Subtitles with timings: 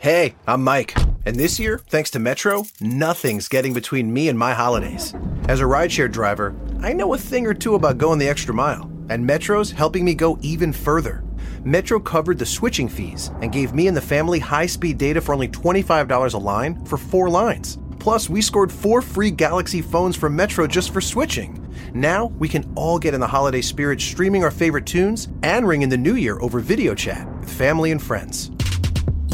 [0.00, 0.96] Hey, I'm Mike.
[1.26, 5.14] And this year, thanks to Metro, nothing's getting between me and my holidays.
[5.46, 8.90] As a rideshare driver, I know a thing or two about going the extra mile,
[9.10, 11.22] and Metro's helping me go even further.
[11.64, 15.34] Metro covered the switching fees and gave me and the family high speed data for
[15.34, 17.78] only $25 a line for four lines.
[17.98, 21.58] Plus, we scored four free Galaxy phones from Metro just for switching.
[21.92, 25.82] Now, we can all get in the holiday spirit streaming our favorite tunes and ring
[25.82, 28.50] in the new year over video chat with family and friends.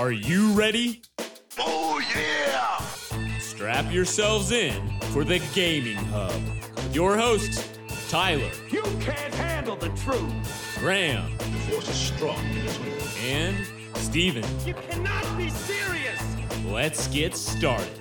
[0.00, 1.02] Are you ready?
[1.58, 2.78] Oh, yeah!
[3.38, 4.72] Strap yourselves in
[5.12, 6.32] for the Gaming Hub.
[6.74, 7.68] With your hosts,
[8.08, 10.78] Tyler, You can't handle the truth!
[10.78, 13.28] Graham, The force is strong in this one.
[13.28, 13.66] and
[13.98, 14.42] Steven.
[14.64, 16.22] You cannot be serious!
[16.64, 18.00] Let's get started.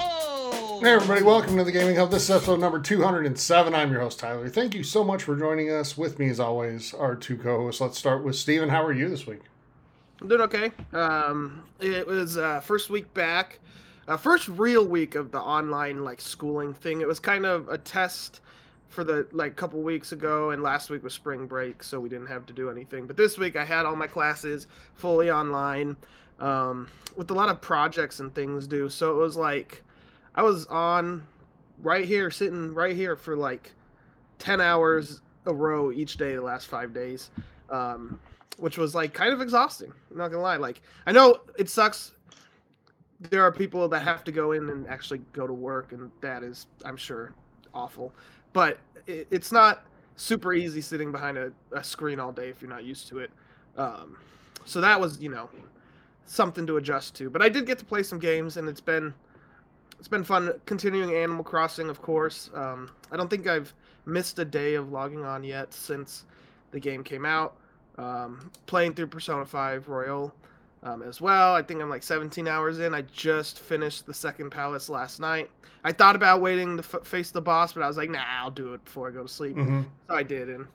[0.00, 0.80] Oh.
[0.82, 2.10] Hey everybody, welcome to the Gaming Hub.
[2.10, 3.72] This is episode number 207.
[3.72, 4.48] I'm your host, Tyler.
[4.48, 5.96] Thank you so much for joining us.
[5.96, 7.80] With me, as always, our two co-hosts.
[7.80, 8.68] Let's start with Steven.
[8.68, 9.42] How are you this week?
[10.20, 10.70] I'm doing okay.
[10.92, 13.58] Um, it was uh, first week back,
[14.08, 17.00] uh, first real week of the online like schooling thing.
[17.00, 18.40] It was kind of a test
[18.88, 22.28] for the like couple weeks ago, and last week was spring break, so we didn't
[22.28, 23.06] have to do anything.
[23.06, 25.96] But this week I had all my classes fully online,
[26.40, 28.88] um, with a lot of projects and things due.
[28.88, 29.82] So it was like
[30.34, 31.26] I was on
[31.82, 33.72] right here, sitting right here for like
[34.38, 37.30] ten hours a row each day the last five days.
[37.68, 38.18] Um,
[38.58, 39.92] which was like kind of exhausting.
[40.10, 40.56] I'm not gonna lie.
[40.56, 42.12] Like I know it sucks.
[43.30, 46.42] There are people that have to go in and actually go to work, and that
[46.42, 47.32] is, I'm sure,
[47.72, 48.12] awful.
[48.52, 49.84] But it, it's not
[50.16, 53.30] super easy sitting behind a, a screen all day if you're not used to it.
[53.78, 54.18] Um,
[54.66, 55.48] so that was, you know,
[56.26, 57.30] something to adjust to.
[57.30, 59.14] But I did get to play some games, and it's been
[59.98, 62.50] it's been fun continuing Animal Crossing, of course.
[62.54, 63.72] Um, I don't think I've
[64.04, 66.24] missed a day of logging on yet since
[66.70, 67.56] the game came out
[67.98, 70.34] um, playing through Persona 5 Royal
[70.82, 71.54] um, as well.
[71.54, 72.94] I think I'm like 17 hours in.
[72.94, 75.50] I just finished the second palace last night.
[75.84, 78.50] I thought about waiting to f- face the boss, but I was like, nah, I'll
[78.50, 79.56] do it before I go to sleep.
[79.56, 79.82] Mm-hmm.
[80.08, 80.66] So I did, and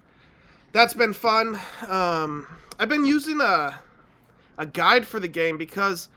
[0.71, 1.59] that's been fun.
[1.87, 2.47] Um,
[2.79, 3.79] I've been using a
[4.57, 6.09] a guide for the game because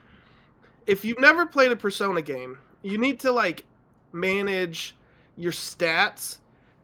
[0.86, 3.64] if you've never played a Persona game, you need to like
[4.12, 4.94] manage
[5.36, 6.38] your stats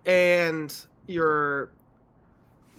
[0.06, 0.74] and
[1.06, 1.70] your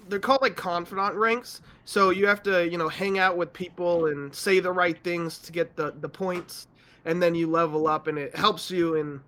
[0.07, 1.62] they're called like confidant ranks.
[1.85, 5.38] So you have to, you know, hang out with people and say the right things
[5.39, 6.67] to get the the points,
[7.06, 9.22] and then you level up, and it helps you in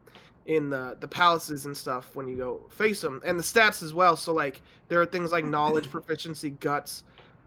[0.46, 3.94] in the the palaces and stuff when you go face them, and the stats as
[3.94, 4.16] well.
[4.16, 7.04] So like there are things like knowledge, proficiency, guts,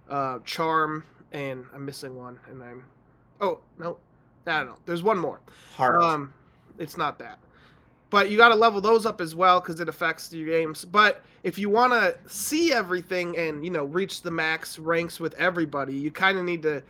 [0.09, 2.85] uh, charm, and I'm missing one, and I'm
[3.41, 3.99] oh no,
[4.47, 4.77] I don't know.
[4.87, 5.41] There's one more.
[5.75, 6.03] Heart.
[6.03, 6.35] Um,
[6.79, 7.39] it's not that.
[8.09, 10.85] But you got to level those up as well because it affects your games.
[10.85, 15.33] But if you want to see everything and you know reach the max ranks with
[15.35, 16.83] everybody, you kind of need to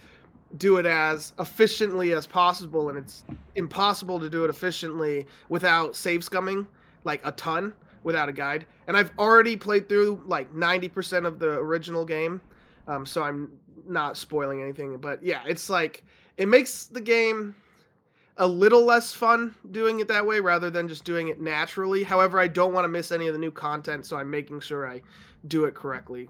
[0.56, 3.22] do it as efficiently as possible, and it's
[3.56, 6.66] impossible to do it efficiently without save scumming
[7.05, 8.65] like a ton without a guide.
[8.87, 12.41] And I've already played through like 90% of the original game,
[12.89, 13.53] um, so I'm
[13.87, 14.97] not spoiling anything.
[14.97, 16.03] But yeah, it's like
[16.39, 17.55] it makes the game
[18.39, 22.03] a little less fun doing it that way rather than just doing it naturally.
[22.03, 24.87] However, I don't want to miss any of the new content, so I'm making sure
[24.89, 25.01] I
[25.49, 26.29] do it correctly.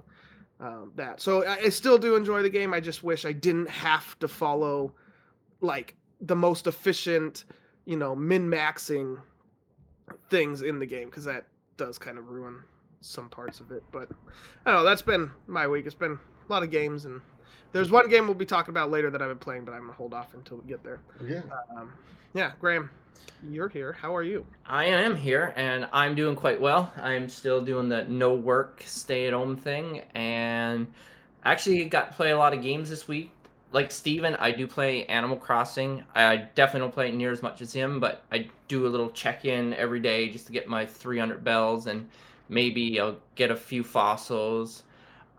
[0.59, 2.72] Um, that so I, I still do enjoy the game.
[2.72, 4.95] I just wish I didn't have to follow
[5.61, 7.45] like the most efficient,
[7.84, 9.21] you know, min maxing
[10.31, 11.47] things in the game because that
[11.77, 12.62] does kind of ruin
[13.00, 13.83] some parts of it.
[13.93, 14.09] But
[14.65, 14.84] I don't know.
[14.84, 15.84] That's been my week.
[15.84, 16.19] It's been
[16.49, 17.21] a lot of games and.
[17.72, 19.92] There's one game we'll be talking about later that I've been playing, but I'm gonna
[19.92, 21.01] hold off until we get there.
[21.24, 21.42] Yeah.
[21.77, 21.92] Um,
[22.34, 22.91] yeah, Graham,
[23.48, 23.92] you're here.
[23.92, 24.47] How are you?
[24.66, 26.92] I am here and I'm doing quite well.
[27.01, 30.86] I'm still doing the no work, stay at home thing and
[31.45, 33.30] actually got to play a lot of games this week.
[33.72, 36.04] Like Steven, I do play Animal Crossing.
[36.15, 39.10] I definitely don't play it near as much as him, but I do a little
[39.10, 42.09] check in every day just to get my 300 bells and
[42.48, 44.83] maybe I'll get a few fossils.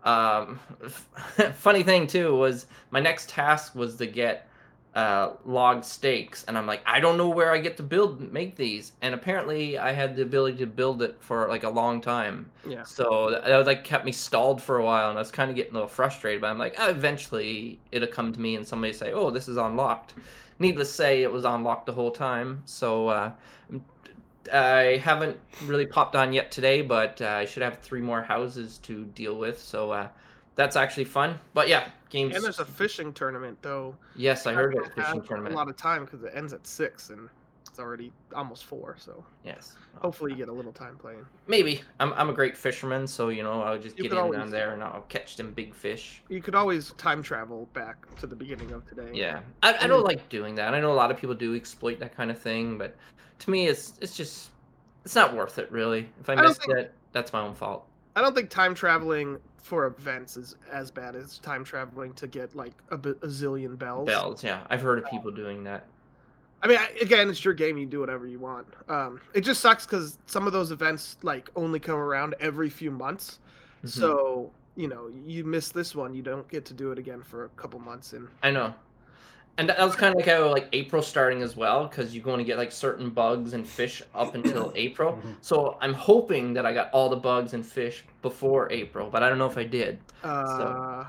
[0.08, 0.58] Um,
[1.54, 4.48] funny thing too was my next task was to get
[4.94, 8.56] uh, log stakes, and I'm like, I don't know where I get to build make
[8.56, 12.50] these, and apparently I had the ability to build it for like a long time.
[12.66, 12.84] Yeah.
[12.84, 15.56] So that, that like kept me stalled for a while, and I was kind of
[15.56, 16.40] getting a little frustrated.
[16.40, 19.58] But I'm like, oh, eventually it'll come to me, and somebody say, oh, this is
[19.58, 20.14] unlocked.
[20.58, 22.62] Needless to say, it was unlocked the whole time.
[22.64, 23.32] So uh,
[24.52, 28.78] I haven't really popped on yet today, but uh, I should have three more houses
[28.78, 29.60] to deal with.
[29.60, 30.08] So uh,
[30.54, 31.38] that's actually fun.
[31.54, 32.34] But yeah, games.
[32.34, 33.94] And there's a fishing tournament though.
[34.16, 35.54] yes, I heard about fishing tournament.
[35.54, 37.28] A lot of time because it ends at six and
[37.68, 38.96] it's already almost four.
[38.98, 39.74] So Yes.
[40.00, 41.24] hopefully you get a little time playing.
[41.46, 44.38] Maybe I'm I'm a great fisherman, so you know I'll just You get in always-
[44.38, 46.22] down there and I'll catch them big fish.
[46.28, 49.10] You could always time travel back to the beginning of today.
[49.12, 50.74] Yeah, I, I don't like doing that.
[50.74, 52.96] I know a lot of people do exploit that kind of thing, but
[53.40, 54.50] to me, it's it's just
[55.04, 56.08] it's not worth it really.
[56.20, 57.86] If I, don't missed think- it, that's my own fault.
[58.16, 62.54] I don't think time traveling for events is as bad as time traveling to get
[62.56, 64.06] like a, a zillion bells.
[64.06, 65.84] Bells, yeah, I've heard of people doing that.
[66.60, 67.78] I mean, again, it's your game.
[67.78, 68.66] You do whatever you want.
[68.88, 72.90] Um, it just sucks because some of those events like only come around every few
[72.90, 73.38] months.
[73.84, 73.88] Mhm.
[73.90, 77.44] So you know, you miss this one, you don't get to do it again for
[77.44, 78.12] a couple months.
[78.12, 78.72] And I know.
[79.58, 82.38] And that was kind of like how like April starting as well, because you're going
[82.38, 85.14] to get like certain bugs and fish up until April.
[85.14, 85.34] Mhm.
[85.40, 89.28] So I'm hoping that I got all the bugs and fish before April, but I
[89.28, 89.98] don't know if I did.
[90.22, 91.04] uh,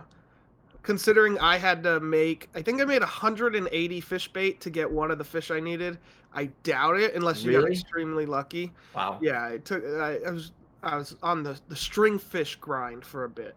[0.82, 5.12] considering I had to make, I think I made 180 fish bait to get one
[5.12, 6.00] of the fish I needed.
[6.34, 8.72] I doubt it unless you got extremely lucky.
[8.96, 9.20] Wow.
[9.22, 9.84] Yeah, it took.
[9.86, 13.56] I, I was I was on the the string fish grind for a bit.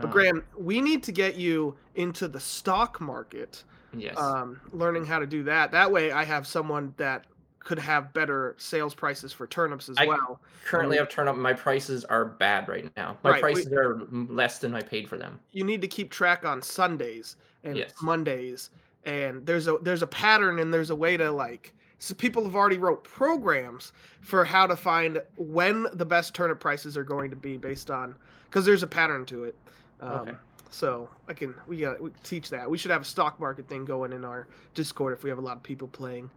[0.00, 4.16] But Oh, Graham, we need to get you into the stock market, yes.
[4.18, 5.70] um, learning how to do that.
[5.72, 7.24] That way, I have someone that
[7.58, 10.40] could have better sales prices for turnips as I- well.
[10.64, 11.36] Currently, I've turned up.
[11.36, 13.18] My prices are bad right now.
[13.22, 15.38] My Right, we- prices are less than I paid for them.
[15.52, 17.92] You need to keep track on Sundays and Yes.
[18.02, 18.70] Mondays,
[19.04, 21.74] and there's a there's a pattern and there's a way to like.
[21.98, 26.96] So people have already wrote programs for how to find when the best turnip prices
[26.96, 28.14] are going to be based on
[28.46, 29.54] because there's a pattern to it.
[30.00, 30.32] Um, Okay.
[30.70, 32.70] So I can we got we teach that.
[32.70, 35.42] We should have a stock market thing going in our Discord if we have a
[35.42, 36.30] lot of people playing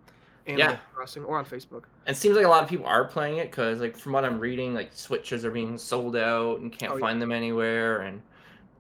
[0.48, 0.78] Animal Yeah.
[0.94, 1.84] Crossing or on Facebook.
[2.08, 4.40] It seems like a lot of people are playing it because, like, from what I'm
[4.40, 7.02] reading, like switches are being sold out and can't Oh, yeah.
[7.02, 8.02] find them anywhere.
[8.02, 8.22] And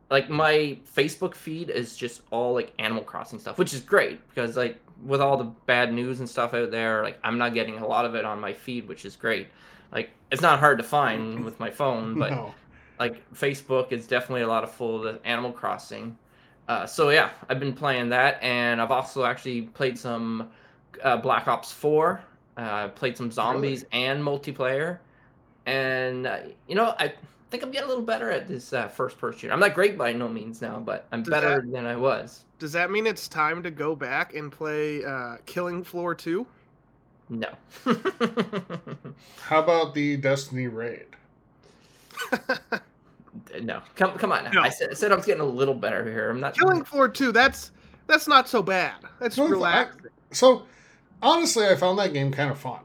[0.10, 4.58] like my Facebook feed is just all like Animal Crossing stuff, which is great because
[4.58, 7.88] like with all the bad news and stuff out there, like I'm not getting a
[7.88, 9.48] lot of it on my feed, which is great.
[9.92, 12.54] Like it's not hard to find with my phone, but no.
[13.04, 16.18] Like Facebook is definitely a lot of full of Animal Crossing.
[16.70, 20.50] Uh, so yeah, I've been playing that, and I've also actually played some
[21.04, 22.24] uh, Black Ops Four.
[22.56, 25.00] Uh, played some zombies and multiplayer,
[25.66, 27.12] and uh, you know I
[27.50, 29.54] think I'm getting a little better at this uh, first person shooter.
[29.54, 32.46] I'm not great by no means now, but I'm Does better that- than I was.
[32.60, 36.48] Does that mean it's time to go back and play uh, Killing Floor 2?
[37.30, 37.50] No.
[39.42, 41.08] How about the Destiny raid?
[43.62, 43.81] no.
[43.95, 44.51] Come come on.
[44.53, 44.62] No.
[44.62, 46.30] I said, I said I was getting a little better here.
[46.30, 47.71] I'm not Killing Floor 2, that's
[48.07, 48.95] that's not so bad.
[49.19, 49.88] That's No, I-
[50.31, 50.63] So,
[51.21, 52.80] honestly, I found that game kind of fun.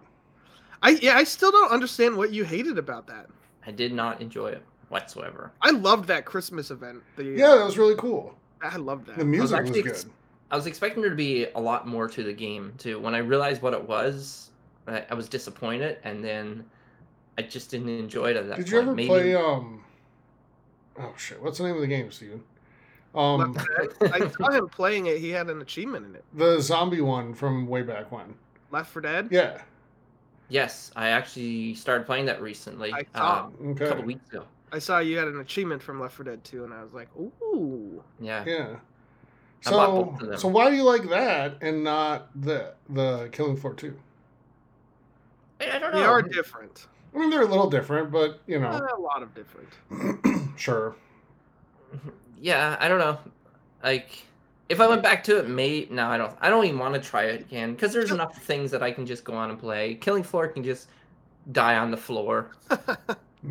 [0.82, 3.26] I yeah, I still don't understand what you hated about that.
[3.66, 5.50] I did not enjoy it whatsoever.
[5.60, 7.02] I loved that Christmas event.
[7.16, 8.34] The, Yeah, that was really cool.
[8.62, 9.18] I loved that.
[9.18, 9.92] The music was, actually good.
[9.92, 10.06] ex-
[10.50, 12.98] I was expecting there to be a lot more to the game too.
[12.98, 14.50] When I realized what it was,
[14.86, 16.64] I, I was disappointed, and then
[17.36, 18.72] I just didn't enjoy it at that Did point.
[18.72, 19.34] you ever Maybe- play?
[19.34, 19.84] um
[20.98, 21.40] Oh shit!
[21.42, 22.42] What's the name of the game, Steven?
[23.14, 23.66] Um, Left
[23.98, 24.22] 4 Dead.
[24.22, 25.18] I saw him playing it.
[25.18, 26.24] He had an achievement in it.
[26.34, 28.34] the zombie one from way back when.
[28.70, 29.28] Left 4 Dead.
[29.30, 29.62] Yeah.
[30.50, 32.92] Yes, I actually started playing that recently.
[32.92, 33.46] I saw.
[33.60, 34.44] um, a couple weeks ago.
[34.72, 37.08] I saw you had an achievement from Left 4 Dead 2, and I was like,
[37.16, 38.02] ooh.
[38.20, 38.44] Yeah.
[38.46, 38.76] Yeah.
[39.66, 40.38] I So, both of them.
[40.38, 43.98] so why do you like that and not the the Killing Floor two?
[45.60, 45.98] I, I don't know.
[45.98, 46.86] They are different.
[47.12, 49.68] I mean, they're a little different, but you know, A lot of different.
[50.58, 50.94] sure.
[52.40, 53.18] yeah, I don't know.
[53.82, 54.24] Like,
[54.68, 56.36] if I went back to it, may no, I don't.
[56.40, 59.06] I don't even want to try it again because there's enough things that I can
[59.06, 59.94] just go on and play.
[59.94, 60.88] Killing Floor can just
[61.52, 62.50] die on the floor.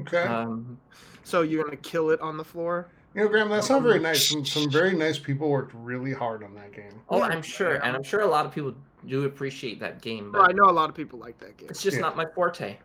[0.02, 0.24] Okay.
[0.24, 0.78] Um,
[1.24, 2.90] So you're gonna kill it on the floor?
[3.16, 4.28] you know, Graham, that's not very nice.
[4.28, 6.92] Some, some very nice people worked really hard on that game.
[7.10, 7.24] oh, Yeah.
[7.28, 8.76] I'm sure, and I'm sure a lot of people
[9.08, 11.70] do appreciate that game, Well, I know a lot of people like that game.
[11.70, 12.02] it's just Yeah.
[12.02, 12.78] not my forte.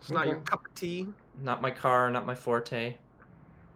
[0.00, 1.06] It's not your cup of tea.
[1.42, 2.94] Not my car, not my forte,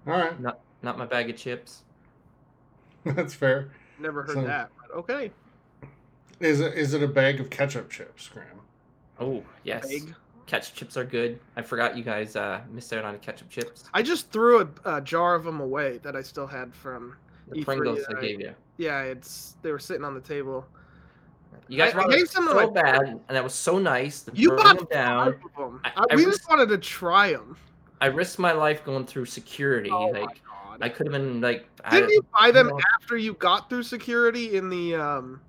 [0.09, 1.83] All right, not not my bag of chips.
[3.05, 3.69] that's fair.
[3.99, 4.71] Never heard So- that.
[4.81, 5.31] But okay.
[6.41, 8.61] Is it is it a bag of ketchup chips, Graham?
[9.21, 10.15] Oh yes, Egg.
[10.47, 11.41] ketchup chips are good.
[11.57, 13.85] I forgot you guys uh, missed out on ketchup chips.
[13.93, 17.17] I just threw a, a jar of them away that I still had from.
[17.49, 18.55] The E3 Pringles I I- gave you.
[18.77, 20.65] Yeah, it's they were sitting on the table.
[21.67, 23.55] You guys I- I brought gave it some to so my- bad, and that was
[23.55, 24.23] so nice.
[24.23, 25.29] to You bring bought them down.
[25.29, 25.81] of them.
[25.85, 27.57] I- I, I we just wanted to try them.
[28.01, 29.91] I risked my life going through security.
[29.91, 30.79] Oh my like god!
[30.83, 31.67] I could have been like.
[31.91, 32.81] Didn't you buy them know.
[33.01, 35.41] after you got through security in the um,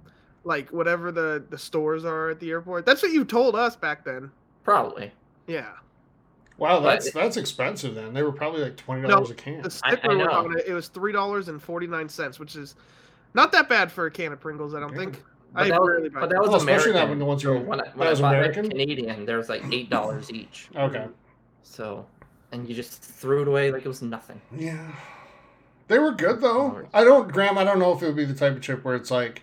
[0.43, 2.85] like whatever the the stores are at the airport?
[2.85, 4.31] That's what you told us back then.
[4.63, 5.11] Probably.
[5.47, 5.69] Yeah.
[6.57, 7.95] Wow, But- that's that's expensive.
[7.95, 9.61] Then they were probably like twenty dollars a can.
[9.61, 10.31] The I- I sticker was know.
[10.33, 10.65] on it.
[10.67, 12.75] It was three dollars and forty nine cents, which is
[13.33, 14.73] not that bad for a can of Pringles.
[14.73, 14.99] I don't Yeah.
[14.99, 15.23] think.
[15.53, 16.39] But I that was, rarely but that them.
[16.41, 16.93] was Well, especially American.
[16.93, 18.69] that when the ones so you- when I, that when I was bought American?
[18.69, 20.67] Canadian, there was like eight dollars each.
[20.75, 21.07] Okay.
[21.63, 22.05] So,
[22.51, 24.39] and you just threw it away like it was nothing.
[24.55, 24.91] Yeah.
[25.87, 26.83] They were good though.
[26.93, 28.95] I don't Graham, I don't know if it would be the type of chip where
[28.95, 29.41] it's like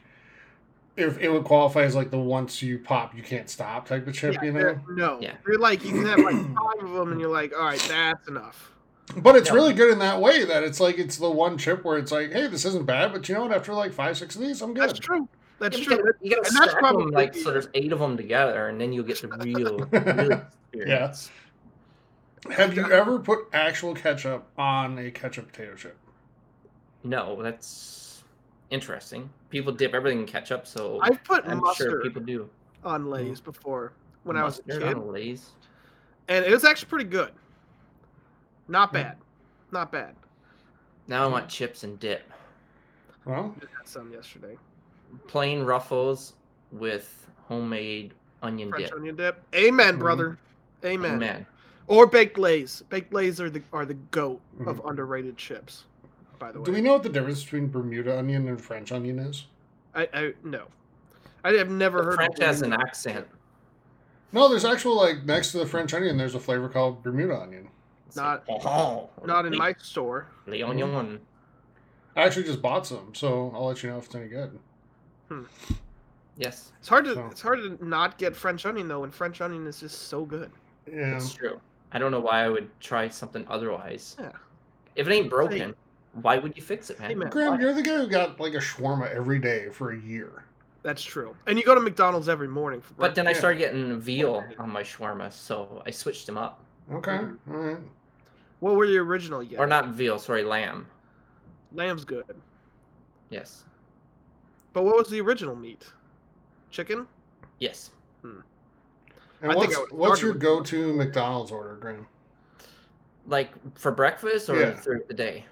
[0.96, 4.14] if it would qualify as like the once you pop you can't stop type of
[4.14, 4.80] chip, Yeah, you know?
[4.90, 5.18] no.
[5.20, 5.34] Yeah.
[5.46, 8.28] You're like you can have like five of them, and you're like, all right, that's
[8.28, 8.70] enough.
[9.18, 9.54] But it's Yeah.
[9.54, 12.32] really good in that way that it's like it's the one chip where it's like,
[12.32, 13.52] hey, this isn't bad, but you know what?
[13.52, 14.88] After like five, six of these, I'm good.
[14.88, 15.28] That's true.
[15.58, 15.96] That's you true.
[15.96, 17.50] Gotta, you gotta And that's stack them probably like the- so.
[17.50, 21.30] There's eight of them together, and then you'll get the real, real experience.
[22.52, 25.96] Have you ever put actual ketchup on a ketchup potato chip?
[27.04, 28.24] No, that's
[28.70, 29.28] interesting.
[29.50, 32.48] People dip everything in ketchup, so I've put I'm mustard sure people do.
[32.84, 33.92] on Lay's before
[34.24, 35.50] when I was a kid, on Lay's.
[36.28, 37.32] and it was actually pretty good.
[38.68, 38.94] Not Hmm.
[38.96, 39.16] bad.
[39.70, 40.14] Not bad.
[41.06, 42.28] Now I want chips and dip.
[43.24, 44.56] Well, Just had some yesterday.
[45.28, 46.34] Plain Ruffles
[46.72, 48.94] with homemade onion French dip.
[48.94, 49.42] onion dip.
[49.54, 49.98] Amen, Mhm.
[50.00, 50.38] brother.
[50.84, 51.14] Amen.
[51.14, 51.46] Amen.
[51.88, 52.82] Or baked lays.
[52.88, 54.90] Baked lays are the are the goat of Mhm.
[54.90, 55.84] underrated chips.
[56.38, 59.18] By the way, do we know what the difference between Bermuda onion and French onion
[59.18, 59.46] is?
[59.94, 60.66] I, I no.
[61.44, 63.26] I have never The heard French of has an accent.
[64.32, 67.68] No, there's actual like next to the French onion, there's a flavor called Bermuda onion.
[68.08, 70.26] It's Not- like, oh, Not in le- my store.
[70.46, 71.20] Le onion.
[72.16, 74.58] I actually just bought some, so I'll let you know if it's any good.
[76.38, 79.40] Yes, It's hard to So- it's hard to not get French onion though, and French
[79.40, 80.50] onion is just so good.
[80.86, 81.16] Yeah.
[81.16, 81.60] it's true.
[81.92, 84.16] I don't know why I would try something otherwise.
[84.18, 84.32] Yeah.
[84.96, 85.74] If it ain't broken,
[86.22, 87.08] why would you fix it, man?
[87.10, 87.30] Hey, man.
[87.30, 87.60] Graham, Why?
[87.60, 90.44] you're the guy who got like a shawarma every day for a year.
[90.82, 91.34] That's true.
[91.46, 93.38] And you go to McDonald's every morning for But then I Yeah.
[93.38, 96.60] started getting veal on my shawarma, so I switched them up.
[96.92, 97.12] Okay.
[97.12, 97.52] Mm-hmm.
[97.54, 97.78] All right.
[98.60, 99.60] What were your original yet?
[99.60, 100.86] Or not veal, sorry, lamb.
[101.72, 102.24] Lamb's good.
[103.30, 103.64] Yes.
[104.72, 105.84] But what was the original meat?
[106.70, 107.06] Chicken?
[107.58, 107.90] Yes.
[108.22, 108.40] Hmm.
[109.42, 112.06] And I think what's I what's your go-to McDonald's order, Graham?
[113.26, 114.76] Like for breakfast or Yeah.
[114.76, 115.44] through the day?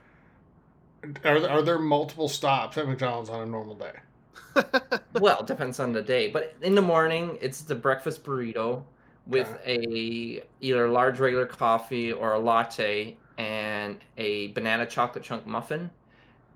[1.25, 3.93] Are there, are there multiple stops at McDonald's on a normal day?
[5.21, 6.31] well, it depends on the day.
[6.31, 8.83] But in the morning, it's the breakfast burrito
[9.27, 15.91] with a either large regular coffee or a latte and a banana chocolate chunk muffin.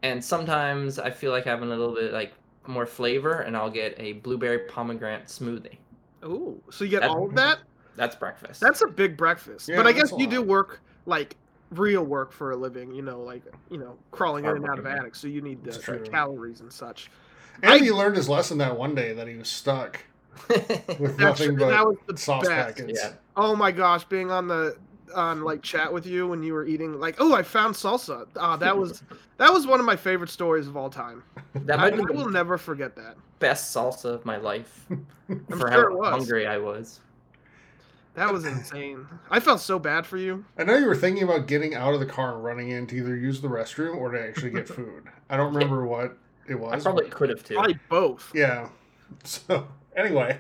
[0.03, 2.33] And sometimes I feel like having a little bit like
[2.67, 5.79] more flavor, and I'll get a blueberry pomegranate smoothie.
[6.25, 7.59] Ooh, so you get That- all of that?
[7.97, 8.61] That's breakfast.
[8.61, 9.69] That's a big breakfast.
[9.69, 11.37] Yeah, but I guess a you do work like
[11.71, 14.87] real work for a living, you know, like you know, crawling in and out of
[14.87, 17.11] attics, so you need the, the calories and such.
[17.63, 19.99] And I- he learned his lesson that one day that he was stuck
[20.49, 22.77] with nothing true, that was but the sauce best.
[22.77, 23.01] packets.
[23.03, 23.13] yeah.
[23.37, 24.77] Oh my gosh, being on the
[25.15, 28.27] on like chat with you when you were eating like, oh, I found salsa.
[28.37, 29.03] Ah, that was
[29.37, 31.23] that was one of my favorite stories of all time.
[31.55, 33.17] That I, might I be will never forget that.
[33.39, 34.87] best salsa of my life.
[35.29, 36.11] I'm for sure how was.
[36.11, 37.01] hungry I was.
[38.15, 39.07] That was insane.
[39.31, 40.45] I felt so bad for you.
[40.59, 42.97] I know you were thinking about getting out of the car and running in to
[42.97, 45.05] either use the restroom or to actually get food.
[45.31, 46.73] I don't remember what it was.
[46.73, 47.55] I probably could have too.
[47.55, 48.33] Probably both.
[48.35, 48.69] Yeah.
[49.25, 50.39] So anyway,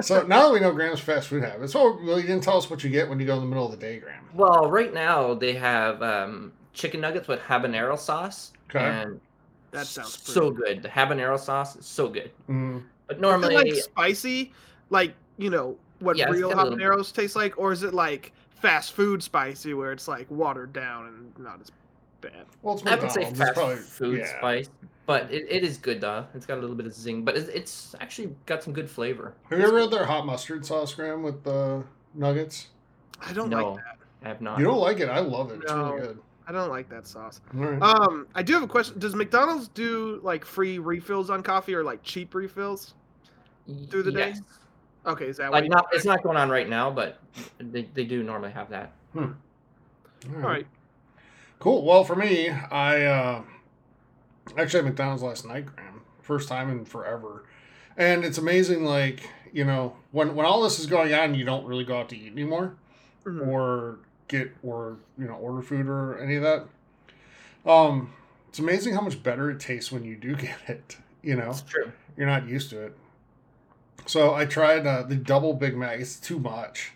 [0.00, 2.68] so now that we know Graham's fast food habits, oh, well, you didn't tell us
[2.70, 4.28] what you get when you go in the middle of the day, Graham.
[4.34, 8.84] Well, right now they have um, chicken nuggets with habanero sauce, Okay.
[8.84, 9.20] and
[9.70, 10.82] That sounds so good.
[10.82, 12.30] The habanero sauce is so good.
[12.48, 14.52] Mm, But Is it normally, like spicy,
[14.90, 17.94] like you know what Yeah, real got a little- habaneros taste like, or is it
[17.94, 21.70] like fast food spicy where it's like watered down and not as
[22.20, 22.32] bad?
[22.62, 24.38] well, it's I would say It's fast probably food yeah.
[24.38, 24.68] spice,
[25.08, 26.26] but it, it is good though.
[26.34, 29.32] It's got a little bit of zing, but it's, it's actually got some good flavor.
[29.48, 32.66] Have you ever had their hot mustard sauce, Graham, with the nuggets?
[33.18, 33.96] I don't no, like that.
[34.22, 34.58] I have not.
[34.58, 35.08] You don't like it?
[35.08, 35.62] I love it.
[35.62, 35.94] It's No.
[35.94, 36.18] really good.
[36.46, 37.40] I don't like that sauce.
[37.56, 37.82] All right.
[37.82, 38.98] Um, I do have a question.
[38.98, 42.92] Does McDonald's do like free refills on coffee or like cheap refills?
[43.90, 44.34] through the day?
[45.06, 47.18] Okay, is that Like not, it's not going on right now, but
[47.58, 48.92] they, they do normally have that.
[49.16, 49.22] All
[50.34, 50.66] All right.
[51.60, 51.84] Cool.
[51.84, 53.42] Well, for me, I uh,
[54.56, 56.02] actually had McDonald's last night, Graham.
[56.22, 57.44] First time in forever.
[57.96, 61.66] And it's amazing, like, you know, when, when all this is going on, you don't
[61.66, 62.74] really go out to eat anymore
[63.24, 63.46] Mhm.
[63.46, 66.66] or get, or, you know, order food or any of that.
[67.70, 68.12] Um,
[68.48, 71.50] it's amazing how much better it tastes when you do get it, you know?
[71.50, 71.90] It's true.
[72.16, 72.96] you're not used to it.
[74.06, 75.98] So I tried uh, the double Big Mac.
[76.00, 76.92] It's too much.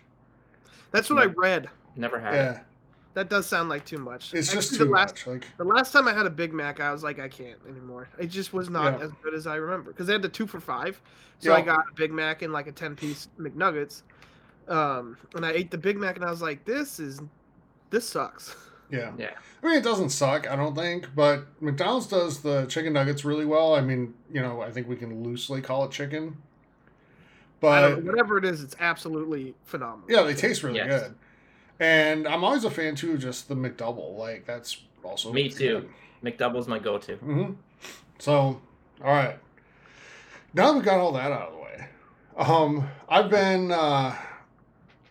[0.91, 1.69] That's what I read.
[1.95, 2.61] Never had it.
[3.15, 4.33] Yeah, That does sound like too much.
[4.33, 5.27] it's just too the last, much.
[5.27, 8.07] Like The last time I had a Big Mac, I was like, I can't anymore.
[8.19, 9.05] It just was not Yeah.
[9.05, 11.01] as good as I remember because they had the two for five.
[11.39, 14.03] So I got a Big Mac and like a ten piece McNuggets,
[14.69, 17.19] um, and I ate the Big Mac and I was like, this is,
[17.89, 18.55] this sucks.
[18.89, 19.11] yeah.
[19.17, 19.31] Yeah.
[19.61, 23.45] I mean, it doesn't suck, I don't think, but McDonald's does the chicken nuggets really
[23.45, 23.75] well.
[23.75, 26.37] I mean, you know, I think we can loosely call it chicken.
[26.37, 26.89] I
[27.59, 30.05] But don't, whatever it is, it's absolutely phenomenal.
[30.09, 31.01] yeah, they taste really Yes.
[31.03, 31.15] good.
[31.79, 34.17] And I'm always a fan too just the McDouble.
[34.17, 35.89] Like that's also Me too.
[36.23, 37.15] McDouble's my go-to.
[37.17, 37.51] hmm
[38.19, 38.61] So,
[39.03, 39.37] all right.
[40.53, 41.87] Now that we got all that out of the way,
[42.37, 44.15] um, I've been, uh,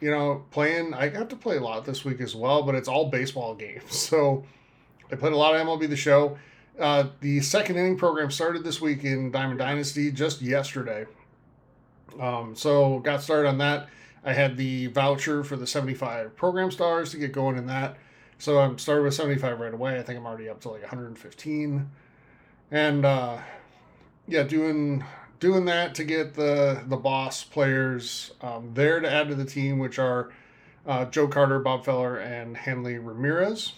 [0.00, 0.94] you know, playing.
[0.94, 3.94] I got to play a lot this week as well, but it's all baseball games.
[3.94, 4.44] So,
[5.10, 6.38] I played a lot of MLB The Show.
[6.78, 11.04] Uh, the second inning program started this week in Diamond Dynasty just yesterday.
[12.18, 13.88] Um, so got started on that.
[14.24, 17.96] I had the voucher for the 75 program stars to get going in that.
[18.38, 19.98] So I'm started with 75 right away.
[19.98, 21.90] I think I'm already up to like 115.
[22.70, 23.38] And uh,
[24.26, 25.04] yeah, doing
[25.40, 29.78] doing that to get the the boss players um, there to add to the team,
[29.78, 30.30] which are
[30.86, 33.72] uh, Joe Carter, Bob Feller, and Hanley Ramirez.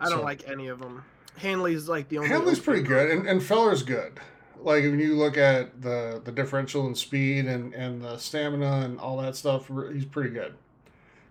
[0.00, 1.04] I don't So- like any of them.
[1.38, 2.28] Hanley's like the only.
[2.28, 4.20] Hanley's pretty good, and, and Feller's good.
[4.64, 8.98] Like when you look at the the differential in speed and and the stamina and
[8.98, 10.54] all that stuff, he's pretty good.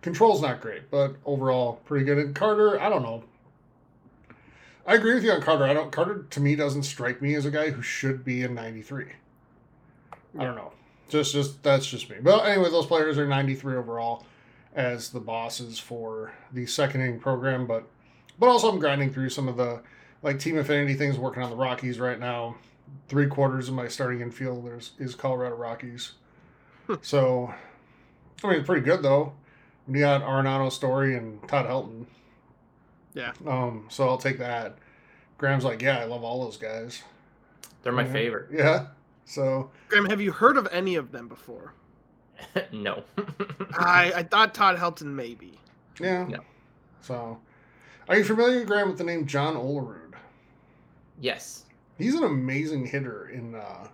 [0.01, 2.17] Control's not great, but overall pretty good.
[2.17, 3.23] And Carter, I don't know.
[4.85, 5.65] I agree with you on Carter.
[5.65, 5.91] I don't.
[5.91, 9.05] Carter to me doesn't strike me as a guy who should be in '93.
[10.37, 10.71] I don't know.
[11.09, 12.17] Just just that's just me.
[12.21, 14.25] But anyway, those players are 93 overall
[14.73, 17.67] as the bosses for the second inning program.
[17.67, 17.85] But
[18.39, 19.81] but also I'm grinding through some of the
[20.23, 21.17] like team affinity things.
[21.17, 22.55] Working on the Rockies right now.
[23.07, 26.13] Three quarters of my starting infield there's is Colorado Rockies.
[27.01, 27.53] so
[28.43, 29.33] I mean, pretty good though.
[29.87, 32.05] We got Arenado Story and Todd Helton.
[33.13, 33.33] Yeah.
[33.45, 34.77] Um, so I'll take that.
[35.37, 37.03] Graham's like, yeah, I love all those guys.
[37.83, 38.13] They're my Yeah.
[38.13, 38.49] favorite.
[38.51, 38.87] Yeah.
[39.25, 41.73] So Graham, have you heard of any of them before?
[42.71, 43.03] no.
[43.77, 45.59] I I thought Todd Helton maybe.
[45.99, 46.25] yeah.
[46.27, 46.39] No.
[47.01, 47.39] So,
[48.07, 50.13] are you familiar, Graham, with the name John Olerud?
[51.19, 51.65] yes.
[52.01, 53.87] He's an amazing hitter in uh,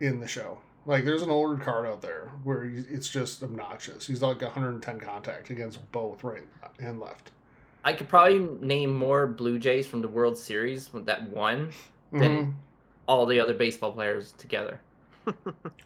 [0.00, 0.58] in the show.
[0.84, 4.06] Like, there's an Olerud card out there where he, it's just obnoxious.
[4.06, 6.44] He's like 110 contact against both right
[6.78, 7.32] and left.
[7.84, 11.72] I could probably name more Blue Jays from the World Series with that one
[12.12, 12.54] than Mhm.
[13.08, 14.80] all the other baseball players together.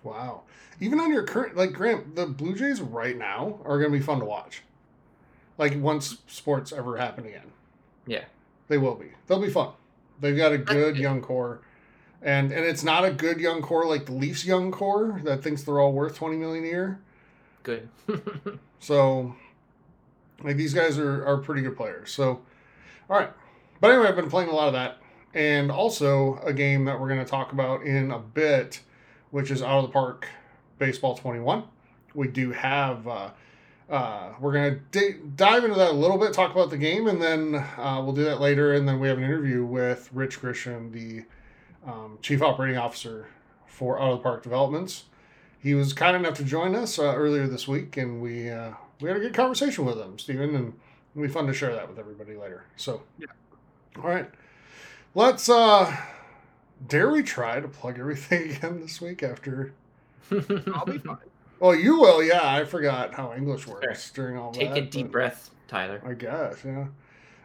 [0.02, 0.42] Wow.
[0.80, 4.02] Even on your current, like, Graham, the Blue Jays right now are going to be
[4.04, 4.62] fun to watch.
[5.58, 7.52] Like, once sports ever happen again.
[8.06, 8.24] Yeah.
[8.68, 9.12] They will be.
[9.26, 9.72] They'll be fun.
[10.20, 11.60] They've got a good young core.
[12.22, 15.62] And and it's not a good young core like the Leafs young core that thinks
[15.62, 17.00] they're all worth 20 million a year.
[17.62, 17.88] Good.
[18.80, 19.36] So
[20.42, 22.10] like these guys are, are pretty good players.
[22.10, 22.40] So
[23.08, 23.30] all right.
[23.80, 24.98] But anyway, I've been playing a lot of that.
[25.32, 28.80] And also a game that we're going to talk about in a bit,
[29.30, 30.26] which is Out of the Park
[30.78, 31.64] Baseball 21.
[32.14, 33.30] We do have uh,
[33.90, 37.08] uh, we're going to d- dive into that a little bit, talk about the game,
[37.08, 38.72] and then uh, we'll do that later.
[38.74, 41.24] And then we have an interview with Rich Grisham, the
[41.86, 43.26] um, Chief Operating Officer
[43.66, 45.04] for Out of the Park Developments.
[45.58, 49.08] He was kind enough to join us uh, earlier this week, and we uh, we
[49.08, 50.72] had a good conversation with him, Stephen, and
[51.14, 52.64] it'll be fun to share that with everybody later.
[52.76, 53.26] So, Yeah.
[53.96, 54.30] all right,
[55.14, 55.48] let's.
[55.48, 55.94] uh
[56.88, 59.72] Dare we try to plug everything again this week after?
[60.30, 61.18] I'll be fine.
[61.60, 62.22] Oh, you will.
[62.22, 64.74] Yeah, I forgot how English works during all Take that.
[64.74, 66.02] Take a deep breath, Tyler.
[66.04, 66.86] I guess, yeah.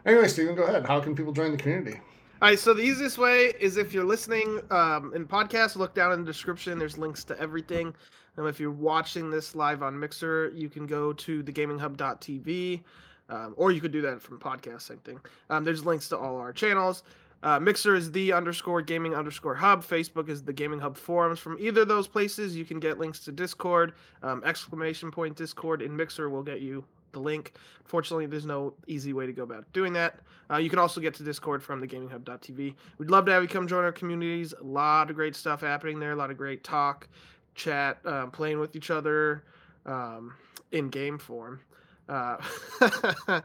[0.06, 0.86] Anyway, Stephen, go ahead.
[0.86, 2.00] How can people join the community?
[2.40, 6.12] All right, so the easiest way is if you're listening um, in podcast, look down
[6.12, 6.78] in the description.
[6.78, 7.94] There's links to everything.
[8.36, 12.82] And if you're watching this live on Mixer, you can go to thegaminghub.tv,
[13.30, 15.18] um, or you could do that from podcast, same thing.
[15.48, 17.02] Um, there's links to all our channels.
[17.46, 19.86] Uh, Mixer is the underscore gaming underscore hub.
[19.86, 21.38] Facebook is the gaming hub forums.
[21.38, 23.92] From either of those places, you can get links to Discord.
[24.24, 26.82] Um, exclamation point Discord in Mixer will get you
[27.12, 27.52] the link.
[27.84, 30.18] Fortunately, there's no easy way to go about doing that.
[30.50, 32.74] Uh, you can also get to Discord from thegaminghub.tv.
[32.98, 34.52] We'd love to have you come join our communities.
[34.52, 36.10] A lot of great stuff happening there.
[36.10, 37.06] A lot of great talk,
[37.54, 39.44] chat, uh, playing with each other
[39.86, 40.34] um,
[40.72, 41.60] in game form.
[42.08, 42.38] Uh,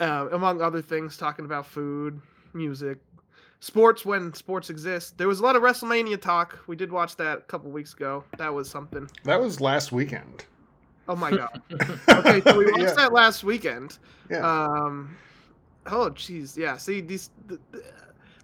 [0.00, 2.18] uh, among other things, talking about food,
[2.54, 2.98] music,
[3.66, 5.18] sports when sports exist.
[5.18, 6.58] There was a lot of WrestleMania talk.
[6.68, 8.24] We did watch that a couple weeks ago.
[8.38, 9.10] That was something.
[9.24, 10.44] That was last weekend.
[11.08, 11.60] Oh my god.
[12.08, 12.92] Okay, so we watched Yeah.
[12.94, 13.98] that last weekend.
[14.30, 14.38] Yeah.
[14.38, 15.16] Um,
[15.86, 16.76] oh jeez, yeah.
[16.76, 17.84] See these, th- th-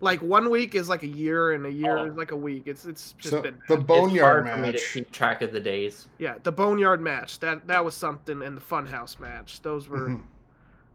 [0.00, 2.04] Like one week is like a year, and a year Oh.
[2.06, 2.64] is like a week.
[2.66, 4.92] It's it's just So been the boneyard hard for me to match.
[4.92, 6.08] keep track of the days.
[6.18, 6.34] yeah.
[6.42, 9.62] The boneyard match that that was something, and the funhouse match.
[9.62, 10.08] Those were.
[10.10, 10.22] Mhm.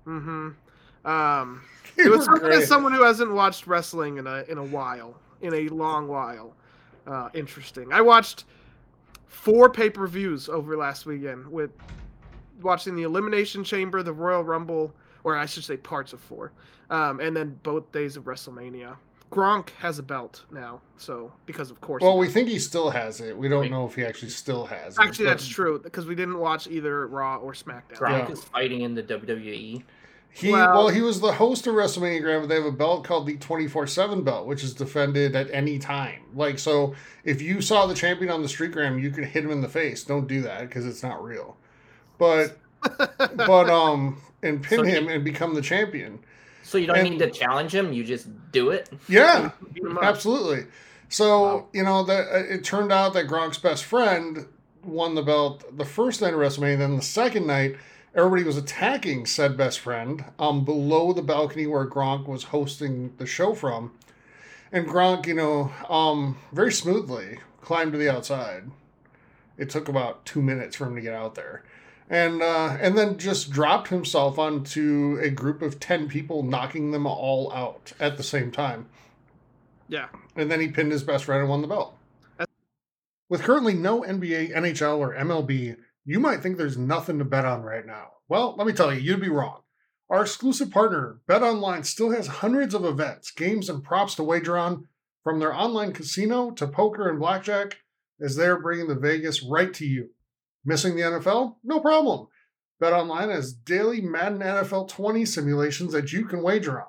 [0.06, 0.50] Mm-hmm.
[1.06, 1.62] Um,
[1.98, 5.16] it was were something as someone who hasn't watched wrestling in a in a while,
[5.42, 6.54] in a long while.
[7.06, 7.94] Uh, interesting.
[7.94, 8.44] I watched
[9.28, 11.72] four pay per views over last weekend with
[12.62, 16.52] watching the Elimination Chamber, the Royal Rumble, or I should say parts of four,
[16.90, 18.96] um, and then both days of WrestleMania.
[19.30, 22.02] Gronk has a belt now, so because of course.
[22.02, 23.38] Well, we think he still has it.
[23.38, 25.02] We don't know if he actually still has it.
[25.02, 27.96] actually but that's true because we didn't watch either Raw or SmackDown.
[27.98, 28.32] Gronk Yeah.
[28.32, 29.04] is fighting in the.
[29.04, 29.84] WWE.
[30.40, 33.04] He Well- well, he was the host of WrestleMania Graham, but they have a belt
[33.04, 36.22] called the twenty four seven belt, which is defended at any time.
[36.36, 39.50] Like so, if you saw the champion on the street Graham, you could hit him
[39.52, 40.04] in the face.
[40.04, 41.58] Don't do that because it's not real.
[42.20, 42.58] But
[43.36, 46.20] but um and pin So he- him and become the champion.
[46.62, 47.92] So you don't And- need to challenge him.
[47.92, 48.90] You just do it.
[49.10, 50.04] Yeah, Beat him up.
[50.04, 50.66] absolutely.
[51.10, 51.66] So Wow.
[51.74, 54.46] you know that uh, it turned out that Gronk's best friend
[54.84, 56.78] won the belt the first night of WrestleMania.
[56.78, 57.78] Then the second night,
[58.18, 63.26] everybody was attacking said best friend um below the balcony where Gronk was hosting the
[63.28, 63.92] show from,
[64.72, 68.72] and Gronk, you know, um very smoothly climbed to the outside.
[69.58, 71.64] It took about two minutes for him to get out there.
[72.10, 77.06] And uh, and then just dropped himself onto a group of ten people, knocking them
[77.06, 78.88] all out at the same time
[79.90, 80.08] Yeah.
[80.36, 81.98] and then he pinned his best friend and won the belt.
[83.30, 85.76] With currently no NBA, NHL, or MLB,
[86.08, 88.08] you might think there's nothing to bet on right now.
[88.30, 89.60] Well, let me tell you, you'd be wrong.
[90.10, 94.88] Our exclusive partner, BetOnline, still has hundreds of events, games, and props to wager on,
[95.22, 97.80] from their online casino to poker and blackjack,
[98.22, 100.12] as they're bringing the Vegas right to you.
[100.64, 101.58] Missing the NFL?
[101.62, 102.28] No problem.
[102.82, 106.88] BetOnline has daily Madden NFL 20 simulations that you can wager on.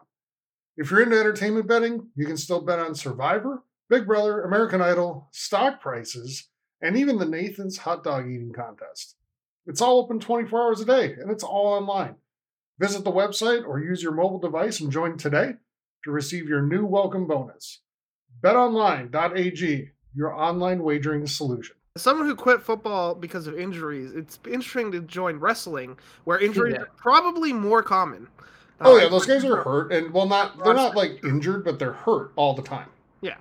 [0.77, 5.29] If you're into entertainment betting, you can still bet on Survivor, Big Brother, American Idol,
[5.33, 9.17] stock prices, and even the Nathan's hot dog eating contest.
[9.67, 12.17] It's all open 24 hours a day, and it's all online.
[12.79, 15.55] Visit the website or use your mobile device and join today
[16.05, 17.81] to receive your new welcome bonus.
[18.43, 21.77] BetOnline.ag, your online wagering solution.
[21.97, 26.75] As someone who quit football because of injuries, it's interesting to join wrestling, where injuries
[26.77, 26.83] Yeah.
[26.83, 28.29] are probably more common.
[28.81, 31.81] Oh Uh, yeah, those guys are hurt, and well, not they're not like injured, but
[31.81, 32.89] they're hurt all the time.
[33.21, 33.37] Yeah.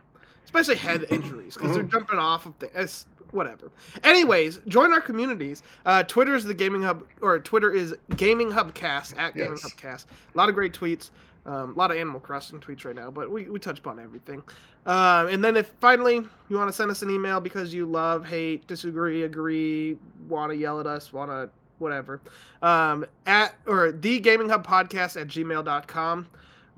[0.46, 1.74] Especially head injuries because Mm-hmm.
[1.76, 3.06] they're jumping off of things.
[3.32, 3.72] Whatever.
[4.04, 5.64] Anyways, join our communities.
[5.86, 9.64] Uh, Twitter is the Gaming Hub, or Twitter is Gaming Hubcast at Gaming Yes.
[9.64, 10.08] Hub Cast.
[10.34, 11.10] A lot of great tweets.
[11.46, 14.44] Um, a lot of Animal Crossing tweets right now, but we, we touch upon everything.
[14.86, 18.26] Um, and then if finally you want to send us an email because you love,
[18.26, 22.20] hate, disagree, agree, want to yell at us, want to whatever,
[22.62, 26.28] um, at or the Gaming Hub Podcast at gmail.com.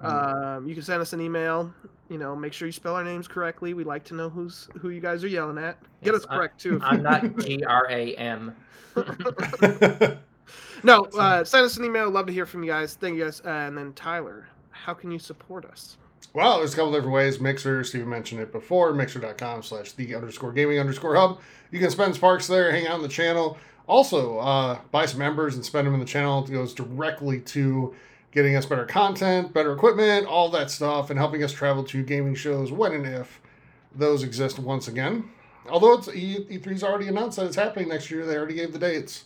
[0.01, 1.73] Um, you can send us an email.
[2.09, 3.73] You know, make sure you spell our names correctly.
[3.73, 5.77] We like to know who's who you guys are yelling at.
[6.03, 6.79] Get Yes, us I- correct too.
[6.83, 8.55] I'm not G R A M.
[10.83, 12.09] no, uh, send us an email.
[12.09, 12.95] Love to hear from you guys.
[12.95, 13.41] Thank you guys.
[13.45, 15.97] Uh, and then Tyler, how can you support us?
[16.33, 17.39] Well, there's a couple different ways.
[17.39, 21.39] Mixer, Steven mentioned it before, mixer.com slash the underscore gaming underscore hub.
[21.71, 23.57] You can spend sparks there, hang out on the channel.
[23.87, 26.43] Also, uh, buy some members and spend them in the channel.
[26.45, 27.95] It goes directly to
[28.31, 32.35] getting us better content, better equipment, all that stuff, and helping us travel to gaming
[32.35, 33.41] shows when and if
[33.95, 35.29] those exist once again.
[35.69, 38.79] Although it's E- E3's already announced that it's happening next year, they already gave the
[38.79, 39.25] dates.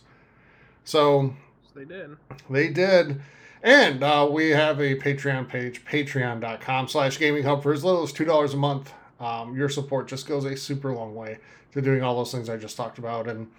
[0.84, 1.34] So
[1.74, 2.16] They did.
[2.50, 3.20] they did.
[3.62, 8.12] And uh, we have a Patreon page, patreon.com slash gaming hub for as little as
[8.12, 8.92] $2 a month.
[9.20, 11.38] Um, your support just goes a super long way
[11.72, 13.26] to doing all those things I just talked about.
[13.26, 13.50] And,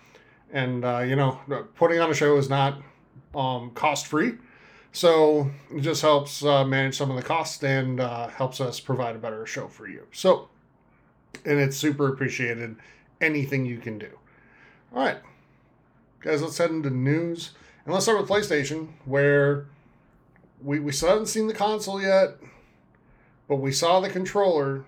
[0.54, 1.40] and uh, you know,
[1.76, 2.78] putting on a show is not
[3.34, 4.34] um, cost free.
[4.96, 9.18] So it just helps uh, manage some of the costs and uh, helps us provide
[9.18, 10.08] a better show for you.
[10.14, 10.48] So,
[11.44, 12.78] and it's super appreciated.
[13.20, 14.18] Anything you can do.
[14.94, 15.18] All right,
[16.22, 17.52] guys, let's head into news.
[17.84, 19.66] And let's start with PlayStation, where
[20.64, 22.38] we, we still haven't seen the console yet,
[23.50, 24.86] but we saw the controller.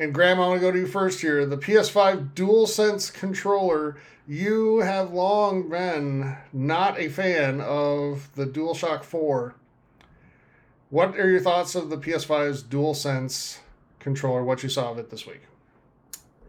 [0.00, 1.44] And Graham, I want to go to you first here.
[1.44, 3.98] The PS5 DualSense controller.
[4.26, 9.54] You have long been not a fan of the DualShock 4.
[10.88, 13.58] What are your thoughts of the PS5's DualSense
[13.98, 14.42] controller?
[14.42, 15.42] What you saw of it this week?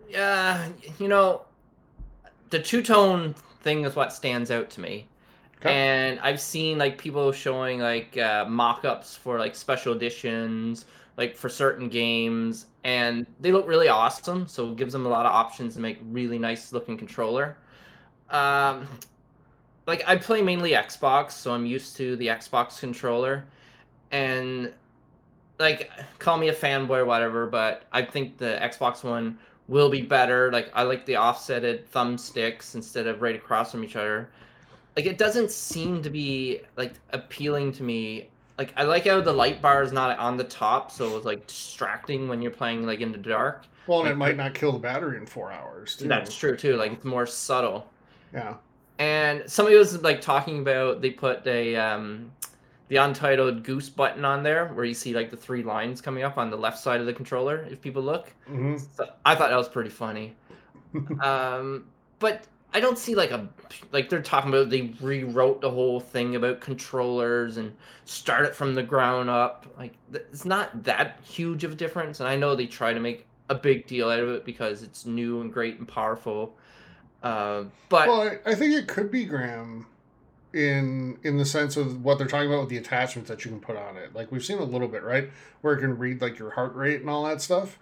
[0.09, 1.41] Yeah, you know,
[2.51, 5.07] the two tone thing is what stands out to me.
[5.61, 5.73] Okay.
[5.73, 10.85] And I've seen like people showing like uh, mock-ups for like special editions,
[11.17, 14.47] like for certain games, and they look really awesome.
[14.47, 17.57] So it gives them a lot of options to make really nice looking controller.
[18.31, 18.87] Um,
[19.85, 23.45] like I play mainly Xbox, so I'm used to the Xbox controller,
[24.09, 24.73] and
[25.59, 30.01] like call me a fanboy or whatever, but I think the Xbox One will be
[30.01, 30.51] better.
[30.51, 34.31] Like I like the offsetted thumbsticks instead of right across from each other.
[34.95, 38.29] Like it doesn't seem to be like appealing to me.
[38.57, 41.47] Like I like how the light bar is not on the top, so it's like
[41.47, 43.65] distracting when you're playing like in the dark.
[43.87, 45.95] Well, and it might not kill the battery in four hours.
[45.95, 46.07] Too.
[46.07, 46.75] That's true too.
[46.75, 47.87] Like it's more subtle.
[48.33, 48.55] Yeah.
[48.99, 52.31] And somebody was like talking about they put a um
[52.89, 56.37] the untitled goose button on there where you see like the three lines coming up
[56.37, 58.33] on the left side of the controller if people look.
[58.45, 60.35] hmm So I thought that was pretty funny.
[61.21, 61.85] um
[62.19, 63.49] but I don't see like a
[63.91, 68.75] like they're talking about they rewrote the whole thing about controllers and start it from
[68.75, 69.67] the ground up.
[69.77, 73.25] Like it's not that huge of a difference and I know they try to make
[73.49, 76.55] a big deal out of it because it's new and great and powerful.
[77.21, 79.85] Uh, but Well, I, I think it could be Graham
[80.53, 83.59] in in the sense of what they're talking about with the attachments that you can
[83.59, 84.13] put on it.
[84.15, 85.29] Like we've seen a little bit, right?
[85.61, 87.77] Where it can read like your heart rate and all that stuff.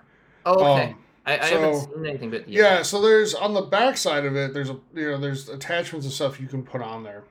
[0.46, 0.88] Oh, okay.
[0.88, 3.98] Um, I, I haven't so- seen anything but the Yeah, so there's on the back
[3.98, 7.04] side of it, there's a you know, there's attachments and stuff you can put on
[7.04, 7.24] there.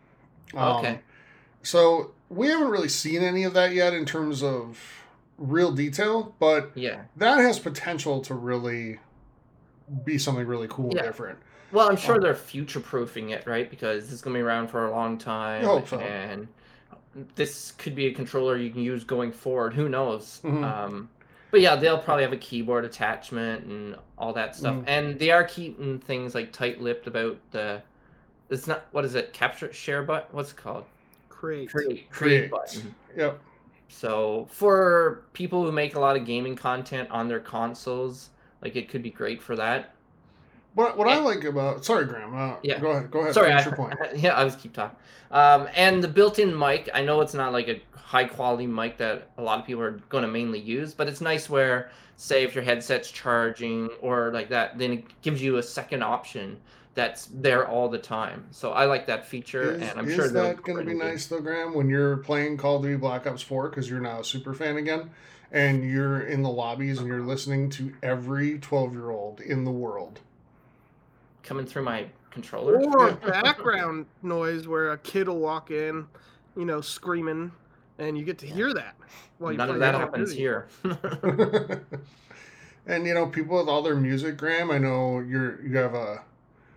[0.55, 1.01] Um, Okay.
[1.63, 4.79] So we haven't really seen any of that yet in terms of
[5.37, 7.03] real detail, but Yeah.
[7.17, 9.01] that has potential to really
[10.05, 10.99] be something really cool Yeah.
[11.01, 11.39] and different.
[11.73, 13.69] Well, I'm sure Um, they're future proofing it, right?
[13.69, 15.99] Because it's gonna be around for a long time, so.
[15.99, 16.49] and
[17.35, 19.75] this could be a controller you can use going forward.
[19.75, 20.41] Who knows?
[20.45, 20.65] Mhm.
[20.65, 21.09] Um,
[21.51, 24.85] but yeah, they'll probably have a keyboard attachment and all that stuff, Mhm.
[24.87, 27.83] and they are keeping things like tight-lipped about the.
[28.51, 29.33] It's not what is it?
[29.33, 30.29] Capture share button?
[30.33, 30.85] What's it called?
[31.29, 31.71] Create.
[31.71, 32.11] Create Create.
[32.11, 32.95] create button.
[33.17, 33.39] Yep.
[33.89, 38.31] So for people who make a lot of gaming content on their consoles,
[38.63, 39.95] like it could be great for that.
[40.79, 42.37] What what I like about sorry, Graham.
[42.37, 42.79] Uh, Yeah.
[42.79, 43.11] Go ahead.
[43.11, 43.35] Go ahead.
[43.35, 43.97] Sorry, I, your point.
[44.15, 44.97] yeah, I was keep talking.
[45.33, 49.29] Um, and the built-in mic, I know it's not like a high quality mic that
[49.39, 52.55] a lot of people are going to mainly use, but it's nice where, say, if
[52.55, 56.57] your headset's charging or like that, then it gives you a second option
[56.95, 58.47] that's there all the time.
[58.53, 61.27] So I like that feature, Is, and I'm is sure that going to be nice
[61.27, 61.75] though, Graham?
[61.75, 64.77] When you're playing Call of Duty Black Ops Four because you're now a super fan
[64.77, 65.11] again,
[65.51, 69.73] and you're in the lobbies and you're listening to every twelve year old in the
[69.73, 70.21] world.
[71.49, 72.77] Coming through my controller.
[72.79, 76.07] Or background noise where a kid will walk in,
[76.57, 77.51] you know, screaming,
[77.99, 78.95] and you get to hear that
[79.39, 80.41] while None play of that happens Duty.
[80.43, 80.69] here.
[82.87, 84.71] and you know, people with all their music, Graham.
[84.71, 86.23] I know you're you have a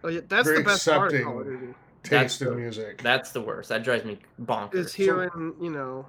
[0.04, 1.60] Oh, yeah, that's Very the best part of Call of accepting.
[1.68, 1.74] Duty.
[2.04, 3.02] That's taste in the- music.
[3.04, 3.70] That's the worst.
[3.70, 4.74] That drives me bonkers.
[4.74, 6.08] Is hearing, you know,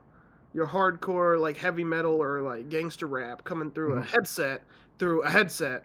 [0.55, 4.07] your hardcore like heavy metal or like gangster rap coming through a Mhm.
[4.07, 4.63] headset
[4.99, 5.85] through a headset.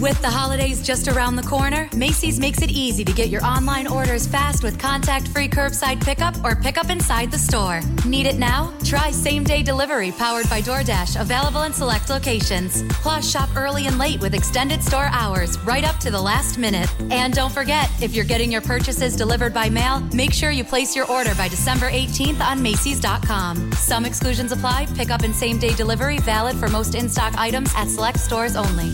[0.00, 3.88] With the holidays just around the corner, Macy's makes it easy to get your online
[3.88, 7.80] orders fast with contact free curbside pickup or pickup inside the store.
[8.06, 8.72] Need it now?
[8.84, 12.84] Try same day delivery powered by DoorDash, available in select locations.
[13.02, 16.88] Plus, shop early and late with extended store hours right up to the last minute.
[17.10, 20.94] And don't forget, if you're getting your purchases delivered by mail, make sure you place
[20.94, 23.72] your order by December 18th on Macy's.com.
[23.72, 27.88] Some exclusions apply, pickup and same day delivery valid for most in stock items at
[27.88, 28.92] select stores only.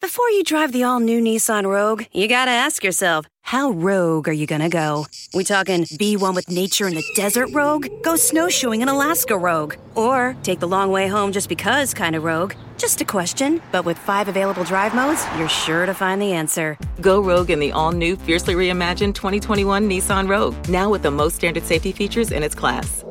[0.00, 4.32] Before you drive the all new Nissan Rogue, you gotta ask yourself, how rogue are
[4.32, 5.04] you gonna go?
[5.34, 7.86] We talking be one with nature in the desert rogue?
[8.02, 9.74] Go snowshoeing in Alaska rogue?
[9.94, 12.54] Or take the long way home just because kind of rogue?
[12.78, 16.78] Just a question, but with five available drive modes, you're sure to find the answer.
[17.02, 21.36] Go rogue in the all new, fiercely reimagined 2021 Nissan Rogue, now with the most
[21.36, 23.04] standard safety features in its class.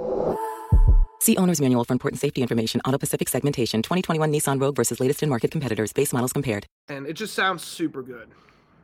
[1.29, 2.81] See Owner's Manual for important safety information.
[2.85, 5.93] Auto Pacific segmentation 2021 Nissan Rogue versus latest in market competitors.
[5.93, 6.65] Base models compared.
[6.87, 8.29] And it just sounds super good.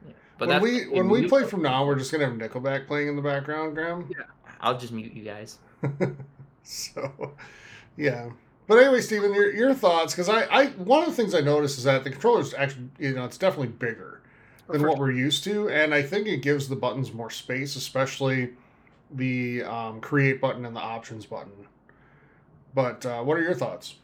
[0.06, 0.14] Yeah.
[0.38, 3.16] But when we when we play from now, we're just gonna have Nickelback playing in
[3.16, 4.08] the background, Graham.
[4.16, 4.26] Yeah,
[4.62, 5.58] I'll just mute you guys.
[6.62, 7.34] so,
[7.98, 8.30] yeah.
[8.68, 10.14] But anyway, Stephen, your, your thoughts?
[10.14, 13.16] Because I, I one of the things I noticed is that the controller's actually, you
[13.16, 14.22] know, it's definitely bigger
[14.70, 18.52] than what we're used to, and I think it gives the buttons more space, especially
[19.10, 21.65] the um, create button and the options button.
[22.76, 23.96] But uh, what are your thoughts?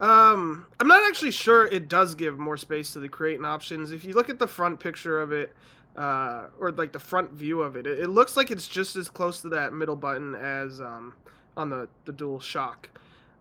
[0.00, 3.92] Um, I'm not actually sure it does give more space to the creating options.
[3.92, 5.54] If you look at the front picture of it,
[5.96, 9.08] uh, or like the front view of it, it, it looks like it's just as
[9.08, 11.14] close to that middle button as um,
[11.56, 12.88] on the the Dual Shock.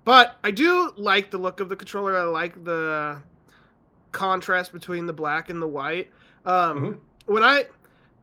[0.06, 2.16] But I do like the look of the controller.
[2.18, 3.20] I like the
[4.12, 6.12] contrast between the black and the white.
[6.46, 6.98] Um, Mhm.
[7.26, 7.66] When I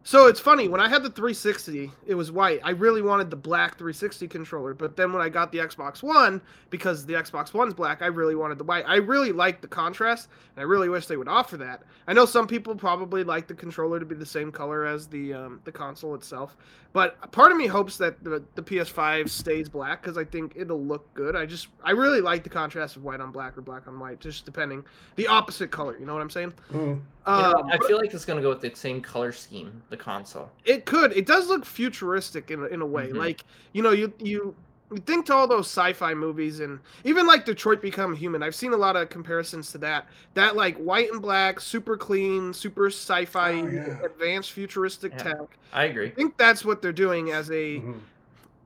[0.02, 2.60] So it's funny when I had the 360, it was white.
[2.64, 6.40] I really wanted the black 360 controller, but then when I got the Xbox One,
[6.70, 8.84] because the Xbox One's black, I really wanted the white.
[8.88, 11.82] I really like the contrast, and I really wish they would offer that.
[12.06, 15.34] I know some people probably like the controller to be the same color as the
[15.34, 16.56] um, the console itself,
[16.92, 20.82] but part of me hopes that the, the PS5 stays black because I think it'll
[20.84, 21.36] look good.
[21.36, 24.18] I just I really like the contrast of white on black or black on white,
[24.20, 24.84] just depending
[25.16, 25.96] the opposite color.
[25.98, 26.52] You know what I'm saying?
[26.72, 26.74] Mm.
[26.74, 29.96] You know, Um, I feel like it's gonna go with the same color scheme, the
[29.96, 30.50] console.
[30.64, 31.12] it could.
[31.16, 33.08] It does look futuristic in a, in a way.
[33.08, 33.16] Mhm.
[33.16, 34.54] Like you know, you you you
[34.98, 38.42] think to all those sci-fi movies and even like Detroit Become Human.
[38.42, 40.06] I've seen a lot of comparisons to that.
[40.34, 43.98] That like white and black, super clean, super sci-fi, Oh, yeah.
[44.04, 45.22] advanced futuristic Yeah.
[45.22, 45.58] tech.
[45.72, 46.08] I agree.
[46.08, 48.00] I think that's what they're doing as a Mhm.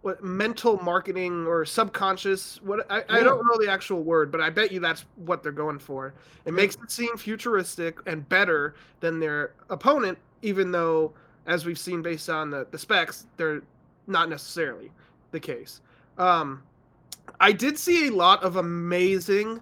[0.02, 4.50] what mental marketing or subconscious what I, I don't know the actual word but i
[4.50, 6.12] bet you that's what they're going for
[6.44, 11.14] it makes it seem futuristic and better than their opponent even though
[11.46, 13.62] as we've seen based on the, the specs they're
[14.06, 14.90] not necessarily
[15.30, 15.80] the case
[16.18, 16.62] um
[17.40, 19.60] i did see a lot of amazing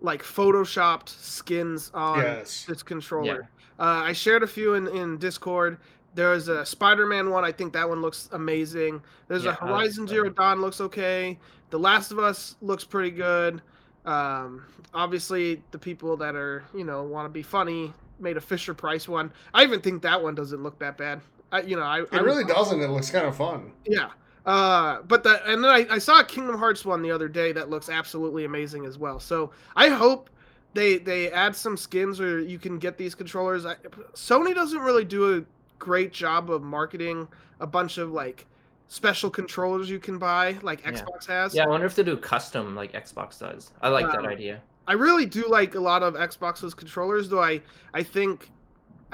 [0.00, 2.64] like photoshopped skins on Yes.
[2.66, 5.78] this controller uh, i shared a few in, in discord
[6.16, 7.44] there's a Spider-Man one.
[7.44, 9.02] I think that one looks amazing.
[9.26, 11.36] There's Yeah, a I like Horizon Zero Dawn looks okay.
[11.70, 13.60] The Last of Us looks pretty good.
[14.04, 14.64] Um,
[14.94, 19.08] obviously, the people that are you know want to be funny made a Fisher Price
[19.08, 19.32] one.
[19.54, 21.20] I even think that one doesn't look that bad.
[21.50, 22.80] I, you know, I It I really doesn't.
[22.80, 23.72] It looks kind of fun.
[23.84, 24.10] yeah.
[24.46, 27.52] Uh, but the and then I, I saw a Kingdom Hearts one the other day
[27.52, 29.18] that looks absolutely amazing as well.
[29.18, 30.28] So I hope
[30.74, 33.64] they they add some skins or you can get these controllers.
[33.64, 33.76] I,
[34.14, 35.44] Sony doesn't really do a
[35.78, 37.26] great job of marketing
[37.60, 38.46] a bunch of like
[38.88, 40.92] special controllers you can buy like Yeah.
[40.92, 41.54] Xbox has.
[41.54, 43.72] Yeah, I wonder if they do custom like Xbox does.
[43.80, 44.60] I like that Um, idea.
[44.86, 47.42] I really do like a lot of Xbox's controllers, though.
[47.42, 47.62] I
[47.94, 48.50] I think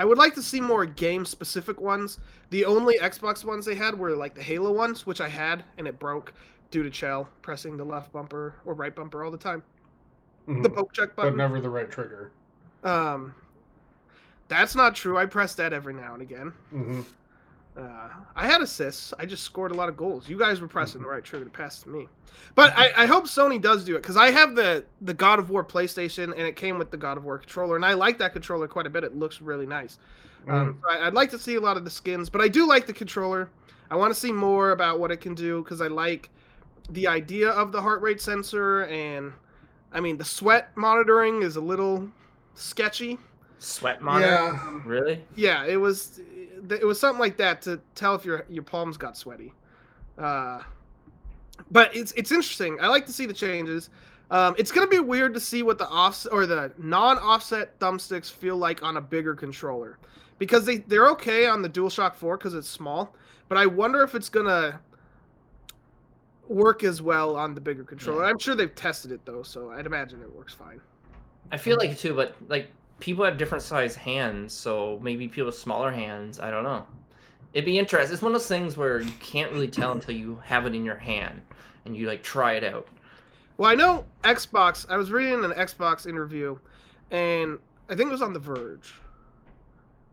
[0.01, 2.21] I would like to see more game specific ones.
[2.49, 5.87] The only Xbox ones they had were like the Halo ones, which I had and
[5.87, 6.33] it broke
[6.71, 9.63] due to Chell pressing the left bumper or right bumper all the time.
[10.49, 10.63] Mhm.
[10.63, 11.33] The poke check button.
[11.33, 12.31] but never the right trigger.
[12.83, 13.35] Um,
[14.49, 15.19] that's not true.
[15.19, 16.55] I press that every now and again.
[16.71, 17.01] hmm
[17.77, 19.15] Uh, I had assists.
[19.19, 20.29] I just scored a lot of goals.
[20.29, 22.09] You guys were pressing the right trigger to pass to me.
[22.55, 25.51] But I, I hope Sony does do it because I have the the God of
[25.51, 28.33] War PlayStation and it came with the God of War controller, and I like that
[28.33, 29.05] controller quite a bit.
[29.05, 29.99] It looks really nice.
[30.49, 32.67] Um, so I, I'd like to see a lot of the skins, but I do
[32.67, 33.51] like the controller.
[33.91, 36.31] I want to see more about what it can do because I like
[36.91, 39.33] the idea of the heart rate sensor, and
[39.93, 42.09] I mean the sweat monitoring is a little
[42.55, 43.19] sketchy.
[43.59, 44.31] Sweat monitor.
[44.31, 44.81] Yeah.
[44.85, 45.25] Really?
[45.37, 46.21] Yeah, it was
[46.69, 49.53] it was something like that to tell if your your palms got sweaty.
[50.19, 50.63] Uh,
[51.71, 52.79] but it's it's interesting.
[52.81, 53.91] I like to see the changes.
[54.31, 58.57] Um, it's gonna be weird to see what the off or the non-offset thumbsticks feel
[58.57, 59.99] like on a bigger controller,
[60.39, 63.15] because they they're okay on the DualShock 4 because it's small.
[63.49, 64.81] But I wonder if it's gonna
[66.49, 68.25] work as well on the bigger controller.
[68.25, 70.81] I'm sure they've tested it though, so I'd imagine it works fine.
[71.53, 75.47] I feel like it too, but like people have different size hands, so maybe people
[75.47, 76.39] with smaller hands.
[76.39, 76.87] I don't know.
[77.53, 78.13] It'd be interesting.
[78.13, 80.85] It's one of those things where you can't really tell until you have it in
[80.85, 81.41] your hand
[81.85, 82.87] and you like try it out.
[83.57, 84.87] Well, I know Xbox.
[84.89, 86.59] I was reading an Xbox interview,
[87.11, 87.59] and
[87.89, 88.95] I think it was on The Verge,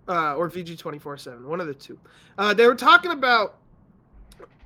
[0.07, 1.99] uh, or VG twenty four seven, one of the two.
[2.37, 3.57] Uh, they were talking about.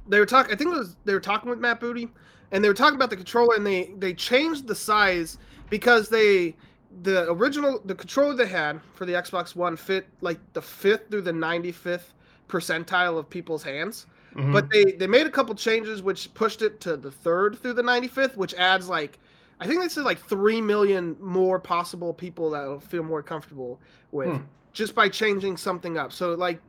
[0.07, 0.53] They were talking.
[0.53, 2.07] I think it was they were talking with Matt Booty,
[2.51, 5.37] and they were talking about the controller, and they they changed the size
[5.69, 6.55] because they
[7.03, 11.21] the original the controller they had for the Xbox One fit like the fifth through
[11.21, 12.13] the ninety fifth
[12.49, 14.07] percentile of people's hands.
[14.35, 14.53] Mhm.
[14.53, 17.81] But they they made a couple changes which pushed it to the third through the
[17.83, 19.19] 95th, which adds like
[19.59, 23.79] I think they said like three million more possible people that will feel more comfortable
[24.11, 24.43] with Hmm.
[24.73, 26.11] just by changing something up.
[26.13, 26.61] So like,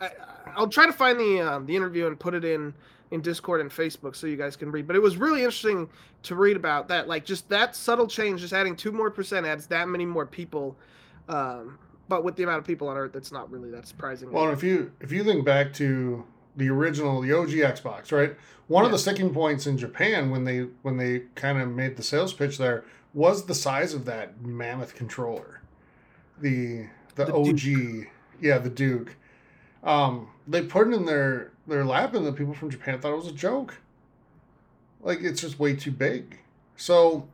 [0.00, 0.10] I,
[0.56, 2.74] I'll try to find the um, the interview and put it in
[3.10, 4.86] in Discord and Facebook so you guys can read.
[4.86, 5.88] But it was really interesting
[6.24, 7.08] to read about that.
[7.08, 10.76] Like just that subtle change, just adding two more percent adds that many more people.
[11.28, 14.32] Um, but with the amount of people on Earth, that's not really that surprising.
[14.32, 16.24] Well, if you if you think back to
[16.56, 18.36] the original, the OG Xbox, right?
[18.66, 22.02] One of the sticking points in Japan when they when they kind of made the
[22.02, 25.62] sales pitch there was the size of that mammoth controller,
[26.40, 28.06] the the, The OG,
[28.40, 29.16] yeah, the Duke.
[29.82, 33.16] Um, they put it in their their lap, and the people from Japan thought it
[33.16, 33.76] was a joke.
[35.02, 36.38] Like it's just way too big.
[36.76, 37.28] So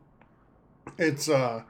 [0.97, 1.63] it's uh,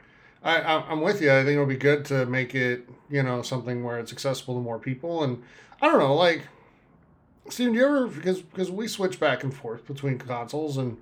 [0.43, 1.31] I I- I'm with you.
[1.31, 4.61] I think it'll be good to make it you know something where it's accessible to
[4.61, 5.41] more people, and
[5.81, 6.43] I don't know, like
[7.49, 10.97] Steven, do you ever because because we switch back and forth between consoles and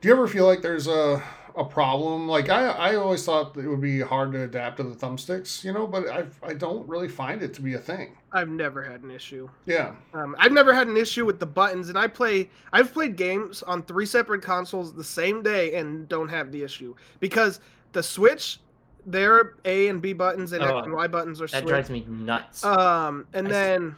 [0.00, 1.22] Do you ever feel like there's a
[1.60, 2.26] a problem?
[2.26, 5.72] Like I I always thought it would be hard to adapt to the thumbsticks, you
[5.72, 8.16] know, but I I don't really find it to be a thing.
[8.32, 9.48] I've never had an issue.
[9.66, 9.94] Yeah.
[10.14, 12.48] Um, I've never had an issue with the buttons, and I play.
[12.72, 16.94] I've played games on three separate consoles the same day and don't have the issue
[17.20, 17.60] because
[17.92, 18.60] the Switch,
[19.06, 21.66] their A and B buttons and Oh, X and Y buttons are That switched.
[21.68, 22.64] drives me nuts.
[22.64, 23.52] Um, and I see.
[23.54, 23.96] then,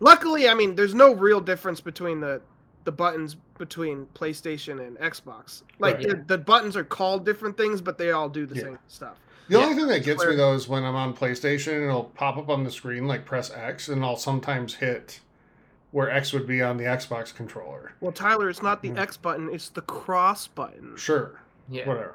[0.00, 2.40] luckily, I mean, there's no real difference between the
[2.86, 5.62] the buttons between PlayStation and Xbox.
[5.78, 6.08] Like Right.
[6.08, 8.62] the, the buttons are called different things, but they all do the Yeah.
[8.62, 9.16] same stuff.
[9.48, 9.64] The Yeah.
[9.64, 12.64] only thing that gets me though is when I'm on PlayStation it'll pop up on
[12.64, 15.20] the screen like press X and I'll sometimes hit
[15.90, 17.92] where X would be on the Xbox controller.
[18.00, 18.98] Well, Tyler, it's not the Mhm.
[18.98, 20.96] X button; it's the cross button.
[20.96, 21.40] Sure.
[21.68, 21.86] yeah.
[21.88, 22.14] Whatever.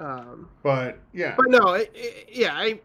[0.00, 1.34] Um, But yeah.
[1.36, 2.80] But no, it, it- yeah, I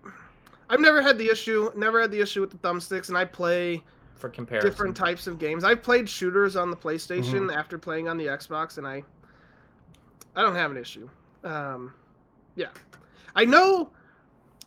[0.70, 1.72] I've never had the issue.
[1.76, 3.84] Never had the issue with the thumbsticks, and I play
[4.18, 4.70] For comparison.
[4.70, 5.64] different types of games.
[5.64, 7.50] I've played shooters on the PlayStation Mm-hmm.
[7.52, 9.04] after playing on the Xbox, and I
[10.36, 11.10] I don't have an issue.
[11.44, 11.94] Um,
[12.56, 12.70] yeah,
[13.36, 13.90] I know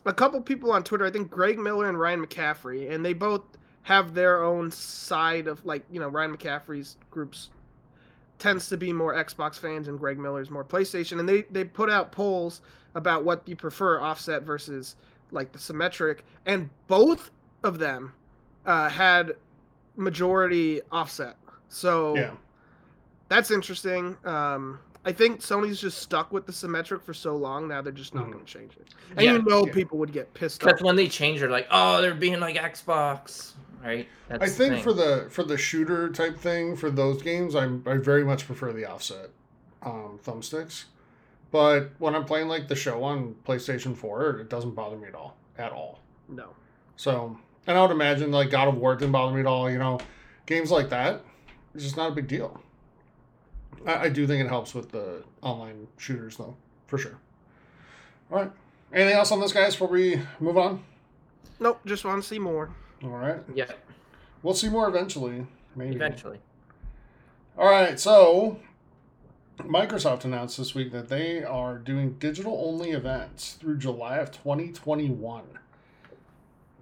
[0.05, 1.05] a couple people on Twitter.
[1.05, 3.41] I think Greg Miller and Ryan McCaffrey, and they both
[3.83, 7.49] have their own side of like you know Ryan McCaffrey's groups
[8.39, 11.89] tends to be more Xbox fans and Greg Miller's more PlayStation, and they they put
[11.89, 12.61] out polls
[12.95, 14.95] about what you prefer offset versus
[15.31, 17.31] like the symmetric, and both
[17.63, 18.11] of them
[18.65, 19.33] uh, had
[19.95, 21.35] majority offset.
[21.69, 22.31] So yeah.
[23.29, 24.17] that's interesting.
[24.25, 28.13] Um, I think Sony's just stuck with the symmetric for so long now they're just
[28.13, 28.33] not Mhm.
[28.33, 28.87] going to change it.
[29.15, 29.73] And Yeah, you know yeah.
[29.73, 30.81] people would get pissed Because off.
[30.85, 33.53] when they change, they're like, oh, they're being like Xbox,
[33.83, 34.07] right?
[34.29, 34.83] That's I think thing.
[34.83, 38.71] for the for the shooter type thing for those games, I'm I very much prefer
[38.73, 39.29] the offset
[39.83, 40.85] um, thumbsticks.
[41.49, 45.15] But when I'm playing like the show on PlayStation 4, it doesn't bother me at
[45.15, 45.35] all.
[45.57, 45.99] At all.
[46.29, 46.49] No.
[46.95, 47.37] So,
[47.67, 49.69] and I would imagine like God of War didn't bother me at all.
[49.69, 49.99] You know,
[50.45, 51.21] games like that,
[51.75, 52.61] it's just not a big deal.
[53.85, 56.55] I, I do think it helps with the online shooters though,
[56.87, 57.17] for sure.
[58.31, 58.51] All right.
[58.93, 60.83] Anything else on this, guys, before we move on?
[61.59, 62.69] Nope, just want to see more.
[63.03, 63.39] All right.
[63.55, 63.71] yeah,
[64.43, 65.45] We'll see more eventually.
[65.75, 65.95] Maybe.
[65.95, 66.39] eventually.
[67.57, 68.59] All right, so
[69.59, 75.43] Microsoft announced this week that they are doing digital only events through July of 2021.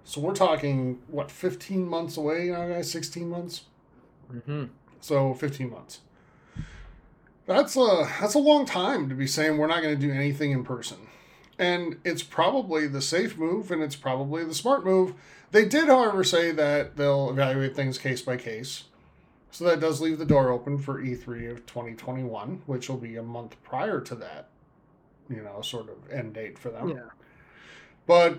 [0.04, 2.90] So we're talking what 15 months away now, guys?
[2.90, 3.62] 16 months.
[4.46, 4.64] hmm
[5.00, 6.00] So 15 months.
[7.46, 10.52] That's a that's a long time to be saying we're not going to do anything
[10.52, 10.98] in person.
[11.58, 15.14] And it's probably the safe move and it's probably the smart move.
[15.50, 18.84] They did, however, say that they'll evaluate things case by case.
[19.50, 23.22] So that does leave the door open for E3 of 2021, which will be a
[23.22, 24.48] month prior to that,
[25.28, 26.90] you know, sort of end date for them.
[26.90, 27.10] Yeah.
[28.06, 28.38] But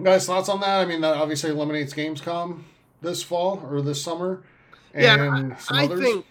[0.00, 0.80] guys, thoughts on that?
[0.80, 2.62] I mean, that obviously eliminates Gamescom
[3.00, 4.42] this fall or this summer,
[4.94, 6.26] and Yeah, some I think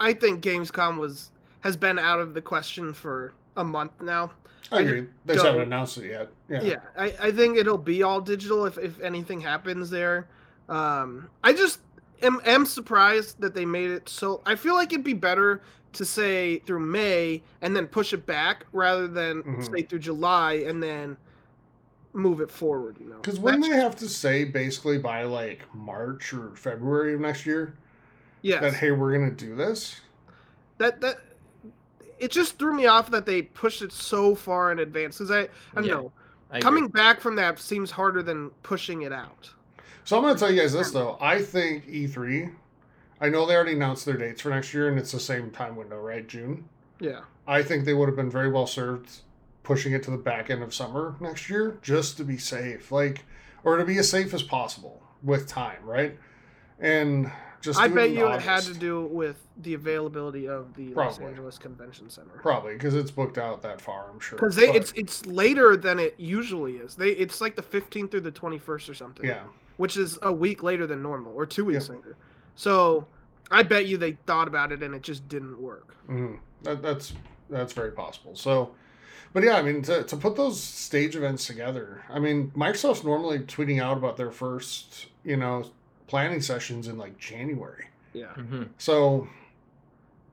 [0.00, 1.30] I think Gamescom was
[1.60, 4.32] has been out of the question for a month now.
[4.70, 5.06] I agree.
[5.26, 6.30] They just haven't announced it yet.
[6.48, 6.62] Yeah.
[6.62, 10.28] Yeah, I, I think it'll be all digital if, if anything happens there.
[10.68, 11.80] Um, I just
[12.22, 14.40] am, am surprised that they made it so.
[14.46, 15.60] I feel like it'd be better
[15.92, 19.70] to say through May and then push it back rather than Mhm.
[19.70, 21.18] say through July and then
[22.12, 22.96] move it forward.
[23.00, 27.14] You know, Because when That's- they have to say basically by like March or February
[27.14, 27.74] of next year
[28.42, 28.60] Yeah.
[28.60, 30.00] that hey we're gonna do this,
[30.78, 31.20] that that
[32.18, 35.40] it just threw me off that they pushed it so far in advance because I
[35.42, 36.12] I don't Yeah, know
[36.50, 36.62] I agree.
[36.62, 39.50] coming back from that seems harder than pushing it out.
[40.04, 41.16] So I'm going to tell you guys this though.
[41.20, 42.52] I think E3.
[43.20, 45.76] I know they already announced their dates for next year, and it's the same time
[45.76, 46.26] window, right?
[46.26, 46.64] June.
[46.98, 49.20] Yeah, I think they would have been very well served
[49.62, 53.24] pushing it to the back end of summer next year, just to be safe, like,
[53.64, 56.18] or to be as safe as possible with time, right?
[56.80, 61.20] And just I bet you it had to do with the availability of the Los
[61.20, 62.30] Angeles Convention Center.
[62.42, 64.10] probably because it's booked out that far.
[64.10, 66.96] I'm sure Because they it's it's later than it usually is.
[66.96, 69.24] They it's like the fifteenth through the twenty first or something.
[69.24, 69.44] yeah.
[69.76, 71.94] Which is a week later than normal, or two weeks Yeah.
[71.96, 72.16] later.
[72.56, 73.06] So
[73.50, 75.94] I bet you they thought about it and it just didn't work.
[76.06, 76.34] hmm
[76.64, 77.12] That, that's
[77.48, 78.34] that's very possible.
[78.34, 78.74] So,
[79.32, 83.38] but yeah, I mean, to, to put those stage events together, I mean, Microsoft's normally
[83.40, 85.70] tweeting out about their first, you know,
[86.06, 87.86] planning sessions in like January.
[88.12, 88.32] Yeah.
[88.36, 88.68] Mhm.
[88.78, 89.28] So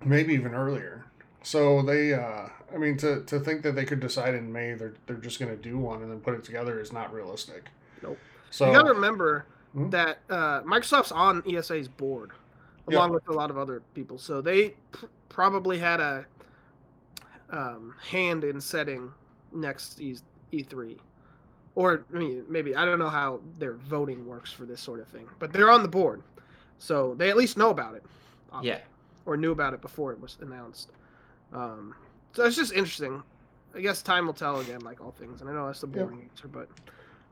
[0.03, 1.05] maybe even earlier.
[1.43, 4.93] So they, uh, I mean, to, to think that they could decide in May they're
[5.07, 7.65] they're just going to do one and then put it together is not realistic.
[8.03, 8.17] Nope.
[8.51, 9.91] So you gotta remember Hmm?
[9.91, 12.31] that uh, Microsoft's on ESA's board,
[12.89, 12.97] Yeah.
[12.97, 14.17] along with a lot of other people.
[14.17, 16.25] So they pr- probably had a
[17.51, 19.11] um, hand in setting
[19.51, 20.17] next E
[20.53, 20.97] E3,
[21.75, 25.07] or I mean, maybe I don't know how their voting works for this sort of
[25.07, 26.21] thing, but they're on the board,
[26.79, 28.03] so they at least know about it.
[28.63, 28.79] Yeah.
[29.27, 30.89] or knew about it before it was announced.
[31.53, 31.93] Um,
[32.33, 33.21] so it's just interesting.
[33.75, 35.41] I guess time will tell again, like all things.
[35.41, 36.03] And I know that's the Yeah.
[36.03, 36.67] boring answer, but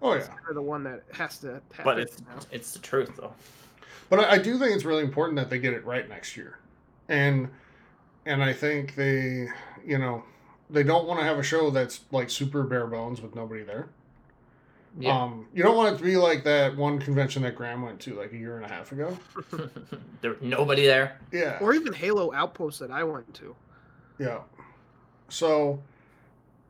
[0.03, 1.83] Oh it's yeah, kind of the one that has to happen.
[1.83, 2.37] But it's now.
[2.51, 3.33] it's the truth though.
[4.11, 6.59] but I, I do think it's really important that they get it right next year,
[7.09, 7.49] and
[8.27, 9.47] and I think they,
[9.87, 10.23] you know,
[10.69, 13.87] they don't want to have a show that's like super bare bones with nobody there.
[14.99, 15.21] Yeah.
[15.21, 18.15] Um, you don't want it to be like that one convention that Graham went to
[18.15, 19.17] like a year and a half ago.
[20.21, 21.19] There's nobody there.
[21.31, 21.57] Yeah.
[21.61, 23.55] or even Halo Outpost that I went to.
[24.19, 24.39] Yeah.
[25.29, 25.81] So,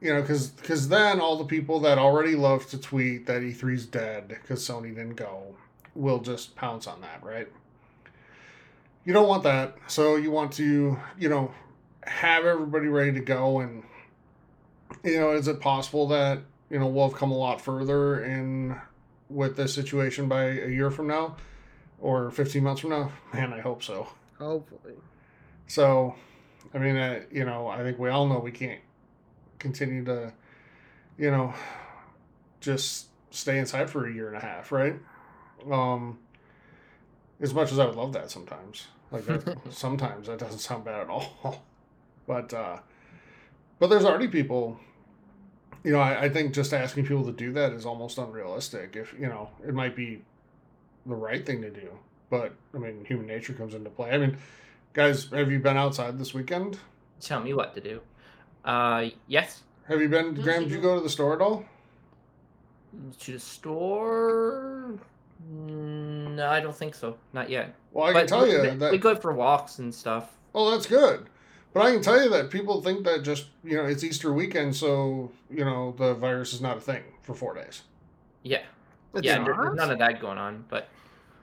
[0.01, 3.85] you know, because because then all the people that already love to tweet that E3's
[3.85, 5.55] dead because Sony didn't go
[5.95, 7.47] will just pounce on that, right?
[9.05, 9.77] You don't want that.
[9.87, 11.51] So you want to, you know,
[12.07, 13.83] have everybody ready to go and
[15.03, 16.39] you know, is it possible that,
[16.69, 18.79] you know, we'll have come a lot further in
[19.29, 21.35] with this situation by a year from now
[21.99, 23.11] or 15 months from now?
[23.33, 24.07] Man, I hope so.
[24.37, 24.95] Hopefully.
[25.67, 26.15] So,
[26.73, 28.81] I mean, uh, you know, I think we all know we can't
[29.59, 30.31] continue to,
[31.17, 31.53] you know,
[32.61, 34.95] just stay inside for a year and a half, right?
[35.69, 36.19] Um,
[37.39, 41.01] as much as I would love that sometimes, like that, sometimes that doesn't sound bad
[41.01, 41.63] at all.
[42.27, 42.77] But, uh,
[43.79, 44.79] but there's already people,
[45.83, 48.95] you know, I, I think just asking people to do that is almost unrealistic.
[48.95, 50.21] If, you know, it might be
[51.05, 51.89] the right thing to do,
[52.29, 54.11] but I mean, human nature comes into play.
[54.11, 54.37] I mean,
[54.93, 56.79] Guys, have you been outside this weekend?
[57.21, 58.01] Tell me what to do.
[58.65, 59.61] Uh, yes.
[59.87, 60.63] Have you been, Graham?
[60.63, 61.63] Did you go to the store at all?
[63.19, 64.95] To the store?
[65.53, 67.15] Mm, No, I don't think so.
[67.31, 67.75] Not yet.
[67.91, 68.91] Well, I can tell we, you we- that.
[68.91, 70.31] we go for walks and stuff.
[70.55, 71.29] Oh, that's good.
[71.77, 74.75] But I can tell you that people think that just you know it's Easter weekend,
[74.75, 77.83] so you know the virus is not a thing for four days.
[78.43, 78.61] Yeah.
[79.13, 80.65] It's yeah, there's none of that going on.
[80.69, 80.89] But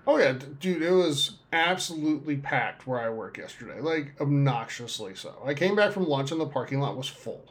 [0.07, 5.35] Oh yeah, dude, it was absolutely packed where I work yesterday, like obnoxiously so.
[5.45, 7.45] I came back from lunch and the parking lot was full.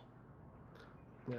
[1.27, 1.37] Yeah.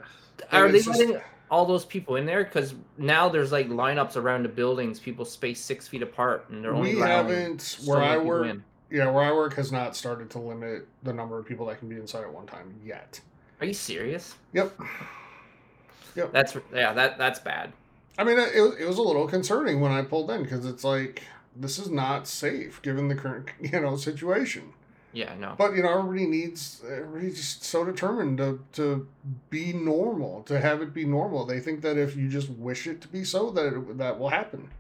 [0.51, 1.21] are they it's just- letting
[1.51, 2.43] all those people in there?
[2.43, 6.75] Because now there's like lineups around the buildings, people spaced six feet apart, and they're
[6.75, 8.47] only We haven't so where I work.
[8.47, 8.65] in.
[8.91, 11.89] Yeah, where I work has not started to limit the number of people that can
[11.89, 13.21] be inside at one time yet.
[13.61, 14.35] Are you serious?
[14.53, 14.79] Yep.
[16.17, 16.33] Yep.
[16.33, 17.73] That's yeah, that that's bad.
[18.17, 20.85] I mean, it, was- it was a little concerning when I pulled in because it's
[20.85, 21.23] like
[21.57, 24.73] this is not safe given the current you know situation.
[25.13, 25.55] Yeah, no.
[25.57, 29.07] But you know, everybody needs everybody's just so determined to to
[29.51, 31.45] be normal, to have it be normal.
[31.47, 34.29] They think that if you just wish it to be so, that it, that will
[34.31, 34.71] happen.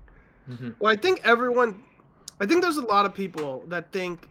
[0.46, 1.84] hmm Well, I think everyone,
[2.40, 4.28] I think there's a lot of people that think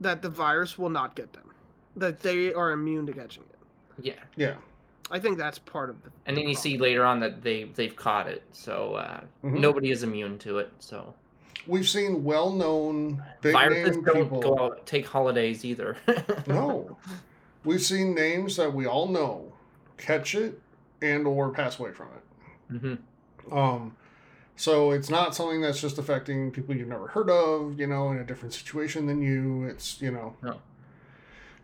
[0.00, 1.50] that the virus will not get them,
[1.96, 3.58] that they are immune to catching it.
[4.04, 4.54] Yeah, Yeah.
[5.10, 6.10] I think that's part of the.
[6.26, 9.58] and then you see later on that they they've caught it, so uh, Mhm.
[9.58, 10.70] nobody is immune to it.
[10.80, 11.14] So
[11.66, 14.40] We've seen well-known big viruses name don't people.
[14.40, 15.96] go out take holidays either.
[16.46, 16.96] No,
[17.64, 19.52] we've seen names that we all know
[19.96, 20.60] catch it
[21.02, 22.80] and or pass away from it.
[22.80, 23.96] hmm Um,
[24.58, 28.18] so it's not something that's just affecting people you've never heard of, you know, in
[28.18, 29.64] a different situation than you.
[29.64, 30.56] It's you know, No.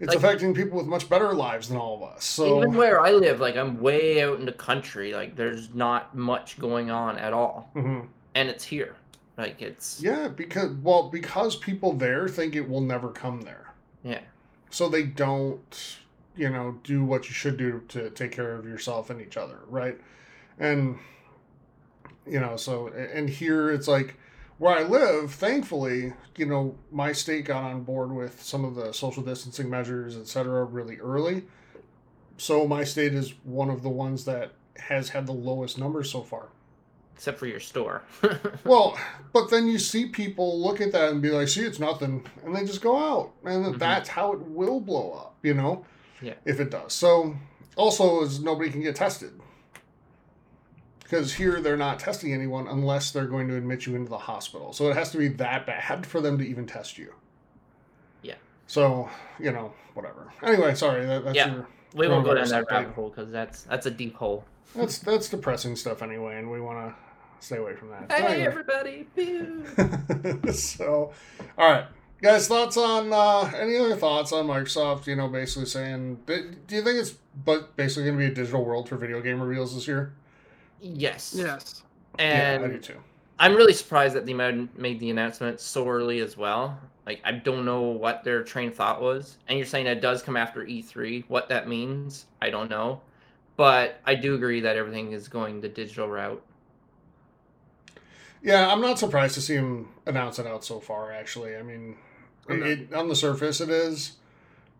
[0.00, 2.24] it's Like- affecting people with much better lives than all of us.
[2.24, 6.16] So Even where I live, like I'm way out in the country, like there's not
[6.16, 8.06] much going on at all, Mhm.
[8.34, 8.94] and it's here.
[9.36, 13.72] Like it's yeah, because well, because people there think it will never come there,
[14.04, 14.20] yeah.
[14.70, 15.98] so they don't,
[16.36, 19.58] you know, do what you should do to take care of yourself and each other,
[19.68, 20.00] right?
[20.60, 20.98] And
[22.26, 24.14] you know, so and here it's like
[24.58, 28.92] where I live, thankfully, you know, my state got on board with some of the
[28.92, 31.44] social distancing measures, et cetera, really early.
[32.36, 36.22] So my state is one of the ones that has had the lowest numbers so
[36.22, 36.48] far.
[37.14, 38.02] Except for your store.
[38.64, 38.98] Well,
[39.32, 42.24] but then you see people look at that and be like, see, it's nothing.
[42.44, 43.32] And they just go out.
[43.44, 43.78] And Mhm.
[43.78, 45.84] that's how it will blow up, you know?
[46.22, 46.34] Yeah.
[46.44, 46.92] If it does.
[46.92, 47.36] So,
[47.76, 49.32] also, is nobody can get tested.
[51.04, 54.72] Because here they're not testing anyone unless they're going to admit you into the hospital.
[54.72, 57.12] So it has to be that bad for them to even test you.
[58.22, 58.34] Yeah.
[58.66, 60.32] So, you know, whatever.
[60.42, 61.04] Anyway, sorry.
[61.06, 61.52] That, that's Yeah.
[61.54, 61.68] your.
[61.94, 64.44] we won't go down that rabbit hole because that's that's a deep hole.
[64.74, 66.94] That's that's depressing stuff anyway, and we want to
[67.46, 68.10] stay away from that.
[68.10, 68.46] Hey anyway.
[68.46, 69.06] everybody!
[70.52, 71.12] So,
[71.58, 71.84] all right,
[72.22, 75.06] guys, thoughts on uh, any other thoughts on Microsoft?
[75.06, 78.34] You know, basically saying, do do you think it's but basically going to be a
[78.34, 80.12] digital world for video game reveals this year?
[80.80, 81.34] Yes.
[81.36, 81.82] Yes.
[82.18, 82.96] And yeah, I do too.
[83.38, 86.78] I'm really surprised that they made made the announcement so early as well.
[87.06, 89.38] Like I don't know what their train of thought was.
[89.48, 91.24] And you're saying it does come after E3.
[91.28, 93.00] What that means, I don't know.
[93.56, 96.42] But I do agree that everything is going the digital route.
[98.42, 101.12] Yeah, I'm not surprised to see him announce it out so far.
[101.12, 101.96] Actually, I mean,
[102.48, 104.12] I'm it, it, on the surface it is,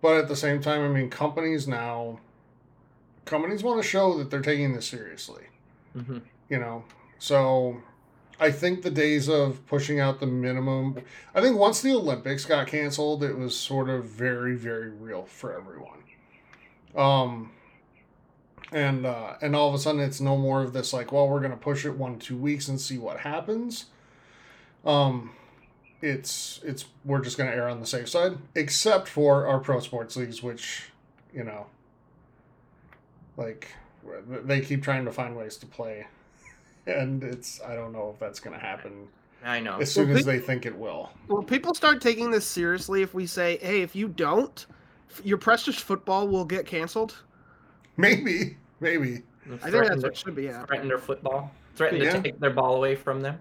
[0.02, 2.20] but at the same time, I mean, companies now,
[3.24, 5.44] companies want to show that they're taking this seriously.
[5.94, 6.18] Hmm
[6.48, 6.84] You know,
[7.18, 7.80] so
[8.40, 10.98] I think the days of pushing out the minimum.
[11.34, 15.56] I think once the Olympics got canceled, it was sort of very, very real for
[15.56, 15.98] everyone.
[16.96, 17.50] Um,
[18.72, 21.40] and uh, and all of a sudden, it's no more of this like, well, we're
[21.40, 23.86] gonna push it one two weeks and see what happens.
[24.84, 25.32] Um,
[26.02, 30.16] it's it's we're just gonna err on the safe side, except for our pro sports
[30.16, 30.90] leagues, which
[31.34, 31.66] you know,
[33.36, 33.68] like
[34.44, 36.06] they keep trying to find ways to play
[36.86, 39.08] and it's I don't know if that's going to happen
[39.44, 39.78] I know.
[39.78, 41.10] as soon Well, as pe- they think it will.
[41.28, 44.64] Will people start taking this seriously if we say, "Hey, if you don't,
[45.22, 47.22] your precious football will get canceled"?
[47.98, 49.22] Maybe, maybe.
[49.62, 50.66] I think that's what should be happening.
[50.66, 51.50] threaten their football.
[51.76, 52.12] Threaten Yeah.
[52.12, 53.38] to take their ball away from them.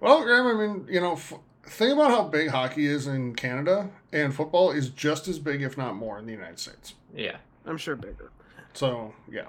[0.00, 1.34] Well, Graham, I mean, you know, f-
[1.64, 5.76] think about how big hockey is in Canada, and football is just as big, if
[5.76, 6.94] not more, in the United States.
[7.14, 7.36] Yeah.
[7.66, 8.30] I'm sure bigger.
[8.74, 9.46] So, yeah.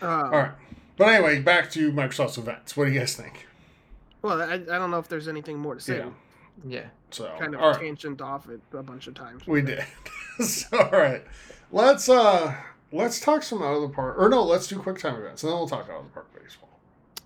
[0.00, 0.52] Um, All right.
[0.96, 2.76] But anyway, back to Microsoft's events.
[2.76, 3.46] What do you guys think?
[4.20, 5.98] Well, I, I don't know if there's anything more to say.
[5.98, 6.10] Yeah.
[6.64, 6.86] Yeah.
[7.10, 7.80] So, Kind of all right.
[7.80, 9.46] tangent off it a bunch of times.
[9.46, 9.84] We did.
[10.40, 11.24] so, all right.
[11.72, 12.54] Let's uh
[12.92, 14.16] let's talk some out of the park.
[14.18, 16.28] Or no, let's do quick time events, and then we'll talk out of the park
[16.38, 16.68] baseball.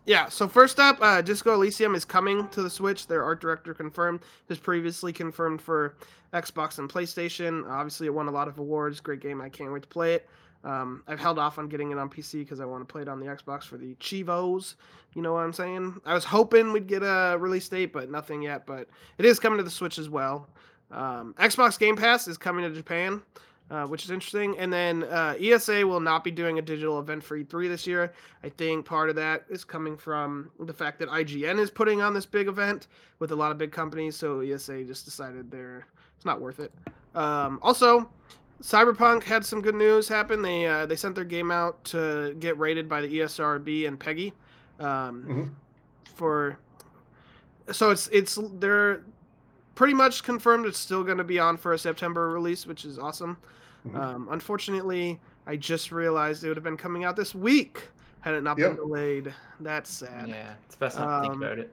[0.06, 3.08] Yeah, so first up, uh, Disco Elysium is coming to the Switch.
[3.08, 4.20] Their art director confirmed.
[4.20, 5.96] It was previously confirmed for
[6.32, 7.68] Xbox and PlayStation.
[7.68, 9.00] Obviously, it won a lot of awards.
[9.00, 9.40] Great game.
[9.40, 10.28] I can't wait to play it.
[10.66, 13.08] Um, I've held off on getting it on PC because I want to play it
[13.08, 14.74] on the Xbox for the cheevos.
[15.14, 16.00] You know what I'm saying?
[16.04, 18.66] I was hoping we'd get a release date, but nothing yet.
[18.66, 20.48] But it is coming to the Switch as well.
[20.90, 23.22] Um, Xbox Game Pass is coming to Japan,
[23.70, 24.58] uh, which is interesting.
[24.58, 28.12] And then uh, ESA will not be doing a digital event for E3 this year.
[28.42, 32.12] I think part of that is coming from the fact that IGN is putting on
[32.12, 32.88] this big event
[33.20, 34.16] with a lot of big companies.
[34.16, 35.86] So ESA just decided they're
[36.16, 36.72] it's not worth it.
[37.14, 38.10] Um, also,
[38.62, 40.42] Cyberpunk had some good news happen.
[40.42, 44.32] They uh, they sent their game out to get rated by the ESRB and PEGI
[44.80, 45.50] um, Mhm.
[46.14, 46.58] for.
[47.72, 49.02] So it's it's they're
[49.74, 52.98] pretty much confirmed it's still going to be on for a September release, which is
[52.98, 53.36] awesome.
[53.88, 53.96] Mhm.
[53.98, 57.88] Um, unfortunately, I just realized it would have been coming out this week
[58.20, 58.70] had it not Yep.
[58.70, 59.34] been delayed.
[59.60, 60.28] That's sad.
[60.28, 60.54] Yeah.
[60.64, 61.72] It's best not to think Um, about it.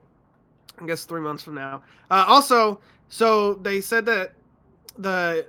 [0.80, 1.82] I guess three months from now.
[2.10, 2.78] Uh, also,
[3.08, 4.34] so they said that
[4.98, 5.46] the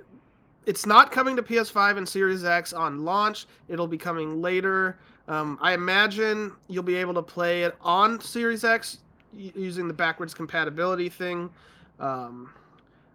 [0.66, 3.46] it's not coming to PS5 and Series X on launch.
[3.68, 4.98] It'll be coming later.
[5.28, 8.98] Um, I imagine you'll be able to play it on Series X
[9.32, 11.50] using the backwards compatibility thing.
[12.00, 12.50] Um,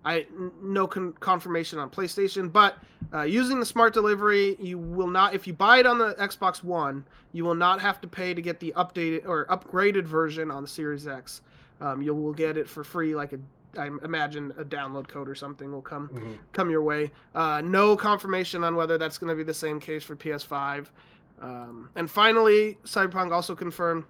[0.03, 0.25] I
[0.61, 2.77] no con- confirmation on PlayStation, but
[3.13, 5.35] uh, using the smart delivery, you will not.
[5.35, 8.41] If you buy it on the Xbox One, you will not have to pay to
[8.41, 11.41] get the updated or upgraded version on the Series X.
[11.81, 13.39] Um, you will get it for free, like a
[13.77, 16.37] I imagine a download code or something will come Mhm.
[16.53, 17.11] come your way.
[17.33, 20.91] Uh, no confirmation on whether that's going to be the same case for PS5.
[21.41, 24.03] Um, and finally, Cyberpunk also confirmed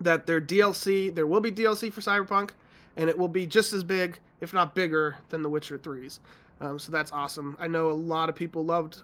[0.00, 2.50] that their DLC, there will be DLC for Cyberpunk,
[2.96, 6.20] and it will be just as big, if not bigger, than The Witcher 3's.
[6.60, 7.56] Um, so that's awesome.
[7.60, 9.02] I know a lot of people loved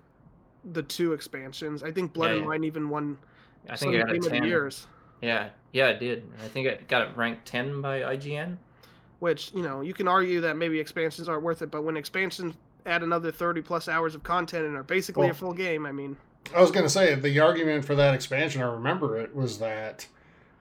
[0.73, 1.83] the two expansions.
[1.83, 2.49] I think Blood Yeah, and yeah.
[2.49, 3.19] Wine even won
[3.69, 4.45] I some think it got a Game of the 10.
[4.45, 4.87] Years,
[5.21, 5.49] Yeah.
[5.73, 6.31] Yeah, it did.
[6.45, 8.59] I think it got it ranked 10 by IGN.
[9.23, 12.57] Which, you know, you can argue that maybe expansions aren't worth it, but when expansions
[12.87, 16.17] add another 30 plus hours of content and are basically a full game, I mean,
[16.53, 20.05] I was going to say the argument for that expansion, I remember it, was that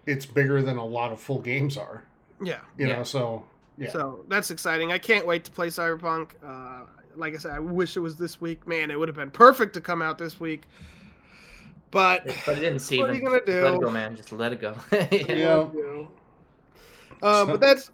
[0.06, 2.04] it's bigger than a lot of full games are.
[2.40, 2.60] yeah.
[2.78, 2.98] You Yeah.
[2.98, 3.44] know, so
[3.80, 3.90] yeah.
[3.90, 4.92] So that's exciting.
[4.92, 6.34] I can't wait to play Cyberpunk.
[6.46, 6.86] Uh,
[7.16, 8.68] like I said, I wish it was this week.
[8.68, 10.66] Man, it would have been perfect to come out this week.
[11.90, 13.64] But But it didn't see What are you gonna do?
[13.64, 14.16] Let it go, man.
[14.16, 14.76] Just let it go.
[15.12, 16.06] Yeah.
[17.24, 17.90] Uh, but that's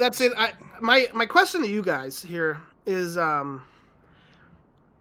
[0.00, 0.32] that's it.
[0.36, 3.62] I my my question to you guys here is um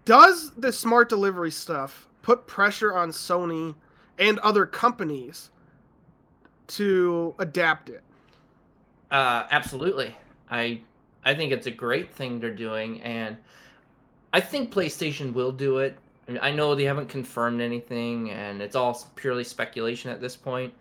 [0.05, 3.73] does the smart delivery stuff put pressure on Sony
[4.19, 5.49] and other companies
[6.67, 8.03] to adapt it?
[9.09, 10.15] Uh, absolutely.
[10.51, 10.81] I
[11.23, 13.37] I think it's a great thing they're doing, and
[14.33, 15.97] I think PlayStation will do it.
[16.27, 20.35] I, mean, I know they haven't confirmed anything, and it's all purely speculation at this
[20.35, 20.73] point.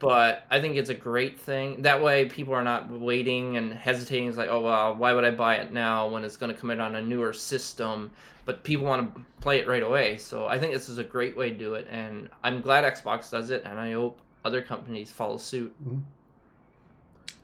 [0.00, 1.82] But I think it's a great thing.
[1.82, 4.28] That way, people are not waiting and hesitating.
[4.28, 6.70] It's like, oh well, why would I buy it now when it's going to come
[6.70, 8.10] in on a newer system?
[8.46, 10.16] But people want to play it right away.
[10.16, 13.30] So I think this is a great way to do it, and I'm glad Xbox
[13.30, 15.72] does it, and I hope other companies follow suit.
[15.86, 15.98] Mm-hmm.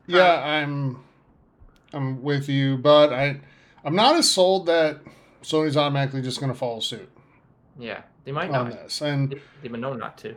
[0.07, 1.05] Yeah, I'm
[1.93, 3.39] I'm with you, but I
[3.85, 5.01] I'm not as sold that
[5.43, 7.09] Sony's automatically just going to follow suit
[7.79, 8.83] Yeah, they might on not.
[8.83, 9.01] this.
[9.03, 10.35] And They, they've been known not to.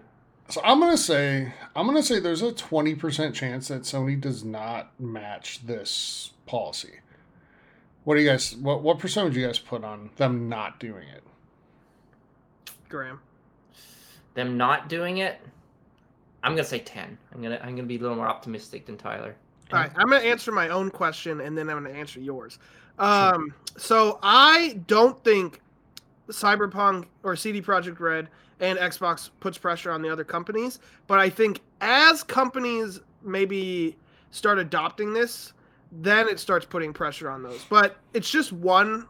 [0.50, 4.20] So I'm going to say I'm going to say there's a 20% chance that Sony
[4.20, 7.00] does not match this policy.
[8.04, 8.56] What do you guys?
[8.56, 11.24] What what percent would you guys put on them not doing it?
[12.88, 13.20] Graham.
[14.34, 15.39] Them not doing it,
[16.43, 17.18] I'm gonna say ten.
[17.34, 19.36] I'm gonna I'm gonna be a little more optimistic than Tyler.
[19.72, 22.58] All right, I'm gonna answer my own question and then I'm gonna answer yours.
[22.97, 25.62] Um, so I don't think
[26.30, 28.30] Cyberpunk or CD Projekt Red
[28.60, 33.97] and Xbox puts pressure on the other companies, but I think as companies maybe
[34.32, 35.53] start adopting this,
[35.91, 37.66] then it starts putting pressure on those.
[37.70, 39.07] But it's just one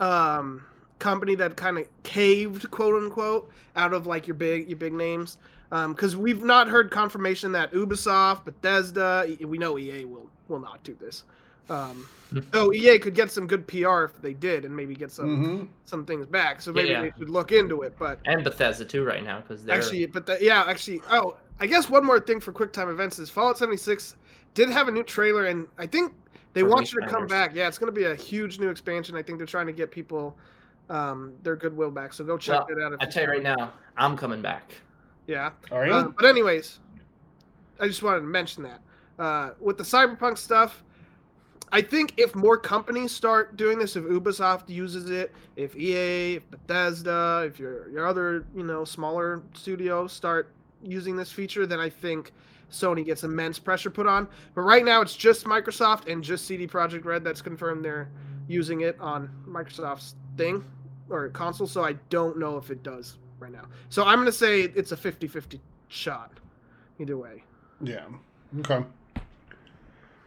[0.00, 0.64] um,
[0.98, 5.38] company that kind of caved, quote unquote, out of like your big your big names.
[5.70, 10.94] Because we've not heard confirmation that Ubisoft, Bethesda, we know EA will will not do
[11.00, 11.24] this.
[11.70, 12.08] Um,
[12.52, 15.64] so EA could get some good PR if they did, and maybe get some Mm-hmm.
[15.84, 16.60] some things back.
[16.60, 17.02] So maybe Yeah.
[17.02, 17.94] they should look into it.
[17.98, 21.66] But And Bethesda too right now because they're Actually, but the, yeah, actually, oh, I
[21.66, 24.16] guess one more thing for QuickTime events is Fallout 76
[24.54, 26.12] did have a new trailer, and I think
[26.52, 27.54] they For want you to come back.
[27.54, 29.16] Yeah, it's going to be a huge new expansion.
[29.16, 30.36] I think they're trying to get people
[30.90, 32.12] um, their goodwill back.
[32.12, 32.92] So go check well, it out.
[32.92, 34.74] If I tell you right now, I'm coming back.
[35.26, 35.50] Yeah.
[35.72, 35.90] All right.
[35.90, 36.78] Uh, but anyways,
[37.80, 38.80] I just wanted to mention that
[39.18, 40.83] uh, with the cyberpunk stuff.
[41.74, 46.48] I think if more companies start doing this, if Ubisoft uses it, if EA, if
[46.48, 50.54] Bethesda, if your your other you know smaller studios start
[50.84, 52.30] using this feature, then I think
[52.70, 54.28] Sony gets immense pressure put on.
[54.54, 58.08] But right now, it's just Microsoft and just CD Projekt Red that's confirmed they're
[58.46, 60.64] using it on Microsoft's thing
[61.10, 61.66] or console.
[61.66, 63.64] So I don't know if it does right now.
[63.88, 66.38] So I'm to say it's a 50 50 shot
[67.00, 67.42] either way.
[67.80, 68.04] Yeah.
[68.60, 68.84] Okay.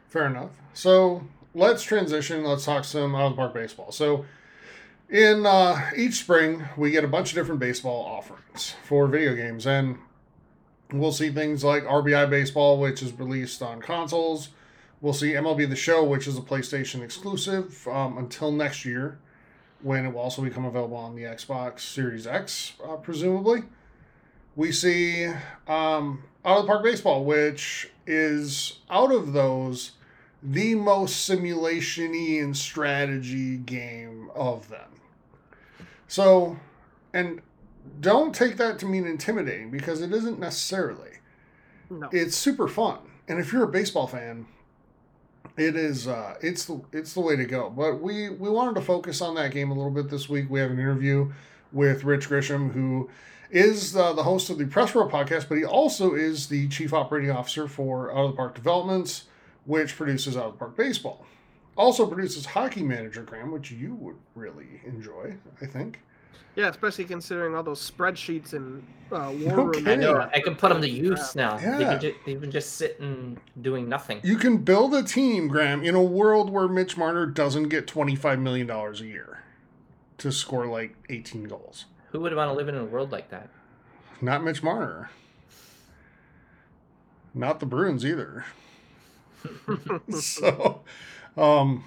[0.09, 0.51] Fair enough.
[0.73, 1.23] So
[1.57, 2.43] let's transition.
[2.43, 3.91] Let's talk some out of the park baseball.
[3.91, 4.25] So
[5.09, 9.65] in uh, each spring, we get a bunch of different baseball offerings for video games,
[9.65, 9.97] and
[10.93, 14.49] we'll see things like RBI Baseball, which is released on consoles.
[15.01, 19.19] We'll see MLB The Show, which is a PlayStation exclusive um, until next year,
[19.81, 23.63] when it will also become available on the Xbox Series X, uh, presumably
[24.57, 25.27] we see
[25.67, 29.91] um, out of the park baseball, which is out of those
[30.43, 35.01] the most simulation-y and strategy game of them.
[36.07, 36.57] So,
[37.13, 37.41] and
[37.99, 41.11] don't take that to mean intimidating because it isn't necessarily.
[41.89, 42.09] No.
[42.11, 44.45] It's super fun, and if you're a baseball fan,
[45.57, 47.69] it is uh, it's the it's the way to go.
[47.69, 50.49] But we we wanted to focus on that game a little bit this week.
[50.49, 51.31] We have an interview
[51.71, 53.09] with Rich Grisham, who
[53.49, 56.93] is uh, the host of the Press Row podcast, but he also is the chief
[56.93, 59.25] operating officer for Out of the Park Developments,
[59.67, 61.25] which produces Out of the Park Baseball.
[61.75, 66.01] Also produces Hockey Manager Graham, which you would really enjoy, I think.
[66.55, 69.73] Yeah, especially considering all those spreadsheets and uh, war No room.
[69.73, 69.87] kidding.
[69.89, 70.27] I know.
[70.33, 71.57] I can put them to use now.
[71.57, 71.77] They Yeah.
[71.91, 74.21] can ju- they've been just sitting doing nothing.
[74.23, 78.41] You can build a team, Graham, in a world where Mitch Marner doesn't get $25
[78.41, 79.43] million a year
[80.17, 81.85] to score like 18 goals.
[82.11, 83.49] Who would want to live in a world like that?
[84.19, 85.11] Not Mitch Marner.
[87.35, 88.45] Not the Bruins either.
[90.19, 90.81] so,
[91.35, 91.83] um,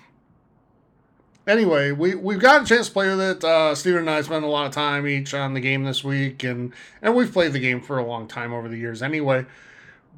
[1.47, 3.45] anyway, we we've got a chance to play with it.
[3.45, 6.45] Uh, Steven and I spent a lot of time each on the game this week,
[6.45, 6.73] and
[7.03, 9.47] and we've played the game for a long time over the years, anyway.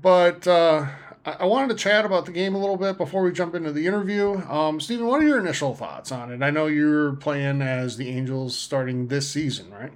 [0.00, 0.86] But uh,
[1.24, 3.72] I, I wanted to chat about the game a little bit before we jump into
[3.72, 4.36] the interview.
[4.48, 6.42] Um, Steven, what are your initial thoughts on it?
[6.42, 9.92] I know you're playing as the Angels starting this season, right?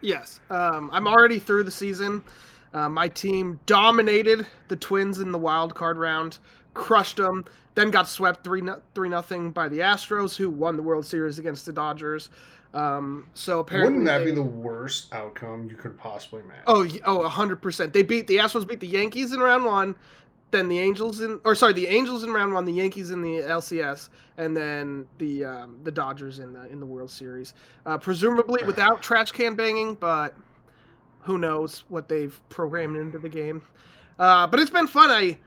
[0.00, 2.24] Yes, um, I'm already through the season.
[2.72, 6.38] Uh, my team dominated the Twins in the wild card round,
[6.74, 7.44] crushed them,
[7.74, 8.62] then got swept three
[8.94, 12.30] three nothing by the Astros, who won the World Series against the Dodgers.
[12.72, 16.62] Um, so apparently, Wouldn't that be the worst outcome you could possibly imagine?
[16.66, 17.92] Oh, oh, hundred percent.
[17.92, 19.96] They beat the Astros beat the Yankees in round one,
[20.50, 23.38] then the Angels in or sorry, the Angels in round one, the Yankees in the
[23.42, 24.08] LCS,
[24.38, 27.54] and then the um, the Dodgers in the in the World Series.
[27.86, 30.34] Uh, presumably without trash can banging, but
[31.20, 33.62] who knows what they've programmed into the game.
[34.18, 35.10] Uh, but it's been fun.
[35.10, 35.38] I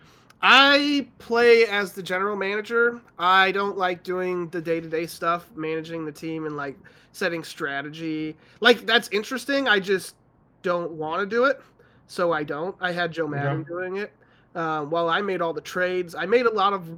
[0.46, 3.02] I play as the general manager.
[3.18, 6.78] I don't like doing the day to day stuff, managing the team and like
[7.14, 8.36] setting strategy.
[8.60, 9.68] Like that's interesting.
[9.70, 10.16] I just
[10.62, 11.62] don't want to do it,
[12.08, 12.76] so I don't.
[12.82, 13.68] I had Joe Maddon Okay.
[13.68, 14.12] doing it.
[14.54, 16.90] Uh, while I made all the trades, I made a lot of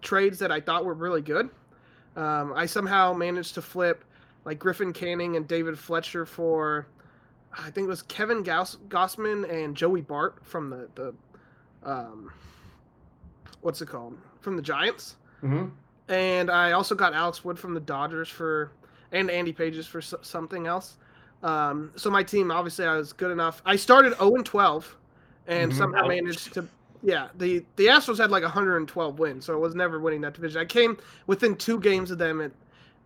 [0.00, 1.50] trades that I thought were really good.
[2.16, 4.04] Um, I somehow managed to flip
[4.44, 6.86] like Griffin Canning and David Fletcher for,
[7.52, 11.14] I think it was Kevin Gauss, Gausman and Joey Bart from the the,
[11.82, 12.32] um,
[13.60, 15.16] what's it called from the Giants.
[15.40, 15.66] hmm
[16.08, 18.72] And I also got Alex Wood from the Dodgers for,
[19.12, 20.96] and Andy Pages for something else.
[21.42, 23.62] Um, so my team, obviously, I was good enough.
[23.64, 24.96] I started 0 and 12,
[25.46, 25.76] and Mhm.
[25.76, 26.68] somehow managed to
[27.00, 30.60] Yeah, the the Astros had like 112 wins, so I was never winning that division.
[30.60, 30.96] I came
[31.28, 32.50] within two games of them at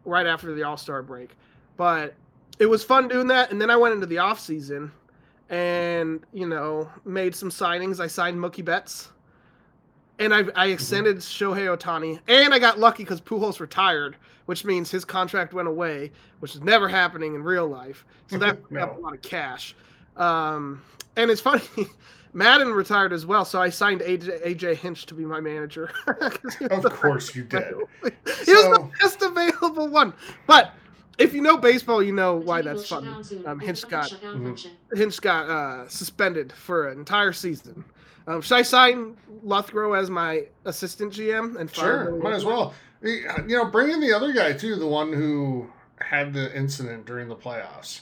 [0.06, 1.36] right after the All Star break,
[1.76, 2.14] but
[2.58, 3.50] it was fun doing that.
[3.50, 4.90] And then I went into the off season,
[5.50, 8.00] and you know made some signings.
[8.00, 9.10] I signed Mookie Betts,
[10.24, 14.16] and I I extended Shohei Ohtani, and I got lucky because Pujols retired,
[14.46, 18.04] which means his contract went away, which is never happening in real life.
[18.28, 19.74] So that freed up a lot of cash.
[20.16, 20.82] Um,
[21.16, 21.62] and it's funny.
[22.34, 25.90] Maddon retired as well, so I signed AJ, AJ Hinch to be my manager.
[26.70, 27.74] Of course you did.
[28.02, 30.14] he was the best available one.
[30.46, 30.72] But
[31.18, 33.08] if you know baseball, you know why that's funny.
[33.44, 34.10] Um, Hinch got
[34.94, 37.84] Hinch got uh, suspended for an entire season.
[38.26, 42.74] Um, should I sign Luhnow as my assistant GM and fire Sure, might as well.
[43.02, 45.68] You know, bring in the other guy too, the one who
[46.00, 48.00] had the incident during the playoffs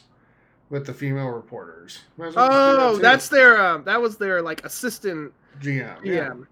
[0.68, 2.00] with the female reporters.
[2.18, 6.04] Might as well do that, Oh, that's their um, that was their like assistant GM.
[6.04, 6.46] GM.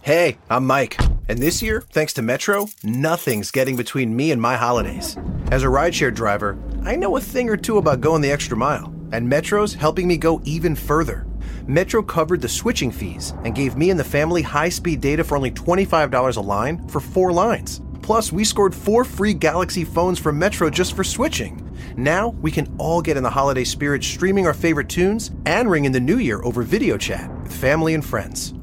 [0.00, 0.96] Hey, I'm Mike,
[1.28, 5.16] and this year, thanks to Metro, nothing's getting between me and my holidays.
[5.50, 8.94] As a rideshare driver, I know a thing or two about going the extra mile,
[9.12, 11.26] and Metro's helping me go even further.
[11.68, 15.36] Metro covered the switching fees and gave me and the family high speed data for
[15.36, 17.82] only $25 a line for four lines.
[18.00, 21.62] Plus, we scored four free Galaxy phones from Metro just for switching.
[21.94, 25.84] Now, we can all get in the holiday spirit streaming our favorite tunes and ring
[25.84, 28.54] in the new year over video chat with family and friends.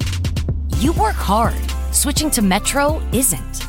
[0.78, 1.54] You work hard.
[1.92, 3.68] Switching to Metro isn't.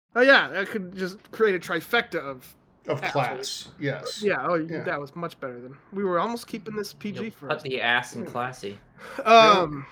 [0.15, 2.53] Oh yeah, I could just create a trifecta of
[2.87, 4.21] Of class, yes.
[4.23, 4.83] Yeah, oh, Yeah.
[4.83, 7.63] that was much better than we were almost keeping this PG for Put us.
[7.63, 8.77] the ass in classy.
[9.23, 9.85] Um,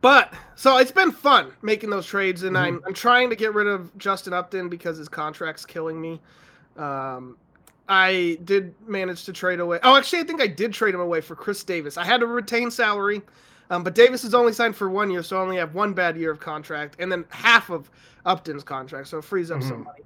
[0.00, 2.64] but so it's been fun making those trades, and Mm-hmm.
[2.76, 6.20] I'm I'm trying to get rid of Justin Upton because his contract's killing me.
[6.76, 7.36] Um,
[7.88, 9.78] I did manage to trade away.
[9.82, 11.96] Oh, actually, I think I did trade him away for Chris Davis.
[11.98, 13.20] I had to retain salary,
[13.70, 16.16] um, but Davis is only signed for one year, so I only have one bad
[16.16, 17.90] year of contract, and then half of
[18.24, 19.84] Upton's contract, so it frees up some mm-hmm.
[19.84, 20.02] money.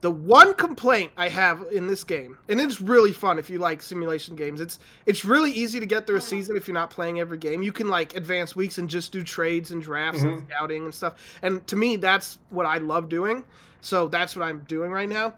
[0.00, 3.82] The one complaint I have in this game, and it's really fun if you like
[3.82, 4.60] simulation games.
[4.60, 7.62] It's it's really easy to get through a season if you're not playing every game.
[7.62, 10.46] You can like advance weeks and just do trades and drafts and mm-hmm.
[10.46, 11.14] scouting and stuff.
[11.42, 13.42] And to me, that's what I love doing.
[13.80, 15.34] So that's what I'm doing right now.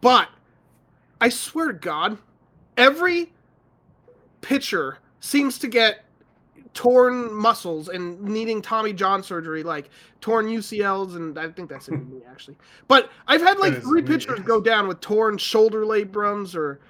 [0.00, 0.28] But
[1.20, 2.18] I swear to God,
[2.76, 3.32] every
[4.40, 6.04] pitcher seems to get
[6.74, 9.90] torn muscles and needing Tommy John surgery, like
[10.20, 12.56] torn UCLs, and I think that's in me actually.
[12.88, 16.80] But I've had like three pitchers go down with torn shoulder labrums, or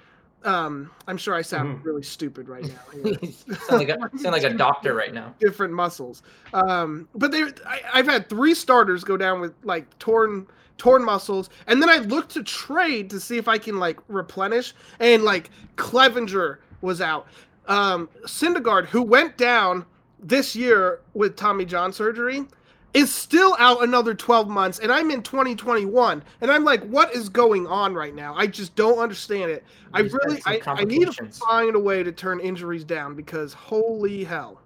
[0.43, 1.85] um, I'm sure I sound Mhm.
[1.85, 2.79] really stupid right now.
[3.03, 3.31] here.
[3.67, 5.33] sound like a sound like a doctor right now.
[5.39, 6.23] different muscles.
[6.53, 11.49] Um, but they, I, I've had three starters go down with like torn torn muscles,
[11.67, 15.51] and then I looked to trade to see if I can like replenish, and like
[15.75, 17.27] Clevinger was out.
[17.67, 19.85] Um, Syndergaard, who went down
[20.19, 22.45] this year with Tommy John surgery,
[22.93, 27.29] is still out another 12 months, and I'm in 2021, and I'm like, what is
[27.29, 28.35] going on right now?
[28.35, 29.63] I just don't understand it.
[29.93, 34.23] I really, I, I need to find a way to turn injuries down because holy
[34.23, 34.59] hell.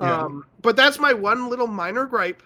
[0.00, 0.22] Yeah.
[0.22, 2.42] Um, but that's my one little minor gripe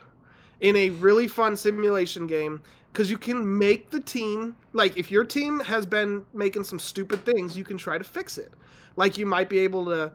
[0.61, 2.63] in a really fun simulation game
[2.93, 7.25] because you can make the team like if your team has been making some stupid
[7.27, 8.53] things, you can try to fix it.
[8.97, 10.13] Like you might be able to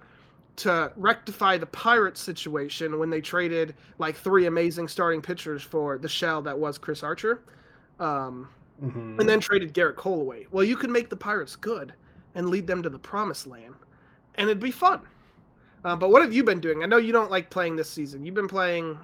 [0.57, 6.09] to rectify the Pirates situation when they traded like three amazing starting pitchers for the
[6.09, 7.41] shell that was Chris Archer,
[7.99, 8.49] um,
[8.83, 9.19] Mhm.
[9.19, 10.47] and then traded Gerrit Cole away.
[10.51, 11.93] Well, you could make the Pirates good
[12.33, 13.75] and lead them to the promised land,
[14.35, 15.01] and it'd be fun.
[15.85, 16.81] Uh, but what have you been doing?
[16.81, 18.25] I know you don't like playing this season.
[18.25, 18.97] You've been playing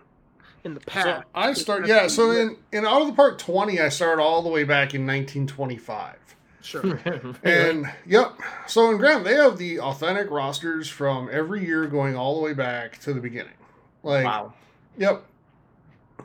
[0.64, 1.24] in the So past.
[1.36, 2.08] I start, yeah.
[2.08, 5.06] So in, in Out of the Park 20, I started all the way back in
[5.06, 6.16] 1925.
[6.64, 7.00] Sure.
[7.44, 8.34] And yep.
[8.68, 12.54] So in Graham, they have the authentic rosters from every year going all the way
[12.54, 13.54] back to the beginning.
[14.02, 14.54] Like, wow.
[14.98, 15.24] yep.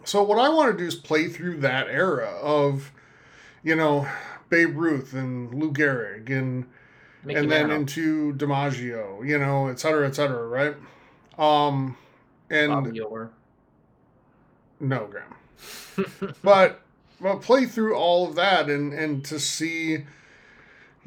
[0.04, 2.92] So what I want to do is play through that era of,
[3.62, 4.08] you know,
[4.48, 6.66] Babe Ruth and Lou Gehrig and
[7.24, 7.76] Mickey and then Mantle.
[7.76, 10.76] into DiMaggio, you know, et cetera, et cetera, right?
[11.38, 11.96] Um,
[12.50, 13.00] and Bobby
[14.80, 16.34] no, Graham.
[16.42, 16.80] but
[17.20, 20.04] but play through all of that and and to see,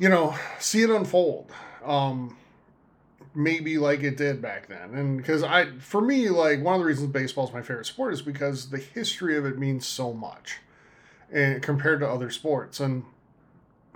[0.02, 1.52] you know, see it unfold.
[1.86, 2.36] Um,
[3.36, 6.88] maybe like it did back then, and because I, for me, like one of the
[6.88, 10.58] reasons baseball is my favorite sport is because the history of it means so much,
[11.32, 13.04] and compared to other sports, and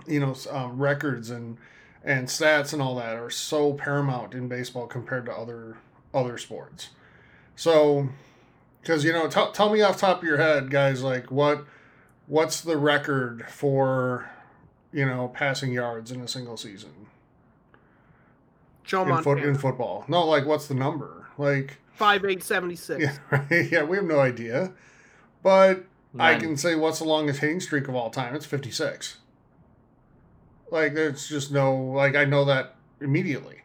[0.06, 1.58] you know, um, records and
[2.04, 5.76] and stats and all that are so paramount in baseball compared to other
[6.14, 6.90] other sports.
[7.56, 8.10] So,
[8.80, 11.64] because you know, t- tell me off top of your head, guys, like what
[12.28, 14.30] what's the record for
[14.96, 17.06] you know passing yards in a single season
[18.82, 20.04] Joe in, Montana, in football?
[20.08, 21.26] No, like what's the number?
[21.36, 23.02] Like, five eight seventy six.
[23.02, 23.70] yeah, right?
[23.70, 24.72] yeah, we have no idea,
[25.42, 25.84] but
[26.18, 28.34] I can say what's the longest hitting streak of all time?
[28.34, 29.18] It's fifty six.
[30.70, 33.62] Like, there's just no like I know that immediately,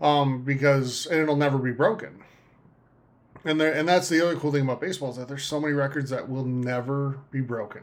[0.00, 2.22] um, because and it'll never be broken.
[3.44, 5.72] And there, and that's the other cool thing about baseball is that there's so many
[5.72, 7.82] records that will never be broken.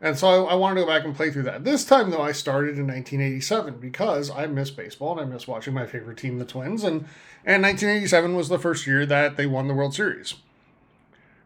[0.00, 1.64] And so I, I wanted to go back and play through that.
[1.64, 5.74] This time though, I started in 1987 because I miss baseball and I miss watching
[5.74, 7.06] my favorite team, the Twins, and
[7.46, 10.34] and 1987 was the first year that they won the World Series.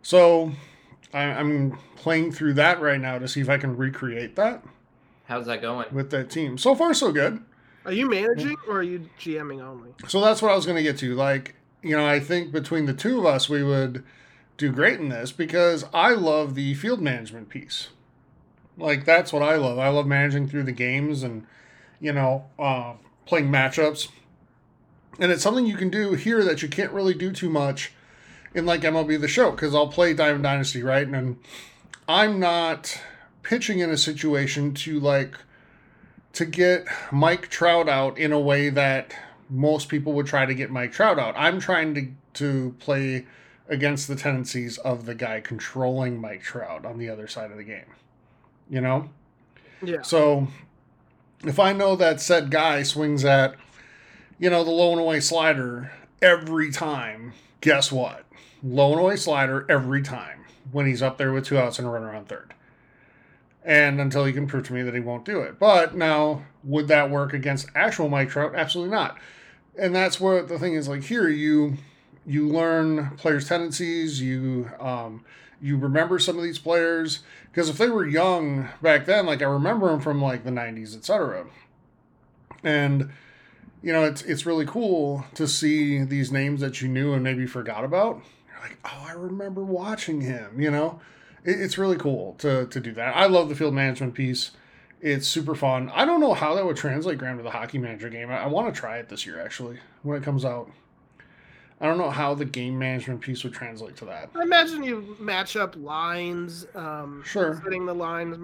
[0.03, 0.53] So
[1.13, 4.65] I, I'm playing through that right now to see if I can recreate that
[5.27, 5.87] How's that going?
[5.93, 6.57] with that team.
[6.57, 7.43] So far, so good.
[7.85, 9.91] Are you managing or are you GMing only?
[10.07, 11.15] So that's what I was going to get to.
[11.15, 14.05] Like, you know, I think between the two of us, we would
[14.57, 17.89] do great in this because I love the field management piece.
[18.79, 19.79] Like, that's what I love.
[19.79, 21.47] I love managing through the games and,
[22.01, 22.95] you know, uh,
[23.27, 24.09] playing matchups.
[25.19, 27.93] And it's something you can do here that you can't really do too much
[28.55, 31.07] in like MLB The Show because I'll play Diamond Dynasty, right?
[31.07, 31.39] And
[32.09, 33.01] I'm not
[33.43, 35.37] pitching in a situation to like
[36.35, 39.15] to get Mike Trout out in a way that
[39.51, 41.35] most people would try to get Mike Trout out.
[41.37, 43.27] I'm trying to to play
[43.69, 47.65] against the tendencies of the guy controlling Mike Trout on the other side of the
[47.65, 47.95] game.
[48.71, 49.11] You know?
[49.83, 50.03] Yeah.
[50.03, 50.49] So
[51.45, 53.55] if I know that said guy swings at,
[54.39, 58.25] you know, the low and away slider every time, guess what?
[58.63, 61.91] Low and away slider every time when he's up there with two outs and a
[61.91, 62.55] runner on third.
[63.65, 65.59] And until he can prove to me that he won't do it.
[65.59, 68.55] But now, would that work against actual Mike Trout?
[68.55, 69.19] Absolutely not.
[69.79, 71.77] And that's where the thing is like here, you
[72.27, 75.25] you learn players' tendencies, you um,
[75.61, 79.47] you remember some of these players because if they were young back then, like I
[79.47, 81.47] remember them from like the '90s, etc.
[82.63, 83.11] And
[83.83, 87.47] you know, it's it's really cool to see these names that you knew and maybe
[87.47, 88.21] forgot about.
[88.49, 90.61] You're like, oh, I remember watching him.
[90.61, 91.01] You know,
[91.45, 93.17] it, it's really cool to to do that.
[93.17, 94.53] I love the field management piece.
[95.01, 95.91] It's super fun.
[95.95, 98.31] I don't know how that would translate, Graham, to the hockey manager game.
[98.31, 100.71] I, I want to try it this year actually when it comes out.
[101.81, 104.31] I don't know how the game management piece would translate to that.
[104.35, 107.61] I imagine you match up lines, um, Sure.
[107.63, 108.37] setting the lines,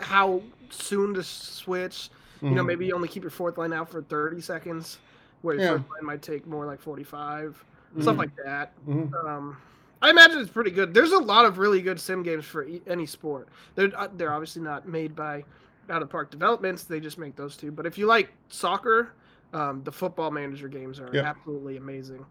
[0.00, 2.10] how soon to switch.
[2.42, 2.66] You know, Mhm.
[2.66, 4.98] maybe you only keep your fourth line out for 30 seconds,
[5.42, 5.70] where your Yeah.
[5.78, 7.64] first line might take more like 45,
[8.00, 8.18] stuff Mhm.
[8.18, 8.72] like that.
[8.86, 9.14] Mhm.
[9.24, 9.56] Um,
[10.02, 10.94] I imagine it's pretty good.
[10.94, 13.48] There's a lot of really good sim games for e- any sport.
[13.74, 15.44] They're uh, they're obviously not made by
[15.90, 16.84] out of park developments.
[16.84, 17.72] They just make those two.
[17.72, 19.10] But if you like soccer,
[19.52, 21.24] um, the football manager games are Yep.
[21.24, 22.24] absolutely amazing.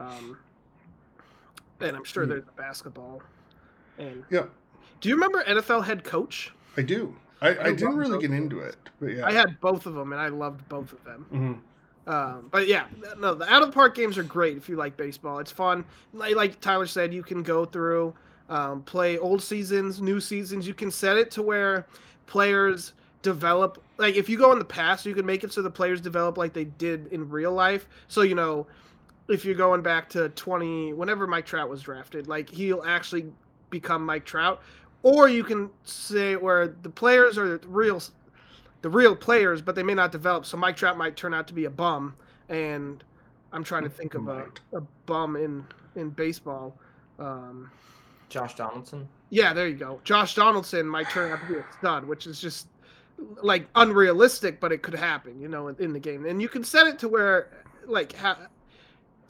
[0.00, 0.38] Um,
[1.80, 2.28] and I'm sure Mm.
[2.30, 3.22] there's a basketball.
[3.98, 4.46] And Yeah,
[5.00, 6.52] do you remember NFL head coach?
[6.76, 7.14] I do.
[7.42, 9.26] I, I, I didn't really get into it, but yeah.
[9.26, 11.26] I had both of them, and I loved both of them.
[12.06, 12.12] Mhm.
[12.12, 12.86] Um, but yeah,
[13.18, 15.38] no, the out of the park games are great if you like baseball.
[15.38, 15.84] It's fun.
[16.12, 18.14] Like, like Tyler said, you can go through,
[18.48, 20.66] um, play old seasons, new seasons.
[20.66, 21.86] You can set it to where
[22.26, 23.82] players develop.
[23.98, 26.36] Like if you go in the past, you can make it so the players develop
[26.36, 27.86] like they did in real life.
[28.08, 28.66] So you know,
[29.28, 33.26] if you're going back to 20, whenever Mike Trout was drafted, like he'll actually
[33.70, 34.62] become Mike Trout.
[35.02, 38.02] Or you can say where the players are the real
[38.82, 40.46] the real players, but they may not develop.
[40.46, 42.14] So Mike Trout might turn out to be a bum,
[42.48, 43.02] and
[43.52, 45.64] I'm trying to think of a, a bum in
[45.96, 46.76] in baseball.
[47.18, 47.70] Um,
[48.28, 49.08] Josh Donaldson.
[49.30, 50.00] yeah, there you go.
[50.04, 52.68] Josh Donaldson might turn out to be a stud, which is just
[53.42, 56.24] like unrealistic, but it could happen, you know, in, in the game.
[56.26, 57.50] And you can set it to where
[57.86, 58.36] like how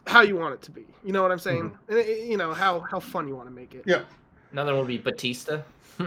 [0.07, 0.85] how you want it to be.
[1.05, 1.77] You know what I'm saying?
[1.89, 3.85] And, uh, You know how how fun you want to make it.
[3.87, 4.03] Yeah.
[4.53, 5.65] Another one would be Bautista.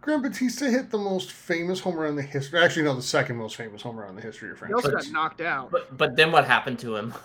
[0.00, 2.60] Graham Bautista hit the most famous home run in the history.
[2.62, 5.06] Actually, no, the second most famous home run in the history of He also franchise.
[5.10, 5.70] got knocked out.
[5.70, 7.14] but but then what happened to him?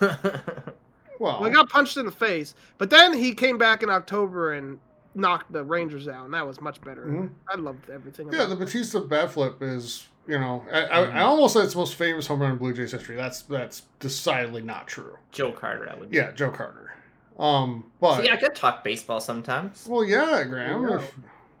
[1.18, 4.54] Well, Well, he got punched in the face, but then he came back in October
[4.54, 4.78] and
[5.14, 7.04] knocked the Rangers out, and that was much better.
[7.04, 7.28] Mhm.
[7.46, 8.28] I loved everything.
[8.32, 8.64] yeah, about the.
[8.64, 11.16] Bautista bat flip is, you know, I, I, Mm-hmm.
[11.18, 13.16] I almost said it's the most famous home run in Blue Jays history.
[13.16, 15.16] That's that's decidedly not true.
[15.32, 16.16] Joe Carter, that would be.
[16.16, 16.94] Yeah, Joe Carter.
[17.38, 19.86] Um, but So yeah, I could talk baseball sometimes.
[19.88, 20.88] well, yeah, Graham.
[20.88, 20.96] Yeah.
[20.98, 21.14] If,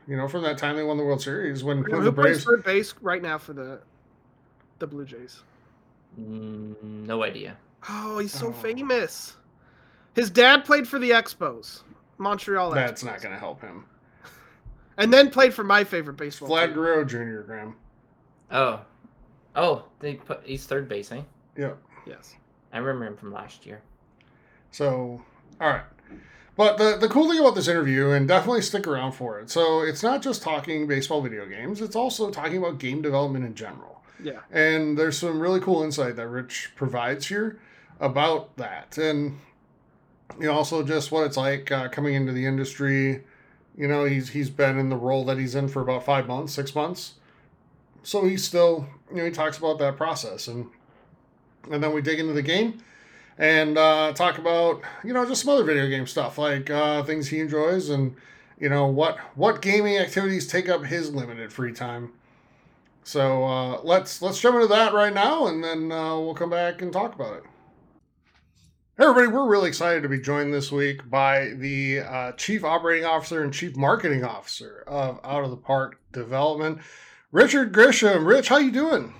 [0.06, 2.04] you know, from that time they won the World Series when, You know, when who
[2.06, 2.44] the plays Braves.
[2.44, 3.80] third base right now for the
[4.78, 5.42] the Blue Jays?
[6.18, 6.74] Mm,
[7.06, 7.56] no idea.
[7.88, 8.52] Oh, he's so Oh.
[8.52, 9.36] famous.
[10.14, 11.82] His dad played for the Expos,
[12.18, 12.72] Montreal.
[12.72, 13.84] That's Expos, not going to help him.
[14.98, 16.48] And then played for my favorite baseball.
[16.50, 16.74] Vlad team.
[16.74, 17.40] Guerrero Jr.
[17.42, 17.76] Graham.
[18.50, 18.80] Oh,
[19.54, 21.22] oh, they put he's third base, eh?
[21.56, 21.72] Yeah.
[22.06, 22.34] Yes.
[22.72, 23.82] I remember him from last year.
[24.70, 25.22] So,
[25.60, 25.82] all right.
[26.56, 29.50] But the, the cool thing about this interview, and definitely stick around for it.
[29.50, 33.54] So, it's not just talking baseball video games, it's also talking about game development in
[33.54, 34.02] general.
[34.22, 34.40] Yeah.
[34.50, 37.58] And there's some really cool insight that Rich provides here
[37.98, 38.98] about that.
[38.98, 39.38] And,
[40.38, 43.24] you know, also just what it's like uh, coming into the industry.
[43.76, 46.52] You know, he's he's been in the role that he's in for about five months,
[46.52, 47.14] six months.
[48.02, 50.48] So he still, you know, he talks about that process.
[50.48, 50.66] And,
[51.70, 52.82] and then we dig into the game
[53.40, 57.28] and uh, talk about you know just some other video game stuff like uh, things
[57.28, 58.14] he enjoys and
[58.58, 62.12] you know what what gaming activities take up his limited free time.
[63.02, 66.82] So uh, let's let's jump into that right now, and then uh, we'll come back
[66.82, 67.44] and talk about it.
[68.98, 73.06] Hey everybody, we're really excited to be joined this week by the uh, Chief Operating
[73.06, 76.78] Officer and Chief Marketing Officer of Out of the Park Development,
[77.32, 78.26] Richard Grisham.
[78.26, 79.14] Rich, how you doing?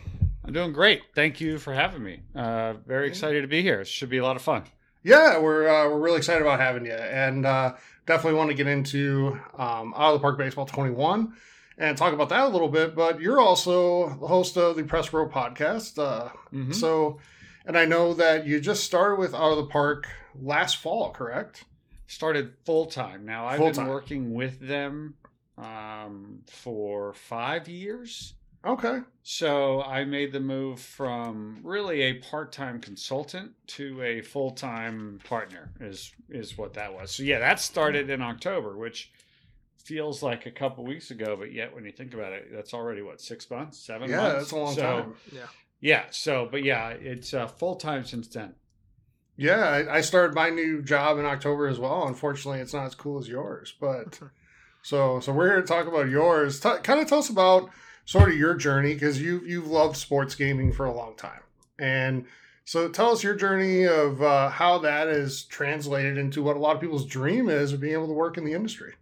[0.44, 1.02] I'm doing great.
[1.14, 2.22] Thank you for having me.
[2.34, 3.80] Uh, very excited to be here.
[3.82, 4.64] It should be a lot of fun.
[5.02, 7.74] Yeah, we're uh, we're really excited about having you, and uh,
[8.06, 11.32] definitely want to get into um, Out of the Park Baseball 21
[11.78, 12.94] and talk about that a little bit.
[12.94, 16.74] But you're also the host of the Press Row podcast, uh, Mhm.
[16.74, 17.18] so
[17.64, 21.64] and I know that you just started with Out of the Park last fall, correct?
[22.06, 23.24] Started full time.
[23.24, 23.84] Now I've Full-time.
[23.86, 25.14] been working with them
[25.60, 28.34] um, for five years.
[28.64, 28.98] Okay.
[29.22, 36.12] So I made the move from really a part-time consultant to a full-time partner is
[36.28, 37.10] is what that was.
[37.12, 39.10] So yeah, that started in October, which
[39.78, 43.00] feels like a couple weeks ago, but yet when you think about it, that's already
[43.02, 44.32] what six months, seven Yeah, months.
[44.32, 45.14] Yeah, that's a long So, time.
[45.32, 45.46] Yeah.
[45.80, 46.04] Yeah.
[46.10, 48.54] So, but yeah, it's uh, full time since then.
[49.36, 52.06] Yeah, I, I started my new job in October as well.
[52.06, 54.20] Unfortunately, it's not as cool as yours, but
[54.82, 56.60] so so we're here to talk about yours.
[56.60, 57.70] T- kind of tell us about
[58.04, 61.42] sort of your journey because you you've loved sports gaming for a long time,
[61.78, 62.24] and
[62.64, 66.76] so tell us your journey of uh, how that is translated into what a lot
[66.76, 68.94] of people's dream is of being able to work in the industry.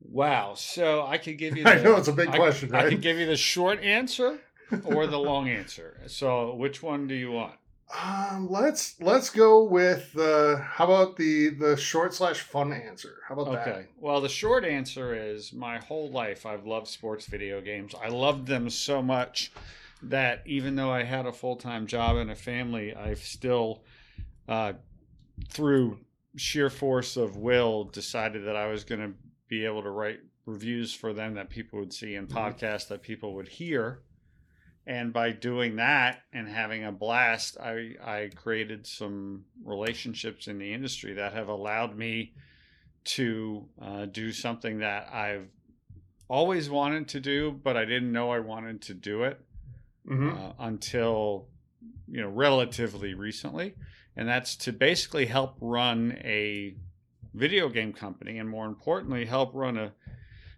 [0.00, 0.54] Wow.
[0.54, 1.64] So I could give you.
[1.66, 2.88] I know it's a big I- question, I right?
[2.90, 4.40] could give you the short answer
[4.84, 6.00] or the long answer.
[6.06, 7.54] So which one do you want?
[7.92, 13.16] Um, let's let's go with the how about the the short slash fun answer?
[13.28, 13.70] How about Okay.
[13.72, 13.88] that?
[13.98, 17.94] Well, the short answer is my whole life I've loved sports video games.
[18.00, 19.50] I loved them so much
[20.02, 23.82] that even though I had a full time job and a family, I've still,
[24.48, 24.74] uh,
[25.48, 25.98] through
[26.36, 29.12] sheer force of will, decided that I was going to
[29.48, 33.34] be able to write reviews for them that people would see and podcasts that people
[33.34, 34.00] would hear.
[34.86, 40.72] And by doing that and having a blast, I, I created some relationships in the
[40.72, 42.32] industry that have allowed me
[43.04, 45.48] to uh, do something that I've
[46.28, 49.40] always wanted to do, but I didn't know I wanted to do it
[50.06, 50.34] Mhm.
[50.34, 51.48] uh, until
[52.08, 53.74] you know relatively recently,
[54.16, 56.74] and that's to basically help run a
[57.34, 59.92] video game company, and more importantly, help run a,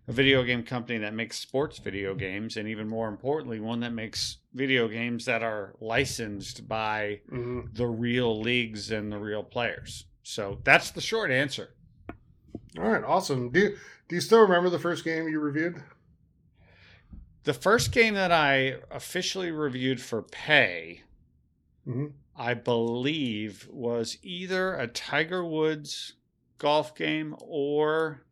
[0.09, 3.93] a video game company that makes sports video games, and even more importantly, one that
[3.93, 7.75] makes video games that are licensed by Mhm.
[7.75, 10.07] the real leagues and the real players.
[10.23, 11.75] So that's the short answer.
[12.79, 13.51] All right, awesome.
[13.51, 13.79] Do you,
[14.09, 15.83] do you still remember the first game you reviewed?
[17.45, 21.03] The first game that I officially reviewed for pay,
[21.87, 22.13] Mhm.
[22.37, 26.15] I believe, was either a Tiger Woods
[26.59, 28.23] golf game or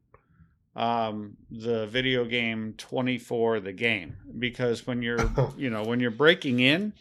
[0.76, 6.60] um, the video game 24 the game because when you're you know when you're breaking
[6.60, 6.92] in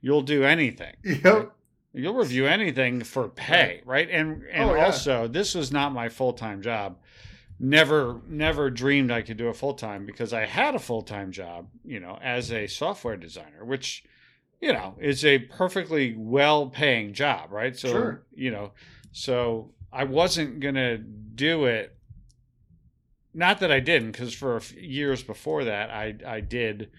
[0.00, 1.52] you'll do anything Yep.
[1.94, 4.08] You'll review anything for pay, right?
[4.10, 4.84] And and Oh, yeah.
[4.84, 6.98] also, this was not my full time job.
[7.58, 11.32] Never, never dreamed I could do a full time because I had a full time
[11.32, 14.04] job, you know, as a software designer, which,
[14.60, 17.76] you know, is a perfectly well paying job, right?
[17.76, 18.22] So, Sure.
[18.34, 18.72] you know,
[19.10, 21.96] so I wasn't gonna do it.
[23.38, 26.90] Not that I didn't, because for a years before that, I I did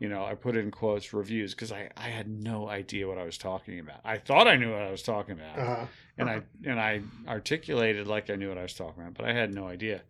[0.00, 3.24] you know, I put in quotes reviews because I, I had no idea what I
[3.24, 4.00] was talking about.
[4.04, 5.86] I thought I knew what I was talking about, Uh-huh.
[6.18, 9.32] and I and I articulated like I knew what I was talking about, but I
[9.32, 10.02] had no idea.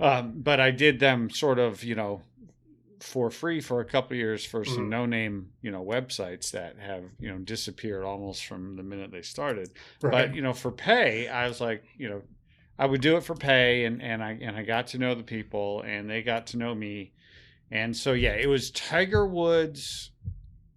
[0.00, 2.22] Um, but I did them sort of, you know,
[3.00, 4.88] for free for a couple years for some Mhm.
[4.88, 9.22] no name, you know, websites that have you know disappeared almost from the minute they
[9.22, 9.70] started.
[10.00, 10.12] Right.
[10.12, 12.22] But you know, for pay, I was like, you know,
[12.78, 15.22] I would do it for pay, and and I and I got to know the
[15.22, 17.12] people, and they got to know me,
[17.70, 20.10] and so yeah, it was Tiger Woods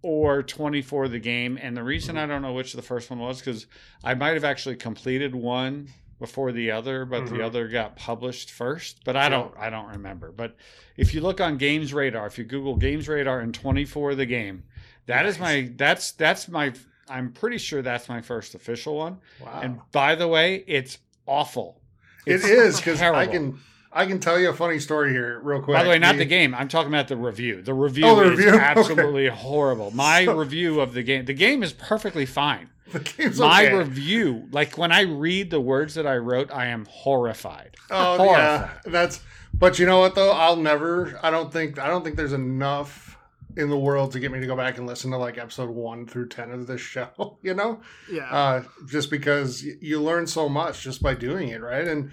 [0.02, 3.40] or 24 the game, and the reason I don't know which the first one was
[3.40, 3.66] because
[4.04, 5.88] I might have actually completed one
[6.20, 7.30] before the other, but Mhm.
[7.30, 9.02] the other got published first.
[9.04, 10.30] But I don't I don't remember.
[10.32, 10.54] But
[10.96, 14.62] if you look on Games Radar, if you Google Games Radar and 24 the game,
[15.06, 16.72] that is my that's that's my
[17.08, 19.18] I'm pretty sure that's my first official one.
[19.40, 19.60] Wow.
[19.62, 21.80] And by the way, it's awful.
[22.26, 23.58] It It's because I can
[23.92, 25.74] I can tell you a funny story here real quick.
[25.76, 26.54] By the way, not the game.
[26.54, 27.62] I'm talking about the review.
[27.62, 28.48] The review Oh, the is review?
[28.54, 28.62] Okay.
[28.64, 29.90] absolutely horrible.
[29.92, 31.24] My So- review of the game.
[31.24, 32.68] The game is perfectly fine.
[32.92, 33.74] The game's My okay.
[33.74, 37.76] review, like when I read the words that I wrote, I am horrified.
[37.90, 38.70] Oh horrified.
[38.86, 39.20] yeah, that's.
[39.52, 40.30] But you know what though?
[40.32, 41.18] I'll never.
[41.22, 41.78] I don't think.
[41.80, 43.15] I don't think there's enough
[43.56, 46.06] in the world to get me to go back and listen to like episode one
[46.06, 47.38] through ten of this show.
[47.42, 47.80] You know,
[48.10, 48.30] Yeah.
[48.30, 51.86] uh, just because you learn so much just by doing it, right?
[51.88, 52.10] And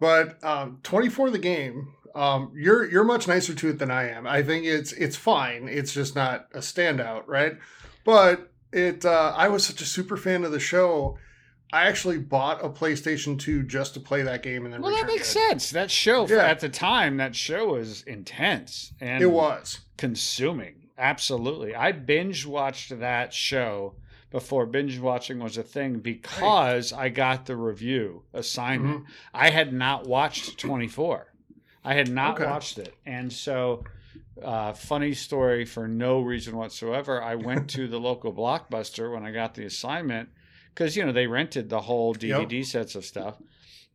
[0.00, 1.92] but um, twenty four the game.
[2.14, 4.26] Um, you're you're much nicer to it than I am.
[4.26, 5.68] I think it's it's fine.
[5.68, 7.58] It's just not a standout, right?
[8.04, 9.04] But it.
[9.04, 11.18] Uh, I was such a super fan of the show.
[11.72, 15.06] I actually bought a PlayStation 2 just to play that game and then Well, that
[15.08, 15.32] makes it.
[15.32, 15.70] sense.
[15.72, 16.36] That show Yeah.
[16.46, 19.80] at the time, that show was intense and It was.
[19.98, 20.85] consuming.
[20.98, 23.94] Absolutely, I binge watched that show
[24.30, 29.00] before binge watching was a thing because I got the review assignment.
[29.04, 29.10] Mm-hmm.
[29.34, 31.32] I had not watched 24.
[31.84, 32.44] I had not Okay.
[32.50, 33.84] watched it, and so
[34.42, 37.22] uh, funny story for no reason whatsoever.
[37.22, 40.28] I went to the local blockbuster when I got the assignment
[40.74, 42.48] because you know they rented the whole Yep.
[42.48, 43.36] DVD sets of stuff,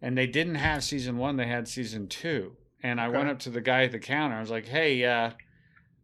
[0.02, 2.56] and they didn't have season one; they had season two.
[2.84, 4.36] And I went up to the guy at the counter.
[4.38, 5.32] I was like, "Hey, uh,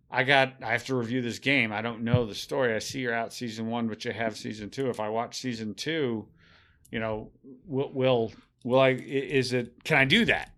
[0.09, 1.71] I got I have to review this game.
[1.73, 2.73] I don't know the story.
[2.73, 4.89] I see you're out season one, but you have season two.
[4.89, 6.25] If I watch season two,
[6.91, 7.31] you know,
[7.65, 8.31] will will
[8.63, 8.89] will I?
[8.91, 9.83] Is it?
[9.83, 10.51] Can I do that?"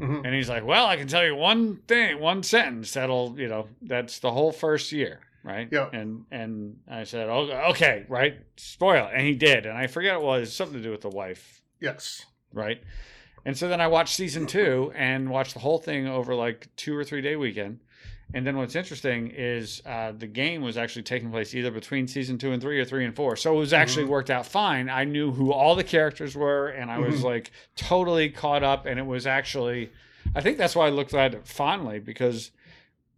[0.00, 0.24] Mhm.
[0.24, 3.68] And he's like, "Well, I can tell you one thing, one sentence that'll, you know,
[3.82, 5.88] that's the whole first year, right?" Yeah.
[5.92, 10.14] And and I said, "Oh, okay, right, spoil it," and he did, and I forget
[10.16, 12.24] it was something to do with the wife, Yes.
[12.52, 12.82] right?
[13.44, 16.96] And so then I watched season two and watched the whole thing over like two
[16.96, 17.80] or three day weekend.
[18.34, 22.38] And then what's interesting is uh, the game was actually taking place either between season
[22.38, 23.36] two and three or three and four.
[23.36, 24.88] So it was actually worked out fine.
[24.90, 27.24] I knew who all the characters were and I was Mhm.
[27.24, 28.84] like totally caught up.
[28.84, 29.90] And it was actually,
[30.34, 32.50] I think that's why I looked at it fondly because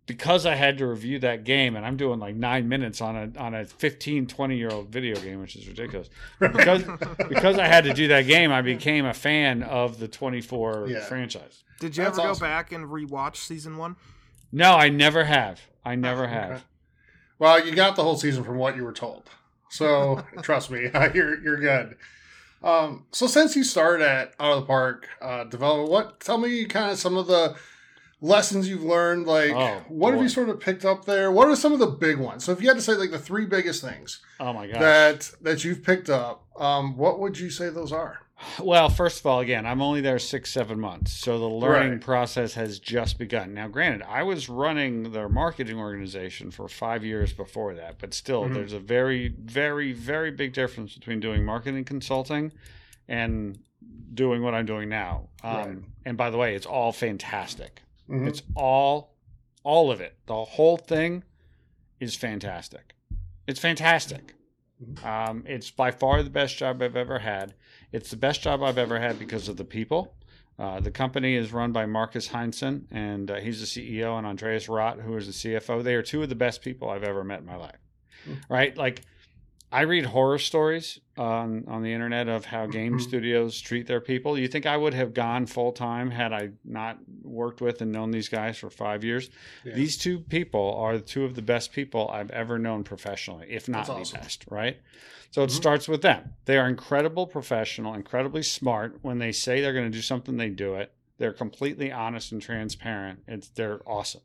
[0.06, 3.38] because I had to review that game and I'm doing like nine minutes on a
[3.38, 6.08] on a 15, 20 year old video game, which is ridiculous.
[6.38, 6.84] Because
[7.28, 11.00] because I had to do that game, I became a fan of the 24 Yeah.
[11.00, 11.64] franchise.
[11.80, 12.40] Did you That's ever awesome.
[12.40, 13.96] go back and rewatch season one?
[14.52, 15.60] No, I never have.
[15.84, 16.50] I never have.
[16.50, 16.62] Okay.
[17.38, 19.30] Well, you got the whole season from what you were told.
[19.70, 21.96] So trust me, you're you're good.
[22.62, 26.64] Um, so since you started at Out of the Park uh, Development, what tell me
[26.64, 27.54] kind of some of the
[28.20, 29.26] lessons you've learned.
[29.26, 31.30] Like, Oh, what have you sort of picked up there?
[31.30, 32.44] What are some of the big ones?
[32.44, 34.80] So if you had to say like the three biggest things Oh my gosh.
[34.80, 38.20] that that you've picked up, um, what would you say those are?
[38.60, 41.12] Well, first of all, again, I'm only there six, seven months.
[41.12, 42.00] So the learning Right.
[42.00, 43.52] process has just begun.
[43.54, 48.44] Now, granted, I was running their marketing organization for five years before that, but still,
[48.44, 48.54] Mhm.
[48.54, 52.52] there's a very, very, very big difference between doing marketing consulting
[53.08, 53.58] and
[54.14, 55.28] doing what I'm doing now.
[55.42, 55.78] Um, Right.
[56.04, 57.82] And by the way, it's all fantastic.
[58.08, 58.28] Mhm.
[58.28, 59.14] It's all,
[59.64, 60.16] all of it.
[60.26, 61.24] The whole thing
[62.00, 62.94] is fantastic.
[63.46, 64.34] It's fantastic.
[65.02, 67.54] Um, it's by far the best job I've ever had.
[67.92, 70.14] It's the best job I've ever had because of the people.
[70.58, 74.66] Uh, the company is run by Markus Heinsohn, and uh, he's the CEO, and Andreas
[74.66, 75.82] Raht, who is the CFO.
[75.82, 77.78] They are two of the best people I've ever met in my life.
[78.48, 78.76] Right?
[78.76, 79.02] Like,
[79.70, 83.00] I read horror stories on on the internet of how game Mhm.
[83.02, 84.38] studios treat their people.
[84.38, 88.10] You think I would have gone full time had I not worked with and known
[88.10, 89.28] these guys for five years?
[89.64, 89.74] Yeah.
[89.74, 93.78] These two people are two of the best people I've ever known professionally, if not
[93.86, 94.20] That's the awesome.
[94.20, 94.44] best.
[94.48, 94.78] Right?
[95.30, 95.54] So it Mhm.
[95.56, 96.32] starts with them.
[96.46, 98.98] They are incredible professional, incredibly smart.
[99.02, 100.92] When they say they're going to do something, they do it.
[101.18, 103.20] They're completely honest and transparent.
[103.28, 104.22] It's they're awesome.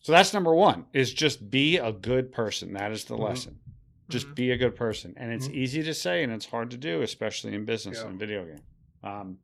[0.00, 2.72] So that's number one: is just be a good person.
[2.72, 3.20] That is the Mhm.
[3.22, 3.58] lesson.
[4.08, 4.34] Just Mhm.
[4.36, 5.54] be a good person, and it's Mhm.
[5.54, 8.08] easy to say, and it's hard to do, especially in business Yeah.
[8.08, 8.62] and video game.
[9.02, 9.38] Um,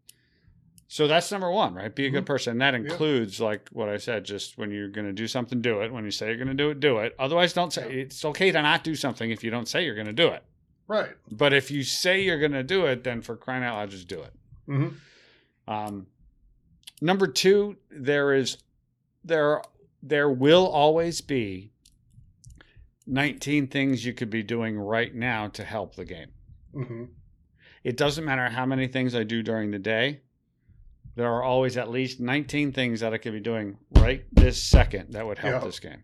[0.89, 1.94] So that's number one, right?
[1.94, 2.26] Be a good Mhm.
[2.26, 2.51] person.
[2.52, 2.80] And that Yeah.
[2.80, 5.90] includes, like what I said, just when you're going to do something, do it.
[5.90, 7.14] When you say you're going to do it, do it.
[7.18, 10.06] Otherwise, don't say it's okay to not do something if you don't say you're going
[10.06, 10.43] to do it.
[10.86, 11.09] Right.
[11.30, 14.06] But if you say you're going to do it, then for crying out loud, just
[14.06, 14.32] do it.
[14.66, 14.89] hmm
[15.66, 16.09] Um,
[17.01, 18.59] number two, there is
[19.24, 19.62] there
[20.02, 21.72] there will always be
[23.07, 26.29] 19 things you could be doing right now to help the game.
[26.73, 27.05] hmm
[27.85, 30.20] It doesn't matter how many things I do during the day.
[31.15, 35.12] There are always at least 19 things that I could be doing right this second
[35.12, 35.66] that would help Yeah.
[35.66, 36.03] this game.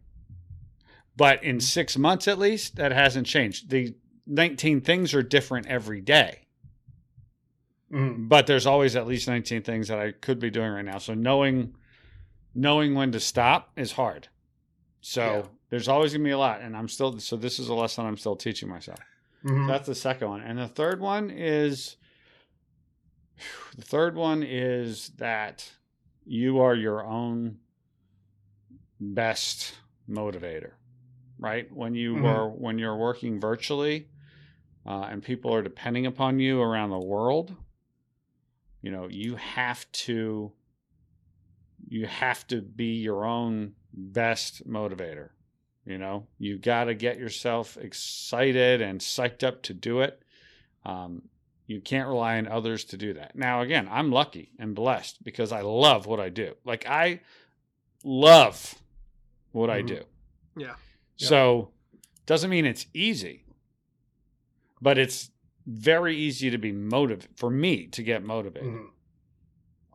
[1.16, 3.70] But in 6 months at least, that hasn't changed.
[3.70, 3.94] The
[4.26, 6.46] 19 things are different every day.
[7.90, 10.98] hmm but there's always at least 19 things that I could be doing right now.
[10.98, 11.74] So knowing
[12.54, 14.28] knowing when to stop is hard.
[15.00, 15.48] So.
[15.70, 18.16] There's always gonna be a lot, and I'm still so this is a lesson I'm
[18.16, 19.00] still teaching myself.
[19.42, 21.96] hmm So that's the second one, and the third one is
[23.76, 25.70] the third one is that
[26.24, 27.58] you are your own
[29.00, 29.74] best
[30.08, 30.72] motivator,
[31.38, 31.70] right?
[31.72, 32.26] When you Mhm.
[32.26, 34.08] are when you're working virtually,
[34.86, 37.54] uh, and people are depending upon you around the world,
[38.82, 40.52] you know you have to
[41.86, 45.30] you have to be your own best motivator
[45.88, 50.22] you know you got to get yourself excited and psyched up to do it.
[50.84, 51.22] Um,
[51.66, 53.34] you can't rely on others to do that.
[53.36, 56.54] Now again i'm lucky and blessed because i love what i do.
[56.64, 57.20] Like i
[58.04, 58.74] love
[59.52, 59.86] what i Mhm.
[59.86, 60.02] do.
[60.56, 60.74] Yeah.
[61.16, 61.70] so
[62.26, 63.44] doesn't mean it's easy
[64.80, 65.30] but it's
[65.66, 68.70] very easy to be motivated for me to get motivated.
[68.70, 68.86] Hmm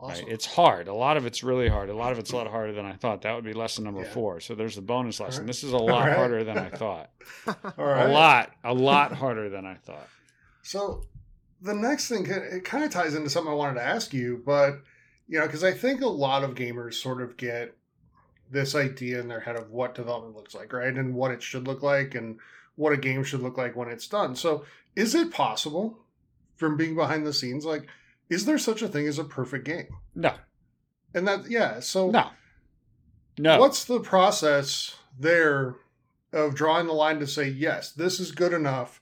[0.04, 0.26] Awesome.
[0.26, 0.34] Right?
[0.34, 0.88] It's hard.
[0.88, 1.90] A lot of it's really hard.
[1.90, 3.22] A lot of it's a lot harder than I thought.
[3.22, 4.12] That would be lesson number Yeah.
[4.12, 4.40] four.
[4.42, 5.44] So there's the bonus lesson.
[5.44, 5.48] right.
[5.48, 6.16] This is a lot right.
[6.16, 7.10] harder than I thought.
[7.48, 8.10] All right.
[8.10, 10.08] A lot, a lot harder than I thought.
[10.62, 11.04] So
[11.62, 14.82] the next thing it kind of ties into something I wanted to ask you, but
[15.28, 17.76] you know, because I think a lot of gamers sort of get
[18.52, 21.66] this idea in their head of what development looks like, right, and what it should
[21.66, 22.38] look like, and
[22.76, 24.36] what a game should look like when it's done.
[24.36, 24.66] So,
[24.96, 25.98] is it possible,
[26.56, 27.88] from being behind the scenes, like,
[28.34, 29.88] is there such a thing as a perfect game?
[30.15, 30.34] No,
[31.14, 31.80] And that, yeah.
[31.80, 32.30] So, no,
[33.38, 33.60] no.
[33.60, 35.76] what's the process there
[36.31, 38.99] of drawing the line to say yes, this is good enough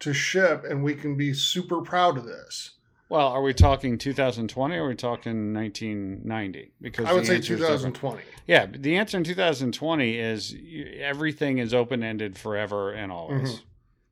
[0.00, 2.70] to ship, and we can be super proud of this?
[3.10, 6.72] well, are we talking 2020 or are we talking 1990?
[6.80, 7.96] Because I would say answer is different.
[7.96, 8.22] 2020.
[8.46, 10.54] Yeah, the answer in 2020 is
[11.00, 13.50] everything is open ended forever and always.
[13.50, 13.62] Mhm.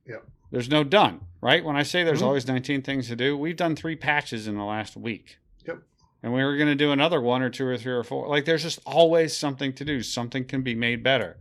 [0.07, 0.27] Yep.
[0.51, 1.63] There's no done, right?
[1.63, 2.25] When I say there's Mhm.
[2.25, 5.37] always 19 things to do, we've done three patches in the last week.
[5.67, 5.79] Yep.
[6.23, 8.27] And we were going to do another one or two or three or four.
[8.27, 10.01] Like there's just always something to do.
[10.01, 11.37] Something can be made better.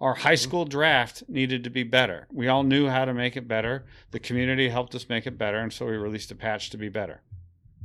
[0.00, 0.42] Our high Mm-hmm.
[0.48, 2.26] school draft needed to be better.
[2.32, 3.84] We all knew how to make it better.
[4.12, 5.58] The community helped us make it better.
[5.58, 7.20] And so we released a patch to be better.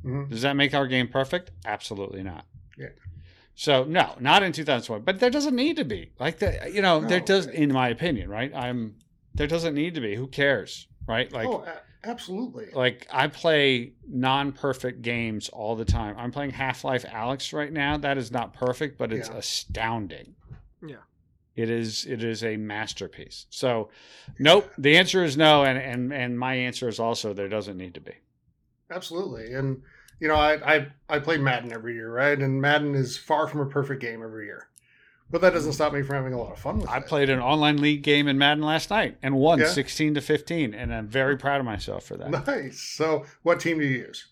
[0.05, 0.29] Mhm.
[0.29, 1.51] Does that make our game perfect?
[1.65, 2.45] Absolutely not.
[2.77, 2.89] Yeah.
[3.55, 5.01] So no, not in 2020.
[5.03, 6.11] But there doesn't need to be.
[6.19, 8.53] Like the, you know, there does, in my opinion, right?
[8.53, 8.95] I'm
[9.35, 10.15] there doesn't need to be.
[10.15, 11.31] Who cares, right?
[11.31, 12.67] Like, oh, a- absolutely.
[12.73, 16.15] like I play non-perfect games all the time.
[16.17, 17.97] I'm playing Half-Life Alyx right now.
[17.97, 19.37] That is not perfect, but it's Yeah.
[19.37, 20.35] astounding.
[20.85, 20.97] Yeah.
[21.55, 23.45] It is it is a masterpiece.
[23.49, 23.89] So,
[24.39, 24.69] nope.
[24.77, 28.01] The answer is no, and and and my answer is also there doesn't need to
[28.01, 28.13] be.
[28.91, 29.53] Absolutely.
[29.53, 29.81] And
[30.19, 32.37] you know, I, I I play Madden every year, right?
[32.39, 34.67] And Madden is far from a perfect game every year.
[35.31, 37.07] But that doesn't stop me from having a lot of fun with I it.
[37.07, 39.67] played an online league game in Madden last night and won Yeah.
[39.67, 42.29] 16 to 15, and I'm very proud of myself for that.
[42.47, 42.79] Nice.
[42.79, 44.27] So, what team do you use?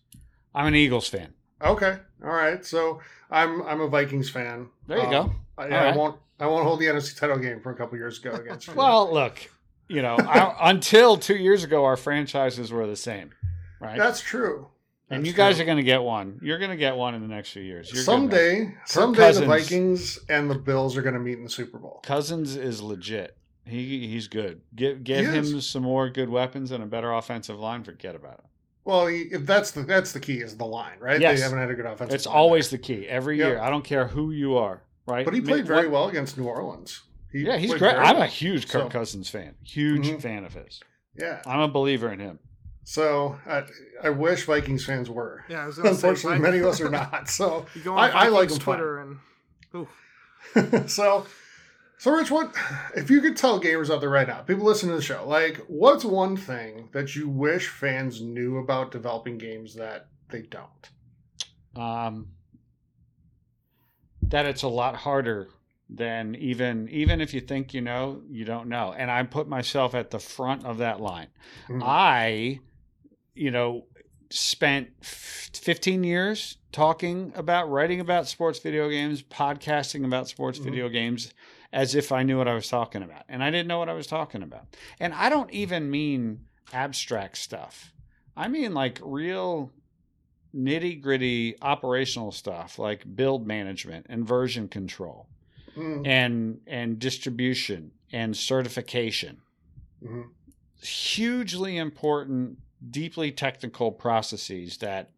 [0.53, 1.33] I'm an Eagles fan.
[1.61, 1.97] Okay.
[2.23, 2.63] All right.
[2.63, 3.01] So,
[3.31, 4.69] I'm I'm a Vikings fan.
[4.87, 5.31] There you Um, go.
[5.57, 8.19] I, All I won't I won't hold the NFC title game from a couple years
[8.19, 8.75] ago against.
[8.75, 9.49] Well, look,
[9.87, 13.31] you know, I, until two years ago, our franchises were the same,
[13.79, 13.97] right?
[13.97, 14.67] that's true.
[15.13, 15.63] And That's you guys true.
[15.63, 16.39] are going to get one.
[16.41, 17.91] You're going to get one in the next few years.
[17.93, 18.29] You're good, man.
[18.29, 21.77] someday, someday Cousins- the Vikings and the Bills are going to meet in the Super
[21.77, 22.01] Bowl.
[22.03, 23.37] Cousins is legit.
[23.65, 24.61] He he's good.
[24.75, 25.65] Give give He him is.
[25.69, 27.83] some more good weapons and a better offensive line.
[27.85, 28.45] Forget about it.
[28.83, 31.21] Well, if that's the that's the key is the line, right?
[31.21, 31.37] Yes.
[31.37, 32.13] They haven't had a good offensive.
[32.13, 32.35] It's line.
[32.35, 33.47] always the key every Yep.
[33.47, 33.59] year.
[33.61, 35.23] I don't care who you are, right?
[35.23, 37.03] But he played very well against New Orleans.
[37.31, 37.95] He Yeah, he's great.
[37.95, 39.55] I'm a huge Kirk So- Cousins fan.
[39.63, 40.21] Huge Mhm.
[40.21, 40.81] fan of his.
[41.17, 41.41] Yeah.
[41.45, 42.39] I'm a believer in him.
[42.85, 43.63] So I,
[44.03, 45.43] I wish Vikings fans were.
[45.49, 47.29] Yeah, I was gonna say, Unfortunately, many of us are not.
[47.29, 48.75] So You go on I, I like Vikings them fine.
[48.77, 49.19] Twitter and
[49.75, 51.25] ooh, so,
[51.97, 52.53] so Rich, what
[52.95, 55.57] if you could tell gamers out there right now, people listening to the show, like,
[55.67, 60.89] what's one thing that you wish fans knew about developing games that they don't?
[61.75, 62.27] um,
[64.21, 65.47] that it's a lot harder
[65.89, 68.93] than even even if you think you know, you don't know.
[68.97, 71.27] And I put myself at the front of that line.
[71.67, 71.81] Mhm.
[71.83, 72.59] I,
[73.35, 73.85] you know,
[74.29, 80.63] spent f- 15 years talking about writing about sports video games, podcasting about sports Mhm.
[80.63, 81.33] video games
[81.71, 83.23] as if I knew what I was talking about.
[83.29, 84.75] And I didn't know what I was talking about.
[84.99, 87.93] And I don't even mean abstract stuff.
[88.35, 89.71] I mean like real
[90.55, 95.27] nitty gritty operational stuff like build management and version control
[95.75, 96.05] Mm.
[96.05, 99.41] and and distribution and certification
[100.03, 100.29] Mhm.
[100.79, 105.11] hugely important deeply technical processes that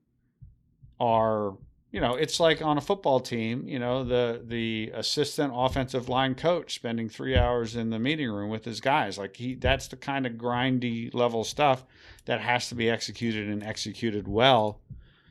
[0.99, 1.55] are
[1.91, 6.35] you know it's like on a football team you know the the assistant offensive line
[6.35, 9.95] coach spending 3 hours in the meeting room with his guys like he that's the
[9.95, 11.83] kind of grindy level stuff
[12.25, 14.79] that has to be executed and executed well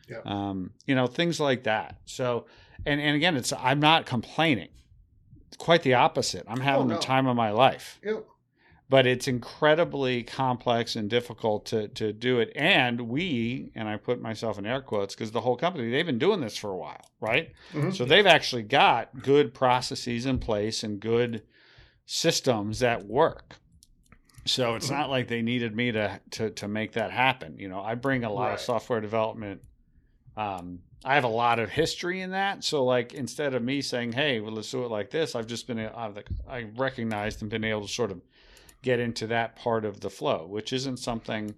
[0.08, 0.18] Yeah.
[0.24, 2.46] um, you know things like that so
[2.84, 4.68] and and again it's i'm not complaining
[5.48, 6.94] it's quite the opposite i'm having no.
[6.94, 8.24] the time of my life Yep.
[8.88, 12.52] But it's incredibly complex and difficult to to do it.
[12.54, 16.18] And we and i put myself in air quotes because the whole company they've been
[16.18, 17.52] doing this for a while right?
[17.72, 17.94] Mhm.
[17.96, 21.42] so they've actually got good processes in place and good
[22.06, 23.56] systems that work.
[24.46, 27.58] So it's not like they needed me to to to make that happen.
[27.58, 28.54] You know i bring a lot Right.
[28.54, 29.62] of software development
[30.36, 34.12] um I have a lot of history in that, so like instead of me saying,
[34.12, 37.50] "Hey, well, let's do it like this," I've just been I've, like, I recognized and
[37.50, 38.22] been able to sort of
[38.84, 41.54] get into that part of the flow, which isn't something,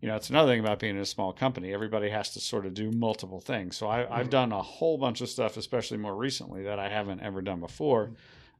[0.00, 1.72] you know, it's another thing about being in a small company.
[1.72, 3.76] Everybody has to sort of do multiple things.
[3.78, 4.30] So I, I've Mhm.
[4.30, 8.10] done a whole bunch of stuff, especially more recently, that I haven't ever done before.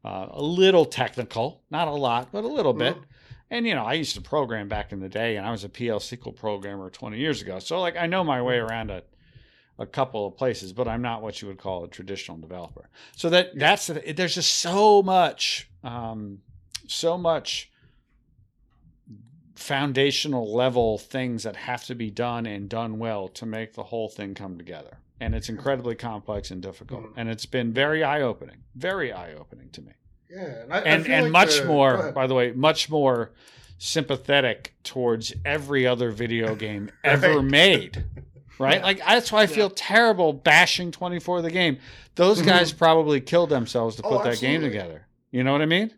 [0.03, 2.97] Uh, a little technical, not a lot, but a little bit.
[2.97, 3.03] Mhm.
[3.51, 5.69] And you know, I used to program back in the day, and I was a
[5.69, 7.59] PL SQL programmer 20 years ago.
[7.59, 9.03] So like, I know my way around a
[9.79, 12.89] a couple of places, but I'm not what you would call a traditional developer.
[13.15, 16.39] So that that's there's just so much, um,
[16.89, 17.71] so much
[19.57, 24.09] foundational level things that have to be done and done well to make the whole
[24.09, 24.99] thing come together.
[25.19, 27.03] And it's incredibly complex and difficult.
[27.05, 27.13] Mhm.
[27.17, 29.93] And it's been very eye opening, very eye opening to me
[30.31, 30.45] Yeah.
[30.63, 33.33] And, I, I and feel and like much the- more by the way much more
[33.79, 37.45] sympathetic towards every other video game ever Right.
[37.45, 38.05] made
[38.59, 38.85] right Yeah.
[38.85, 41.77] like that's why i feel terrible bashing 24 the game
[42.15, 42.47] those Mhm.
[42.47, 45.93] guys probably killed themselves to Oh, put that game together you know what i mean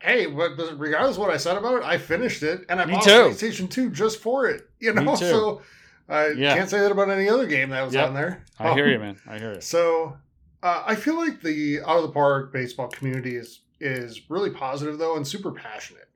[0.00, 2.92] Hey, but regardless of what I said about it, I finished it and I Me
[2.92, 3.10] bought too.
[3.10, 4.68] PlayStation 2 just for it.
[4.78, 5.62] You know, so
[6.08, 6.54] I Yeah.
[6.54, 8.08] can't say that about any other game that was Yep.
[8.08, 8.44] on there.
[8.60, 10.16] i hear Um, you man i hear you So
[10.62, 14.98] uh, I feel like the out of the park baseball community is is really positive
[14.98, 16.08] though and super passionate.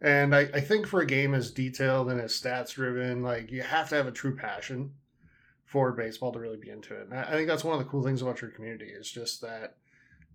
[0.00, 3.62] And I, I think for a game as detailed and as stats driven, like you
[3.62, 4.92] have to have a true passion
[5.64, 7.08] for baseball to really be into it.
[7.08, 9.76] And I think that's one of the cool things about your community is just that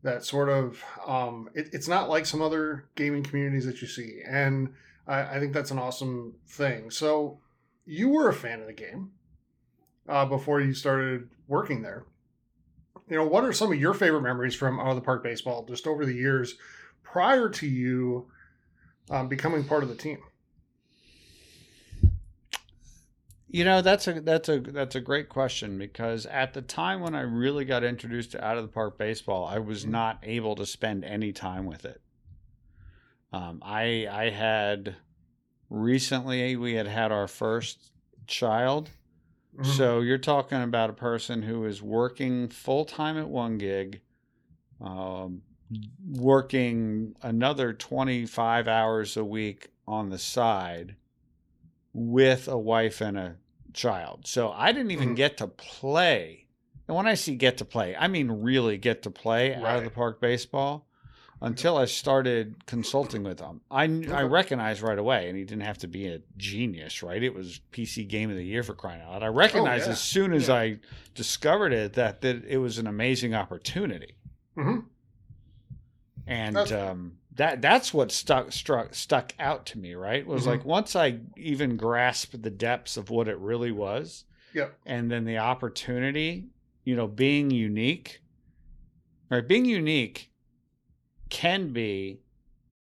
[0.03, 4.21] that sort of um, it, it's not like some other gaming communities that you see.
[4.27, 4.73] And
[5.07, 6.91] I, I think that's an awesome thing.
[6.91, 7.39] So
[7.85, 9.11] you were a fan of the game
[10.07, 12.05] uh, before you started working there
[13.09, 15.65] you know, what are some of your favorite memories from out of the park baseball
[15.67, 16.55] just over the years
[17.03, 18.27] prior to you
[19.09, 20.19] um, becoming part of the team?
[23.51, 27.15] You know, that's a that's a that's a great question because at the time when
[27.15, 30.65] I really got introduced to out of the park baseball, I was not able to
[30.67, 31.99] spend any time with it.
[33.33, 34.95] Um, I I had
[35.69, 37.91] recently we had had our first
[38.27, 38.91] child,
[39.57, 39.65] Mhm.
[39.65, 44.01] so you're talking about a person who is working full time at one gig,
[44.79, 45.41] um,
[46.07, 50.95] working another 25 hours a week on the side
[51.93, 53.35] with a wife and a
[53.73, 54.27] child.
[54.27, 55.15] So I didn't even Mhm.
[55.15, 56.45] get to play.
[56.87, 59.83] And when I see get to play, I mean really get to play out of
[59.83, 60.87] the park baseball
[61.41, 63.61] until I started consulting with him.
[63.71, 67.21] I I recognized right away, and he didn't have to be a genius, right?
[67.21, 69.23] It was PC Game of the Year for crying out loud.
[69.23, 69.91] I recognized yeah.
[69.93, 70.55] as soon as Yeah.
[70.55, 70.79] I
[71.13, 74.15] discovered it that that it was an amazing opportunity,
[74.57, 74.85] Mhm.
[76.27, 79.93] and um, that that's what stuck struck stuck out to me.
[79.95, 80.47] Right, was Mhm.
[80.47, 84.77] like once I even grasped the depths of what it really was, Yep.
[84.85, 86.47] and then the opportunity,
[86.83, 88.21] you know, being unique,
[89.29, 89.47] right?
[89.47, 90.31] Being unique
[91.29, 92.19] can be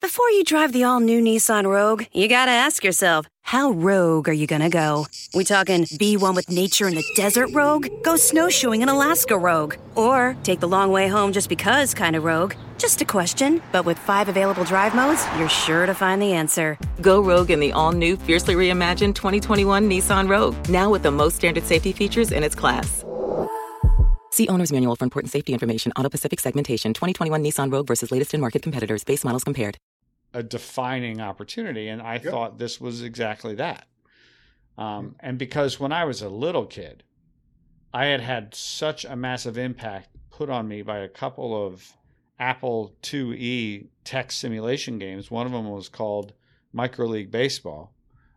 [0.00, 4.34] Before you drive the all new Nissan Rogue, you gotta ask yourself, how rogue are
[4.34, 5.06] you gonna go?
[5.34, 7.86] We talking be one with nature in the desert rogue?
[8.02, 9.76] Go snowshoeing in Alaska Rogue?
[9.94, 12.52] Or take the long way home just because kind of rogue?
[12.76, 16.76] Just a question, but with five available drive modes, you're sure to find the answer.
[17.00, 21.36] Go rogue in the all new, fiercely reimagined 2021 Nissan Rogue, now with the most
[21.36, 23.03] standard safety features in its class.
[24.34, 25.92] See Owner's Manual for important safety information.
[25.94, 29.04] Auto Pacific segmentation 2021 Nissan Rogue versus latest in market competitors.
[29.04, 29.78] Base models compared.
[30.36, 33.86] a defining opportunity and i thought this was exactly that
[34.76, 37.04] um, and because when i was a little kid
[37.92, 41.92] i had had such a massive impact put on me by a couple of
[42.40, 46.32] apple IIe text simulation games one of them was called
[46.74, 47.94] MicroLeague Baseball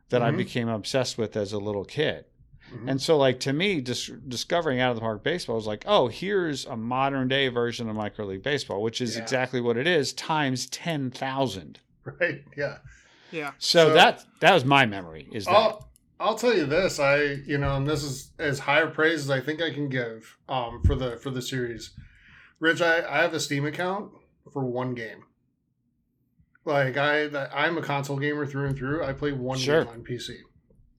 [0.10, 0.38] that i Mhm.
[0.38, 2.26] became obsessed with as a little kid
[2.74, 2.90] Mhm.
[2.90, 6.08] and so like to me dis- discovering out of the park baseball was like oh
[6.10, 9.22] here's a modern day version of MicroLeague Baseball which is Yeah.
[9.24, 12.44] exactly what it is times 10000 Right.
[12.58, 12.78] Yeah.
[13.32, 13.52] Yeah.
[13.58, 15.28] so, So- that that was my memory.
[15.32, 15.90] Is that I'll
[16.20, 17.00] I'll tell you this.
[17.00, 19.88] I you know, and this is as high a praise as I think I can
[19.90, 21.92] give um for the for the series.
[22.60, 24.12] Rich, I, I have a Steam account
[24.52, 25.24] for one game.
[26.66, 29.04] Like I I'm a console gamer through and through.
[29.04, 29.84] I play one Sure.
[29.86, 30.38] game on PC.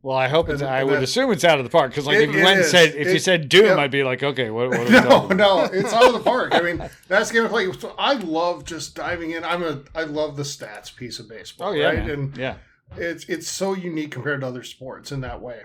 [0.02, 0.16] Well?
[0.16, 0.60] I hope it's.
[0.60, 2.34] and- I and would that- assume it's out of the park because, like, It- if
[2.34, 3.78] you it went and said if you It- said Doom, yep.
[3.78, 4.70] I'd be like, okay, what?
[4.70, 6.54] what no, no, it's out of the park.
[6.54, 7.72] I mean, that's game I play.
[7.72, 9.44] So I love just diving in.
[9.44, 11.70] I'm a I love the stats piece of baseball.
[11.70, 12.10] Oh yeah, right?
[12.10, 12.54] and yeah.
[12.96, 15.62] it's it's so unique compared to other sports in that way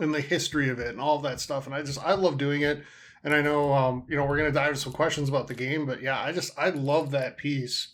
[0.00, 2.62] and the history of it and all that stuff and i just i love doing
[2.62, 2.82] it
[3.22, 5.54] and i know um you know we're going to dive into some questions about the
[5.54, 7.88] game but yeah i just i love that piece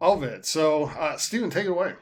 [0.00, 1.92] of it so uh steven take it away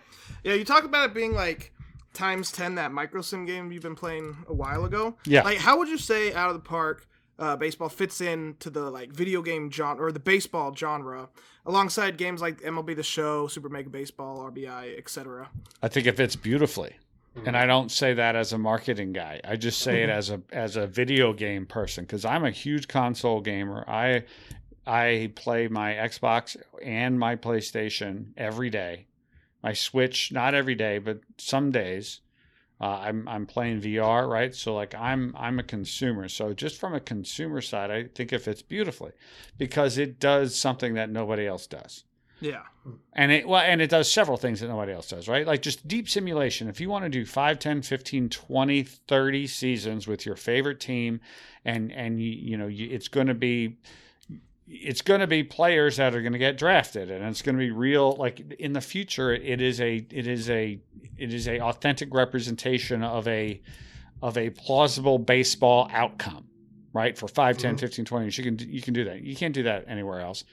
[0.45, 1.73] Yeah, you talk about it being like
[2.19, 5.17] times 10 that micro sim game you've been playing a while ago.
[5.25, 5.43] Yeah.
[5.43, 7.07] Like how would you say out of the park
[7.39, 11.29] uh, baseball fits in to the like video game genre or the baseball genre
[11.65, 15.49] alongside games like MLB The Show, Super Mega Baseball, RBI, etc.
[15.83, 16.97] I think it fits beautifully,
[17.47, 19.41] and I don't say that as a marketing guy.
[19.45, 22.89] I just say it as a as a video game person because I'm a huge
[22.89, 23.85] console gamer.
[23.87, 24.25] I
[24.85, 29.08] I play my Xbox and my PlayStation every day.
[29.69, 32.21] My Switch, not every day, but some days.
[32.81, 34.55] Uh, I'm I'm playing VR, right?
[34.55, 36.29] So like I'm I'm a consumer.
[36.29, 39.13] So just from a consumer side, I think it fits beautifully
[39.59, 42.05] because it does something that nobody else does
[42.41, 42.63] Yeah.
[43.13, 45.87] and it well and it does several things that nobody else does right like just
[45.87, 50.37] deep simulation if you want to do 5 10 15 20 30 seasons with your
[50.37, 51.21] favorite team
[51.65, 53.77] and and you, you know you, it's going to be
[54.71, 57.59] it's going to be players that are going to get drafted and it's going to
[57.59, 60.79] be real like in the future it is a it is a
[61.17, 63.61] it is a authentic representation of a
[64.23, 66.49] of a plausible baseball outcome
[66.93, 67.17] right?
[67.17, 67.81] For 5 10 mm-hmm.
[67.81, 69.23] 15 20 years you can you can do that.
[69.23, 70.45] You can't do that anywhere else.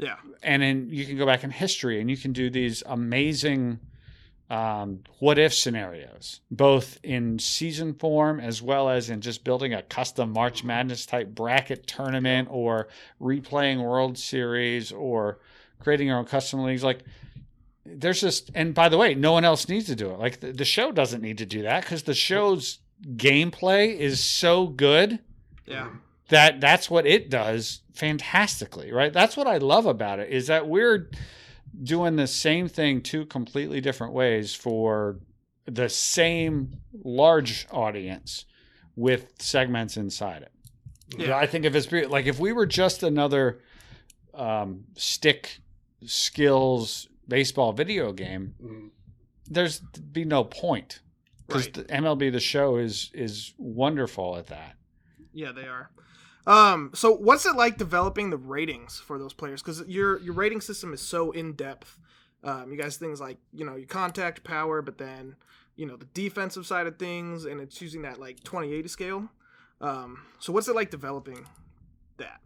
[0.00, 0.14] Yeah.
[0.44, 3.80] and then you can go back in history and you can do these amazing
[4.50, 9.82] um, what if scenarios, both in season form as well as in just building a
[9.82, 12.88] custom March Madness type bracket tournament or
[13.20, 15.38] replaying World Series or
[15.80, 16.82] creating your own custom leagues.
[16.82, 17.00] Like,
[17.84, 20.18] there's just, and by the way, no one else needs to do it.
[20.18, 22.78] Like, the, the show doesn't need to do that because the show's
[23.16, 25.20] gameplay is so good
[25.66, 25.88] Yeah.
[26.30, 30.66] that that's what it does fantastically right that's what i love about it is that
[30.66, 31.08] we're
[31.82, 35.18] doing the same thing two completely different ways for
[35.66, 36.72] the same
[37.04, 38.44] large audience
[38.96, 40.52] with segments inside it
[41.18, 41.36] Yeah.
[41.36, 43.60] i think if it's like if we were just another
[44.34, 45.60] um, stick
[46.06, 48.90] skills baseball video game Mm.
[49.46, 51.00] there's be no point
[51.46, 51.74] because Right.
[51.74, 54.74] the mlb the show is is wonderful at that
[55.32, 55.90] Yeah, they are.
[56.46, 59.62] Um, so what's it like developing the ratings for those players?
[59.62, 61.98] Because your your rating system is so in depth.
[62.44, 65.36] Um, you guys things like you know your contact power, but then
[65.76, 69.28] you know the defensive side of things, and it's using that like twenty eighty scale.
[69.80, 71.46] Um, so what's it like developing
[72.16, 72.40] that?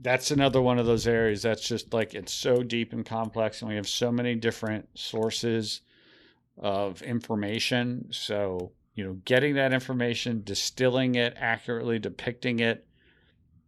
[0.00, 3.68] that's another one of those areas that's just like it's so deep and complex and
[3.68, 5.80] we have so many different sources
[6.58, 12.86] of information so you know getting that information distilling it accurately depicting it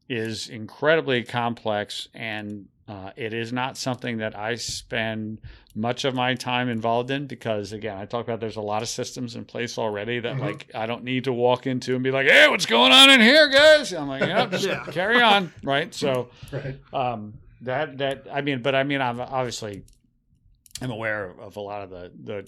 [0.09, 5.41] is incredibly complex and uh, it is not something that i spend
[5.75, 8.89] much of my time involved in because again i talk about there's a lot of
[8.89, 10.41] systems in place already that Mhm.
[10.41, 13.21] like i don't need to walk into and be like hey what's going on in
[13.21, 14.85] here guys i'm like yeah just Yeah.
[14.93, 19.83] carry on right so right um that that i mean but i mean i'm obviously
[20.81, 22.47] i'm aware of a lot of the the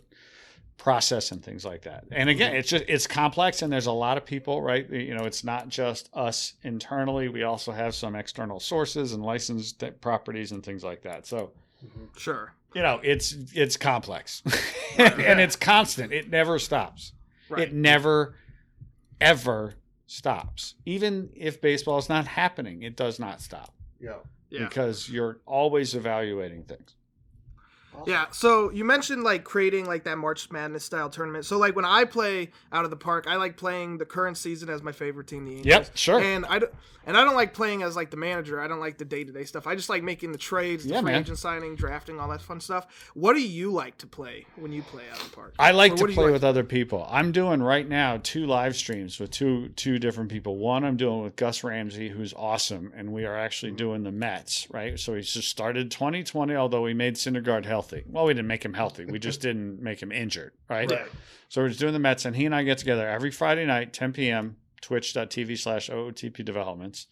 [0.78, 2.36] process and things like that and mm-hmm.
[2.36, 5.42] again it's just it's complex and there's a lot of people right you know it's
[5.42, 10.62] not just us internally we also have some external sources and licensed uh, properties and
[10.62, 11.50] things like that so
[11.84, 12.04] mm-hmm.
[12.16, 12.52] Sure.
[12.74, 14.42] you know, it's it's complex
[14.98, 16.12] and, and it's constant.
[16.12, 17.12] It never stops.
[17.48, 17.62] Right.
[17.62, 18.34] It never
[19.20, 19.74] ever
[20.06, 20.74] stops.
[20.84, 24.16] Even if baseball is not happening, it does not stop Yeah.
[24.50, 24.68] Yeah.
[24.68, 26.94] because you're always evaluating things.
[28.06, 31.44] Yeah, so you mentioned like creating like that March Madness style tournament.
[31.44, 34.68] So like when I play out of the park, I like playing the current season
[34.68, 35.66] as my favorite team, the Angels.
[35.66, 36.20] Yep, sure.
[36.20, 36.72] And I don't,
[37.06, 38.60] and I don't like playing as like the manager.
[38.60, 39.66] I don't like the day to day stuff.
[39.66, 41.22] I just like making the trades, the Yeah, free man.
[41.22, 43.10] agent signing, drafting, all that fun stuff.
[43.14, 45.54] What do you like to play when you play out of the park?
[45.58, 47.06] I like Or to what do you play like- with other people.
[47.10, 50.56] I'm doing right now two live streams with two two different people.
[50.58, 53.76] One I'm doing with Gus Ramsey, who's awesome, and we are actually mm-hmm.
[53.78, 55.00] doing the Mets, right?
[55.00, 57.87] So he's just started 2020, although we made Syndergaard healthy.
[58.06, 59.04] Well, we didn't make him healthy.
[59.04, 60.90] We just didn't make him injured, right?
[60.90, 61.06] Right.
[61.48, 63.92] So we're just doing the Mets, and he and I get together every Friday night,
[63.92, 64.56] 10 p.m.
[64.80, 67.06] Twitch.tv slash OOTP Developments,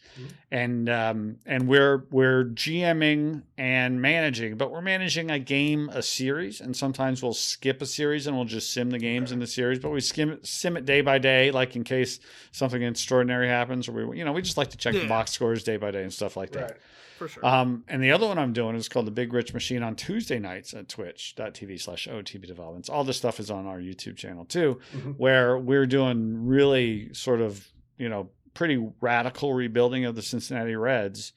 [0.50, 6.60] and um, and we're we're GMing and managing, but we're managing a game, a series,
[6.60, 9.78] and sometimes we'll skip a series and we'll just sim the games in the series,
[9.78, 12.20] but we skim it, sim it day by day, like in case
[12.52, 15.62] something extraordinary happens, or we you know we just like to check the box scores
[15.64, 16.62] day by day and stuff like that.
[16.62, 16.76] Right.
[17.18, 17.44] for sure.
[17.46, 20.38] Um, and the other one I'm doing is called the Big Rich Machine on Tuesday
[20.38, 22.88] nights at twitch.tv slash OOTP developments.
[22.88, 24.78] All this stuff is on our YouTube channel too,
[25.16, 27.55] where we're doing really sort of,
[27.98, 31.32] you know, pretty radical rebuilding of the Cincinnati Reds.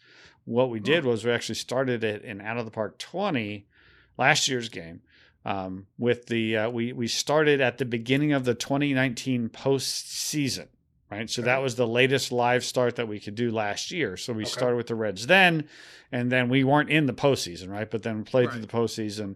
[0.45, 3.67] What we did was we actually started it in Out of the Park 20,
[4.17, 5.01] last year's game.
[5.45, 10.67] Um, with the uh, we we started at the beginning of the 2019 postseason,
[11.09, 11.29] right?
[11.29, 14.17] So that was the latest live start that we could do last year.
[14.17, 15.69] So we started with the Reds then,
[16.11, 17.89] and then we weren't in the postseason, right?
[17.89, 19.35] But then we played through the postseason,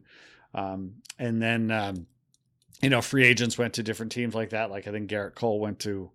[0.54, 2.06] um, and then um,
[2.82, 4.72] you know free agents went to different teams like that.
[4.72, 6.12] Like I think Gerrit Cole went to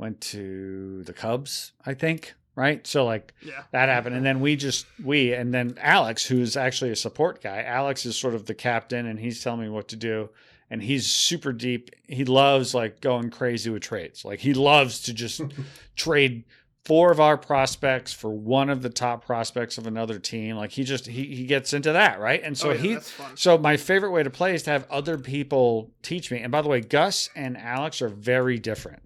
[0.00, 2.84] went to the Cubs, I think, right?
[2.86, 3.62] So like yeah.
[3.72, 4.16] that happened.
[4.16, 8.16] And then we just we and then alex who's actually a support guy alex is
[8.16, 10.30] sort of the captain and he's telling me what to do.
[10.72, 11.90] And he's super deep.
[12.08, 14.24] He loves like going crazy with trades.
[14.24, 15.42] Like he loves to just
[15.96, 16.44] trade
[16.84, 20.56] four of our prospects for one of the top prospects of another team.
[20.56, 22.40] Like he just he, he gets into that right?
[22.42, 22.98] And so Oh, yeah, he
[23.34, 26.38] so my favorite way to play is to have other people teach me.
[26.38, 29.02] And by the way gus and alex are very different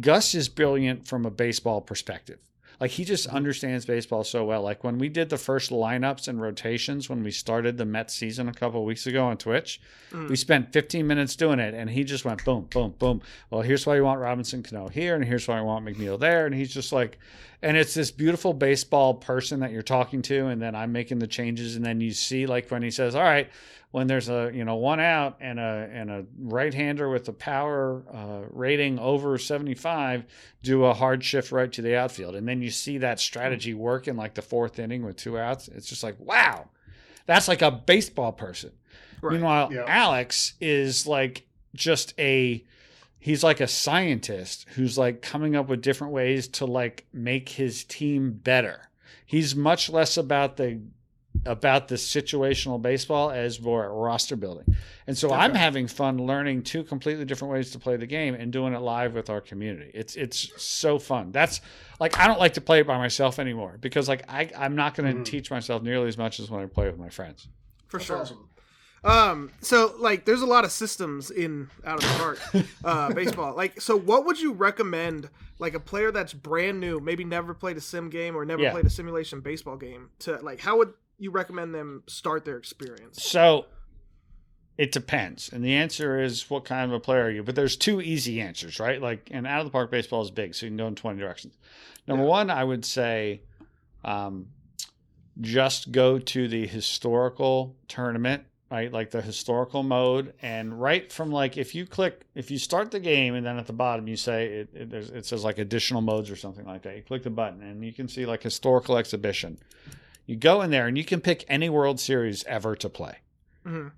[0.00, 2.38] gus is brilliant from a baseball perspective
[2.80, 3.36] like he just mm-hmm.
[3.36, 4.62] understands baseball so well.
[4.62, 8.48] Like when we did the first lineups and rotations when we started the Mets season
[8.48, 9.80] a couple of weeks ago on Twitch,
[10.10, 10.28] mm.
[10.28, 13.22] we spent 15 minutes doing it, and he just went boom, boom, boom.
[13.50, 16.46] Well, here's why you want Robinson Cano here, and here's why I want McNeil there,
[16.46, 17.18] and he's just like,
[17.62, 21.26] and it's this beautiful baseball person that you're talking to, and then I'm making the
[21.26, 23.48] changes, and then you see like when he says, all right.
[23.94, 27.32] When there's a you know one out and a and a right hander with a
[27.32, 30.24] power uh, rating over 75,
[30.64, 32.34] do a hard shift right to the outfield.
[32.34, 35.68] And then you see that strategy work in like the fourth inning with two outs.
[35.68, 36.70] It's just like, wow,
[37.26, 38.72] that's like a baseball person.
[39.22, 39.34] Right.
[39.34, 39.70] Meanwhile.
[39.86, 42.64] Alex is like just a
[43.20, 47.84] he's like a scientist who's like coming up with different ways to like make his
[47.84, 48.88] team better.
[49.24, 50.80] He's much less about the
[51.46, 54.76] about the situational baseball as more roster building.
[55.06, 58.52] And so I'm having fun learning two completely different ways to play the game and
[58.52, 59.90] doing it live with our community.
[59.94, 61.32] It's it's so fun.
[61.32, 61.60] That's
[62.00, 64.94] like I don't like to play it by myself anymore because like I I'm not
[64.94, 67.48] going to teach myself nearly as much as when I play with my friends.
[67.88, 68.18] for That's sure.
[68.20, 68.48] awesome.
[69.04, 73.54] Um, so like, there's a lot of systems in out of the park, uh, baseball.
[73.54, 77.76] Like, so what would you recommend, like a player that's brand new, maybe never played
[77.76, 78.70] a sim game or never Yeah.
[78.72, 83.22] played a simulation baseball game, to like, how would you recommend them start their experience?
[83.22, 83.66] So
[84.76, 85.52] it depends.
[85.52, 87.42] And the answer is what kind of a player are you?
[87.42, 89.00] But there's two easy answers, right?
[89.00, 91.18] Like, and out of the park baseball is big, so you can go in 20
[91.18, 91.56] directions.
[92.08, 93.42] Number one, I would say
[94.04, 94.48] um,
[95.40, 98.92] just go to the historical tournament, right?
[98.92, 100.34] Like the historical mode.
[100.42, 103.66] And right from like, if you click, if you start the game and then at
[103.68, 106.96] the bottom you say, it, it, it says like additional modes or something like that.
[106.96, 109.56] You click the button and you can see like historical exhibition.
[110.26, 113.18] You go in there and you can pick any World Series ever to play.
[113.66, 113.92] Mhm.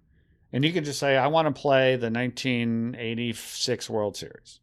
[0.53, 4.61] And you can just say, I want to play the 1986 World Series.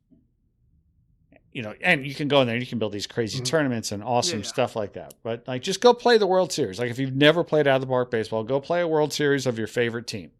[1.51, 3.91] You know, and you can go in there and you can build these crazy tournaments
[3.91, 4.49] and awesome Yeah, yeah.
[4.49, 5.13] stuff like that.
[5.21, 6.79] But like, just go play the World Series.
[6.79, 9.45] Like, if you've never played out of the park baseball, go play a World Series
[9.45, 10.31] of your favorite team.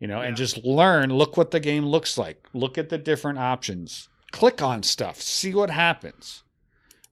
[0.00, 1.10] You know, and just learn.
[1.10, 2.48] Look what the game looks like.
[2.52, 4.08] Look at the different options.
[4.32, 5.20] Click on stuff.
[5.20, 6.42] See what happens.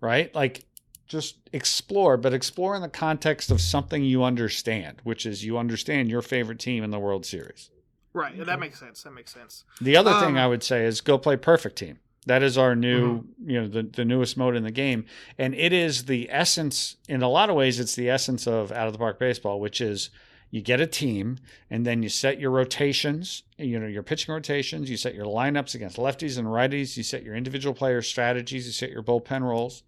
[0.00, 0.34] Right?
[0.34, 0.64] Like,
[1.12, 6.10] just explore, but explore in the context of something you understand, which is you understand
[6.10, 7.70] your favorite team in the World Series.
[8.12, 9.02] Right, yeah, that makes sense.
[9.04, 9.64] That makes sense.
[9.80, 11.98] The other Um, thing I would say is go play Perfect Team.
[12.26, 15.04] That is our new, you know, the, the newest mode in the game.
[15.38, 18.86] And it is the essence, in a lot of ways, it's the essence of out
[18.86, 20.10] of the park baseball, which is
[20.50, 21.38] you get a team,
[21.70, 25.74] and then you set your rotations, you know, your pitching rotations, you set your lineups
[25.74, 29.82] against lefties and righties, you set your individual player strategies, you set your bullpen roles,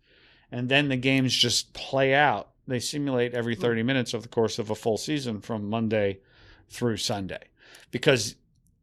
[0.51, 2.51] and then the games just play out.
[2.67, 3.61] They simulate every mm.
[3.61, 6.21] 30 minutes over the course of a full season from Monday
[6.69, 7.49] through Sunday.
[7.91, 8.37] Because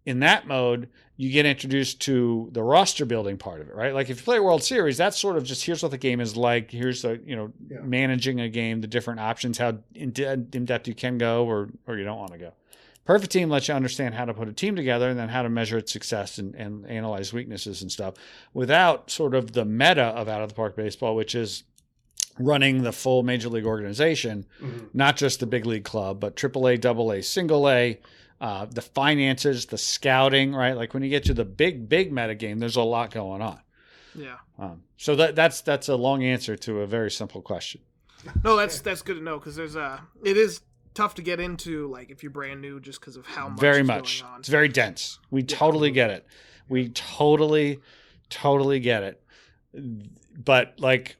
[0.05, 3.93] in that mode, you get introduced to the roster building part of it, right?
[3.93, 6.19] Like if you play a World Series, that's sort of just here's what the game
[6.19, 6.71] is like.
[6.71, 7.81] Here's the you know Yeah.
[7.81, 11.69] managing a game, the different options, how in, de- in depth you can go or
[11.87, 12.53] or you don't want to go.
[13.11, 15.49] Perfect team lets you understand how to put a team together and then how to
[15.49, 18.13] measure its success and, and analyze weaknesses and stuff
[18.53, 21.63] without sort of the meta of out of the park baseball, which is
[22.39, 24.87] running the full major league organization, Mhm.
[24.93, 27.99] not just the big league club, but AAA, double A, single A,
[28.39, 30.77] uh, the finances, the scouting, right?
[30.77, 33.59] Like when you get to the big, big meta game, there's a lot going on.
[34.15, 34.37] Yeah.
[34.57, 37.81] Um, so that that's that's a long answer to a very simple question.
[38.41, 40.61] No, that's that's good to know because there's a it is
[40.93, 43.83] tough to get into like if you're brand new just because of how much very
[43.83, 44.21] much.
[44.21, 44.39] going on.
[44.39, 45.19] It's very dense.
[45.29, 46.25] We totally get it.
[46.69, 47.79] We totally,
[48.29, 49.23] totally get it.
[50.43, 51.17] But like,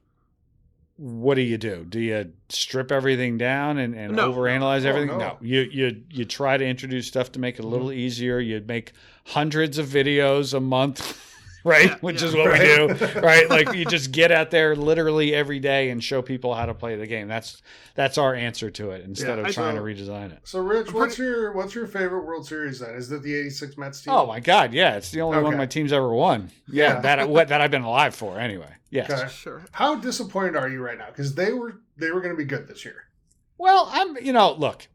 [0.97, 1.85] what do you do?
[1.87, 4.31] Do you strip everything down and, and No.
[4.31, 5.17] overanalyze Oh, everything?
[5.17, 5.37] no.
[5.41, 7.99] You you you try to introduce stuff to make it a little Mm-hmm.
[7.99, 8.39] easier.
[8.39, 8.91] You make
[9.27, 11.17] hundreds of videos a month.
[11.63, 12.27] Right, Yeah, which yeah.
[12.27, 13.49] is what we do, right?
[13.49, 16.95] Like you just get out there literally every day and show people how to play
[16.95, 17.27] the game.
[17.27, 17.61] That's
[17.93, 20.39] that's our answer to it instead Yeah, of I trying to redesign it.
[20.43, 22.95] So, Rich, what's your what's your favorite World Series then?
[22.95, 24.13] Is it the '86 Mets team?
[24.13, 24.73] Oh my God!
[24.73, 26.49] Yeah, it's the only one my team's ever won.
[26.67, 26.99] Yeah, Yeah.
[27.01, 28.73] that what that I've been alive for anyway.
[28.89, 29.11] Yes.
[29.11, 29.29] Okay.
[29.31, 29.65] Sure.
[29.71, 31.07] How disappointed are you right now?
[31.07, 33.03] Because they were they were going to be good this year.
[33.57, 34.17] Well, I'm.
[34.17, 34.87] You know, look.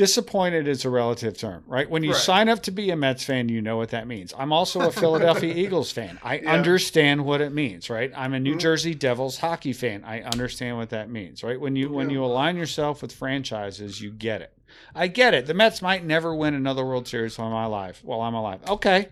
[0.00, 1.88] Disappointed is a relative term, right?
[1.90, 2.18] When you Right.
[2.22, 4.32] sign up to be a Mets fan, you know what that means.
[4.38, 6.18] I'm also a Philadelphia Eagles fan.
[6.22, 6.52] I Yeah.
[6.54, 8.10] understand what it means, right?
[8.16, 8.60] I'm a New Mhm.
[8.60, 10.02] Jersey Devils hockey fan.
[10.02, 11.60] I understand what that means, right?
[11.60, 14.54] When you when you align yourself with franchises, you get it.
[14.94, 15.44] I get it.
[15.44, 18.00] The Mets might never win another World Series while I'm alive.
[18.02, 19.08] While I'm alive, okay.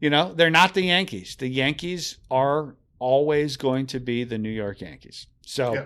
[0.00, 1.36] You know, they're not the Yankees.
[1.36, 5.26] The Yankees are always going to be the New York Yankees.
[5.44, 5.84] So Yeah.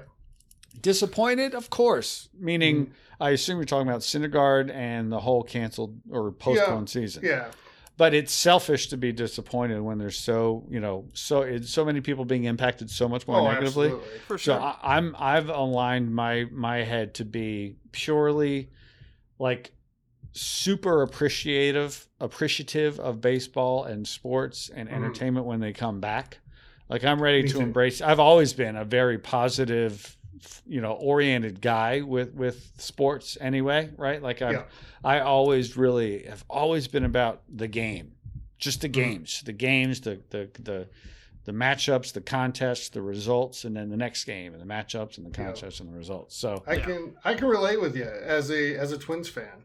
[0.81, 2.29] disappointed, of course.
[2.39, 2.93] Meaning, Mm-hmm.
[3.23, 7.25] I assume you're talking about Syndergaard and the whole canceled or postponed season.
[7.25, 7.51] Yeah.
[7.97, 12.01] But it's selfish to be disappointed when there's so you know so it's so many
[12.01, 13.89] people being impacted so much more Oh, negatively.
[13.89, 14.19] absolutely.
[14.27, 14.61] For So sure.
[14.61, 18.71] I, I'm I've aligned my my head to be purely
[19.39, 19.73] like
[20.33, 24.93] super appreciative appreciative of baseball and sports and Mhm.
[24.95, 26.39] entertainment when they come back.
[26.89, 27.61] Like I'm ready Me to too.
[27.61, 28.01] embrace.
[28.01, 30.17] I've always been a very positive,
[30.67, 34.23] you know, oriented guy with with sports anyway, right?
[34.23, 34.65] Like I've Yeah.
[35.05, 38.13] I always really have always been about the game,
[38.59, 38.93] just the Mhm.
[38.93, 40.89] games, the games, the the the
[41.45, 45.27] the matchups, the contests, the results, and then the next game, and the matchups, and
[45.27, 45.47] the Yeah.
[45.47, 46.37] contests, and the results.
[46.37, 49.65] So I can I can relate with you as a as a Twins fan.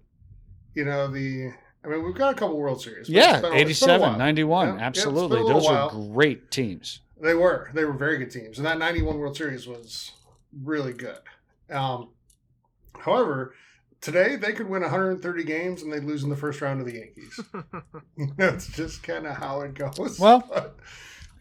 [0.74, 1.52] You know the
[1.84, 3.08] I mean we've got a couple World Series.
[3.10, 5.38] yeah, it's a- it's been a 87, 91, Yeah, yeah, it's been a absolutely.
[5.44, 5.90] little Those while.
[6.08, 7.02] were great teams.
[7.22, 10.12] They were they were very good teams, and that '91 World Series was
[10.64, 11.20] really good.
[11.70, 12.10] Um,
[13.00, 13.54] however,
[14.02, 16.94] today they could win 130 games and they'd lose in the first round of the
[16.96, 17.40] Yankees.
[18.38, 20.20] That's just kind of how it goes.
[20.20, 20.78] Well, But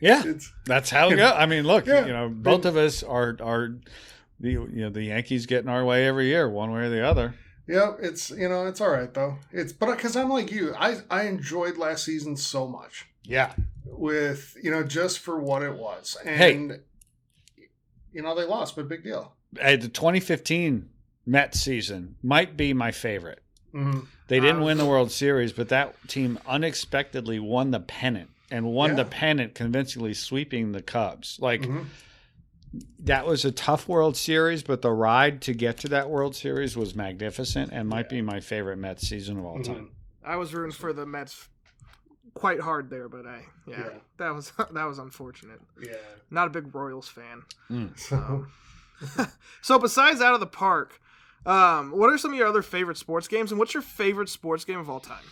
[0.00, 1.32] Yeah, it's that's how it goes.
[1.36, 2.04] I mean, look, Yeah.
[2.06, 3.76] you know, both of us are are
[4.40, 7.34] the you know the Yankees getting our way every year, one way or the other.
[7.66, 9.38] yeah, it's you know it's all right though.
[9.52, 13.06] It's but because I'm like you, I I enjoyed last season so much.
[13.24, 13.54] Yeah,
[13.86, 16.36] with you know just for what it was and
[16.72, 16.80] Hey.
[18.16, 20.88] You know they lost but big deal Hey, the 2015
[21.24, 23.42] Mets season might be my favorite.
[23.72, 28.30] hmm They didn't Uh, win the World Series, but that team unexpectedly won the pennant
[28.50, 31.38] and won the pennant convincingly, sweeping the Cubs.
[31.40, 31.82] Like hmm
[32.98, 36.76] that was a tough World Series, but the ride to get to that World Series
[36.76, 39.72] was magnificent and might be my favorite Mets season of all Mm-hmm.
[39.72, 39.90] time.
[40.24, 41.48] I was rooting for the Mets
[42.36, 43.88] quite hard there, but I yeah, Yeah.
[44.18, 45.60] that was that was unfortunate.
[45.82, 45.94] yeah
[46.30, 47.42] Not a big Royals fan.
[47.96, 48.46] so
[49.62, 51.00] So besides out of the park,
[51.44, 54.64] um, what are some of your other favorite sports games, and what's your favorite sports
[54.64, 55.24] game of all time?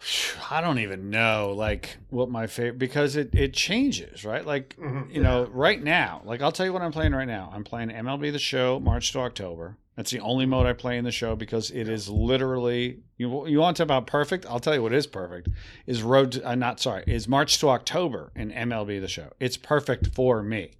[0.50, 4.46] I don't even know like what my favorite because it it changes, right?
[4.46, 5.12] Like Mhm.
[5.12, 7.50] you know, right now, like I'll tell you what I'm playing right now.
[7.52, 9.76] I'm playing MLB The Show March to October.
[9.98, 13.48] That's the only mode I play in the show because it is literally you.
[13.48, 14.46] You want to talk about perfect?
[14.46, 15.48] I'll tell you what is perfect
[15.88, 16.30] is road.
[16.32, 19.32] To, uh, not sorry, is March to October in MLB The Show.
[19.40, 20.70] It's perfect for me.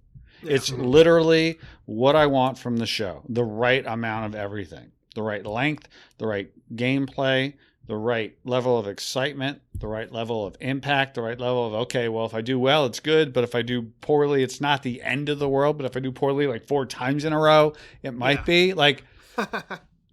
[0.41, 3.23] It's literally what I want from the show.
[3.27, 4.93] The right amount of everything.
[5.15, 7.55] The right length, the right gameplay,
[7.89, 12.07] the right level of excitement, the right level of impact, the right level of okay,
[12.07, 15.01] well if I do well it's good, but if I do poorly it's not the
[15.01, 17.73] end of the world, but if I do poorly like four times in a row,
[18.03, 18.43] it might Yeah.
[18.45, 19.03] be like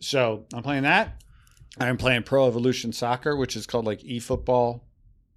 [0.01, 1.23] so I'm playing that.
[1.78, 4.81] I'm playing Pro Evolution Soccer, which is called like eFootball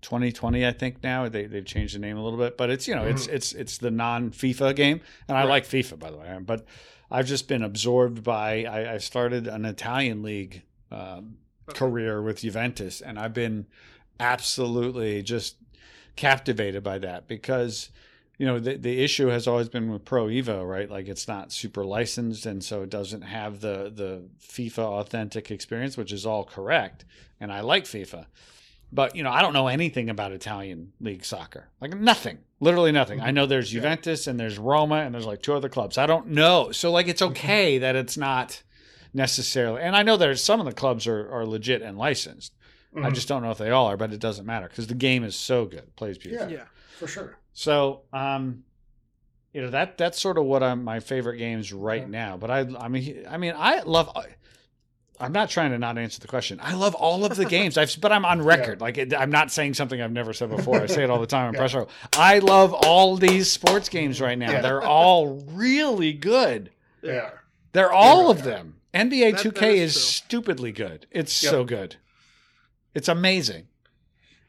[0.01, 1.27] 2020, I think now.
[1.27, 3.77] They they've changed the name a little bit, but it's you know it's it's it's
[3.79, 6.37] the non FIFA game, and I like FIFA by the way.
[6.41, 6.65] But
[7.11, 8.63] I've just been absorbed by.
[8.63, 10.61] I, I started an Italian league
[10.91, 11.39] um,
[11.73, 13.67] career with Juventus, and I've been
[14.19, 15.55] absolutely just
[16.15, 17.89] captivated by that because
[18.37, 20.89] you know the the issue has always been with Pro Evo, right?
[20.89, 25.97] Like it's not super licensed, and so it doesn't have the the FIFA authentic experience,
[25.97, 27.05] which is all correct.
[27.41, 28.25] And I like FIFA,
[28.91, 33.19] but you know I don't know anything about Italian league soccer, like nothing, literally nothing.
[33.19, 33.35] I mm-hmm.
[33.35, 35.97] know there's Juventus and there's Roma and there's like two other clubs.
[35.97, 37.31] I don't know, so like it's mm-hmm.
[37.31, 38.63] okay that it's not
[39.13, 39.81] necessarily.
[39.81, 42.53] And I know there's some of the clubs are are legit and licensed.
[42.95, 43.13] I Mhm.
[43.13, 45.35] just don't know if they all are, but it doesn't matter because the game is
[45.35, 46.53] so good, It plays beautifully.
[46.55, 46.63] Yeah,
[46.97, 47.37] for sure.
[47.53, 48.63] So, um,
[49.53, 52.37] you know that that's sort of what I'm my favorite games right now.
[52.37, 54.09] But I, I mean, I mean, I love.
[55.21, 56.59] I'm not trying to not answer the question.
[56.63, 57.77] I love all of the games.
[57.77, 58.79] I've, but I'm on record.
[58.79, 60.79] Like it, I'm not saying something I've never said before.
[60.81, 61.87] I say it all the time on press row.
[62.13, 64.51] I love all these sports games right now.
[64.51, 64.61] Yeah.
[64.61, 66.71] They're all really good.
[67.01, 67.31] Yeah.
[67.73, 68.75] They're all of them.
[68.93, 71.05] NBA That- 2K that is, is stupidly good.
[71.11, 71.51] It's Yep.
[71.51, 71.95] so good.
[72.95, 73.67] It's amazing.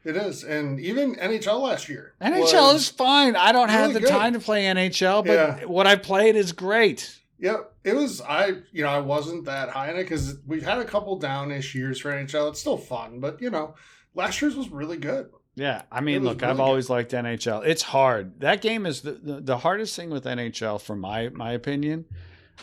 [0.03, 2.13] It is, and even NHL last year.
[2.19, 3.35] NHL is fine.
[3.35, 4.09] I don't have the good.
[4.09, 5.65] time to play NHL, but Yeah.
[5.65, 7.19] what I played is great.
[7.37, 8.19] Yep, it was.
[8.21, 11.75] I you know I wasn't that high in it because we've had a couple downish
[11.75, 12.49] years for NHL.
[12.49, 13.75] It's still fun, but you know,
[14.15, 15.29] last year's was really good.
[15.55, 17.61] Yeah, I mean, look, I've really always liked NHL.
[17.65, 18.39] It's hard.
[18.39, 22.05] That game is the, the the hardest thing with NHL, from my my opinion.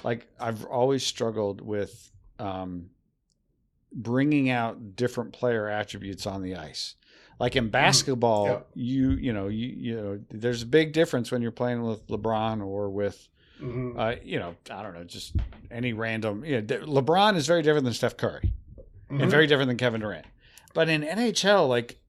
[0.04, 2.90] Like I've always struggled with um,
[3.92, 6.94] bringing out different player attributes on the ice.
[7.40, 8.68] Like in basketball, Yep.
[8.74, 12.64] you you know you you know there's a big difference when you're playing with LeBron
[12.64, 13.28] or with
[13.60, 13.96] Mhm.
[13.98, 15.36] uh, you know I don't know just
[15.70, 16.44] any random.
[16.44, 18.52] You know, LeBron is very different than Steph Curry
[19.10, 19.22] Mhm.
[19.22, 20.26] and very different than Kevin Durant.
[20.74, 22.00] But in NHL, like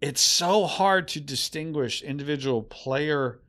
[0.00, 3.40] it's so hard to distinguish individual player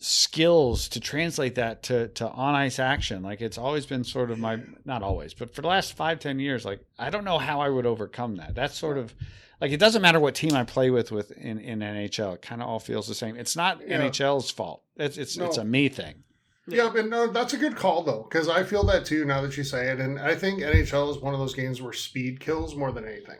[0.00, 3.22] skills to translate that to to on ice action.
[3.22, 6.38] Like it's always been sort of my not always, but for the last five ten
[6.40, 8.54] years, like I don't know how I would overcome that.
[8.54, 9.14] That's sort of
[9.60, 12.34] like it doesn't matter what team I play with with in, in NHL.
[12.34, 13.36] It kind of all feels the same.
[13.36, 14.00] It's not Yeah.
[14.00, 14.82] NHL's fault.
[14.96, 16.24] It's it's it's a me thing.
[16.66, 19.56] Yeah, but no, that's a good call though, because I feel that too now that
[19.56, 22.74] you say it, and I think NHL is one of those games where speed kills
[22.76, 23.38] more than anything.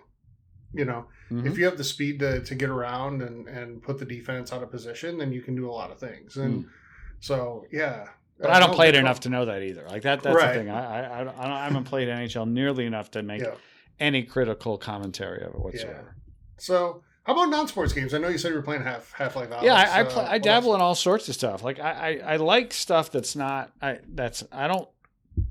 [0.72, 1.46] You know, Mhm.
[1.46, 4.62] if you have the speed to, to get around and, and put the defense out
[4.62, 6.36] of position, then you can do a lot of things.
[6.36, 6.66] And
[7.20, 8.08] so, yeah.
[8.38, 9.22] But Uh, I don't play it good enough call.
[9.22, 9.84] to know that either.
[9.88, 10.54] Like that that's Right.
[10.54, 10.70] the thing.
[10.70, 13.54] I I, I, don't, I haven't played NHL nearly enough to make Yeah.
[13.98, 16.16] any critical commentary of it whatsoever.
[16.56, 18.12] So, how about non-sports games?
[18.14, 19.50] I know you said you were playing Half Half Life.
[19.62, 21.62] Yeah, I I, play, I dabble in all sorts of stuff.
[21.62, 24.88] Like I, I I like stuff that's not I that's I don't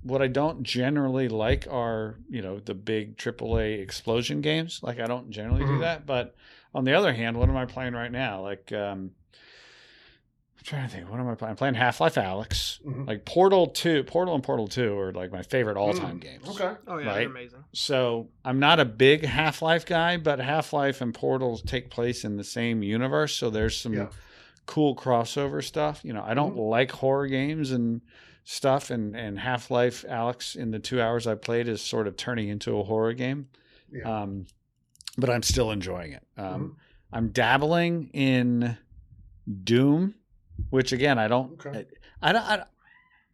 [0.04, 4.80] what I don't generally like are you know the big AAA explosion games.
[4.82, 5.80] Like I don't generally do Mhm.
[5.82, 6.06] that.
[6.06, 6.36] But
[6.74, 8.42] on the other hand, what am I playing right now?
[8.42, 9.12] Like um,
[10.58, 11.10] I'm trying to think.
[11.10, 11.52] What am I playing?
[11.52, 12.82] I'm playing Half-Life Alyx.
[12.84, 13.08] Mhm.
[13.08, 16.50] Like Portal Two, Portal and Portal Two are like my favorite all time Mm, games.
[16.50, 16.74] Okay.
[16.88, 17.14] Oh yeah, Right.
[17.20, 17.64] they're amazing.
[17.74, 22.24] So I'm not a big Half Life guy, but Half Life and Portals take place
[22.26, 23.36] in the same universe.
[23.36, 24.08] So there's some Yeah.
[24.66, 26.02] cool crossover stuff.
[26.04, 28.02] You know, I don't like horror games and
[28.52, 32.50] stuff, and and Half-Life Alyx in the two hours I played is sort of turning
[32.50, 33.48] into a horror game.
[33.92, 34.22] Yeah.
[34.22, 34.48] Um,
[35.18, 36.24] but I'm still enjoying it.
[36.36, 36.76] Um, Mhm.
[37.12, 38.78] I'm dabbling in
[39.64, 40.16] Doom,
[40.70, 41.54] which again I don't.
[41.66, 41.86] Okay.
[42.22, 42.42] I, I don't.
[42.44, 42.64] I,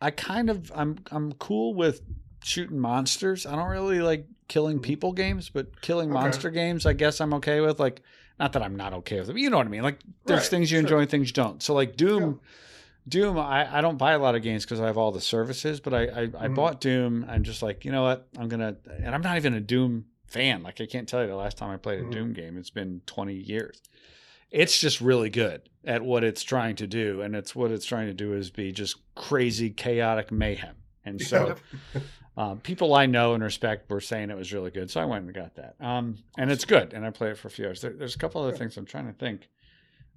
[0.01, 2.01] I kind of I'm I'm cool with
[2.43, 3.45] shooting monsters.
[3.45, 6.17] I don't really like killing people games, but killing Mm-hmm.
[6.17, 6.23] Okay.
[6.25, 7.79] monster games, I guess I'm okay with.
[7.79, 8.01] Like,
[8.39, 9.37] not that I'm not okay with them.
[9.37, 9.81] You know what I mean?
[9.83, 10.81] Like, there's Right, things you sure.
[10.85, 11.63] enjoy and things you don't.
[11.63, 12.39] So like Doom.
[13.07, 15.79] Doom, I, I don't buy a lot of games because I have all the services,
[15.79, 16.55] but I, I, I Mhm.
[16.55, 17.25] bought Doom.
[17.29, 18.27] I'm just like, you know what?
[18.37, 20.63] I'm gonna, and I'm not even a Doom fan.
[20.63, 22.11] Like, I can't tell you the last time I played a Mhm.
[22.11, 22.57] Doom game.
[22.57, 23.81] It's been 20 years.
[24.49, 28.07] It's just really good at what it's trying to do, and it's what it's trying
[28.07, 30.75] to do is be just crazy, chaotic mayhem.
[31.03, 31.55] And so,
[32.37, 35.25] um, people I know and respect were saying it was really good, so I went
[35.25, 35.75] and got that.
[35.79, 37.81] Um, and it's good, and I play it for a few hours.
[37.81, 39.49] There, there's a couple other things I'm trying to think.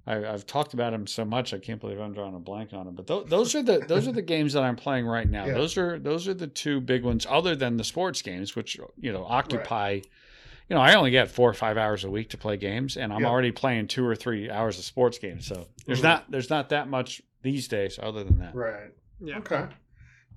[0.09, 2.85] I, I've talked about them so much, I can't believe I'm drawing a blank on
[2.85, 2.95] them.
[2.95, 5.45] But th- those are the those are the games that I'm playing right now.
[5.45, 5.53] Yeah.
[5.53, 9.11] Those are those are the two big ones, other than the sports games, which you
[9.13, 9.99] know occupy.
[10.69, 13.11] You know, I only get four or five hours a week to play games, and
[13.11, 13.27] I'm Yeah.
[13.29, 15.47] already playing two or three hours of sports games.
[15.47, 16.03] So there's Mhm.
[16.03, 18.53] not there's not that much these days, other than that.
[18.55, 18.91] Right.
[19.19, 19.37] Yeah.
[19.39, 19.65] Okay.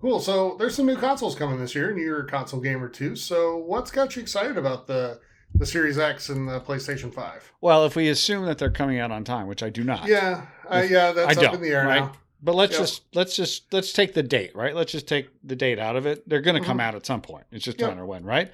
[0.01, 0.21] Cool.
[0.21, 3.15] So there's some new consoles coming this year, and you're a console gamer too.
[3.15, 5.21] So what's got you excited about the
[5.55, 7.53] the Series X and the PlayStation Five?
[7.61, 10.47] Well, if we assume that they're coming out on time, which I do not, Yeah.
[10.69, 11.13] Uh, yeah.
[11.13, 12.01] That's I up in the air right?
[12.01, 12.13] now.
[12.45, 12.81] But let's Yep.
[12.81, 14.75] just let's just let's take the date, right?
[14.75, 16.29] Let's just take the date out of it.
[16.29, 16.83] They're going to come Mhm.
[16.83, 17.45] out at some point.
[17.53, 17.91] It's just a Yep.
[17.91, 18.51] matter when, right?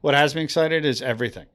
[0.00, 1.46] What has me excited is everything,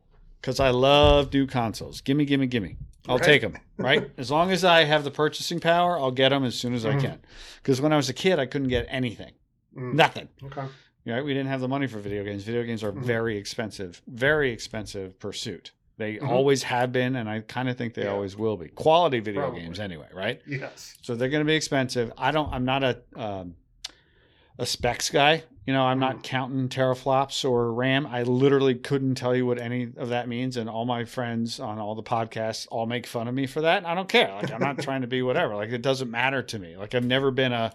[0.42, 2.02] because I love new consoles.
[2.02, 2.78] Gimme, gimme, gimme.
[3.08, 3.26] I'll Right.
[3.26, 4.10] take them, right?
[4.18, 6.98] as long as I have the purchasing power, I'll get them as soon as Mhm.
[6.98, 7.20] I can.
[7.64, 9.32] Because when I was a kid, I couldn't get anything,
[9.78, 9.94] Mm.
[9.94, 10.28] nothing.
[10.44, 10.64] Okay.
[11.08, 11.24] Right?
[11.24, 12.44] We didn't have the money for video games.
[12.44, 13.02] Video games are Mhm.
[13.04, 15.72] very expensive, very expensive pursuit.
[15.98, 16.28] They Mhm.
[16.30, 18.12] always have been, and I kind of think they Yeah.
[18.12, 18.68] always will be.
[18.68, 19.62] Quality video Probably.
[19.62, 20.42] games, anyway, right?
[20.46, 20.96] Yes.
[21.02, 22.12] So they're going to be expensive.
[22.18, 22.52] I don't.
[22.54, 23.56] I'm not a um,
[24.60, 25.44] a specs guy.
[25.68, 28.08] You know, I'm not counting teraflops or RAM.
[28.08, 31.78] I literally couldn't tell you what any of that means, and all my friends on
[31.78, 33.86] all the podcasts all make fun of me for that.
[33.86, 34.32] I don't care.
[34.34, 35.56] Like I'm not trying to be whatever.
[35.56, 36.76] Like it doesn't matter to me.
[36.78, 37.72] Like I've never been a,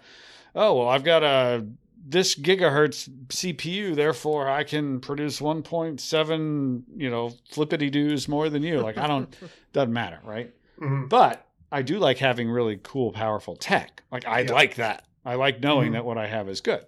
[0.55, 1.67] oh well, I've got a
[2.05, 8.81] this gigahertz CPU, therefore I can produce 1.7, you know, flippity doos more than you.
[8.81, 9.35] Like I don't.
[9.73, 10.53] doesn't matter, right?
[10.81, 11.09] Mhm.
[11.09, 14.03] But I do like having really cool, powerful tech.
[14.11, 14.53] Like I Yeah.
[14.53, 15.07] like that.
[15.25, 15.95] I like knowing Mhm.
[15.95, 16.85] that what I have is good.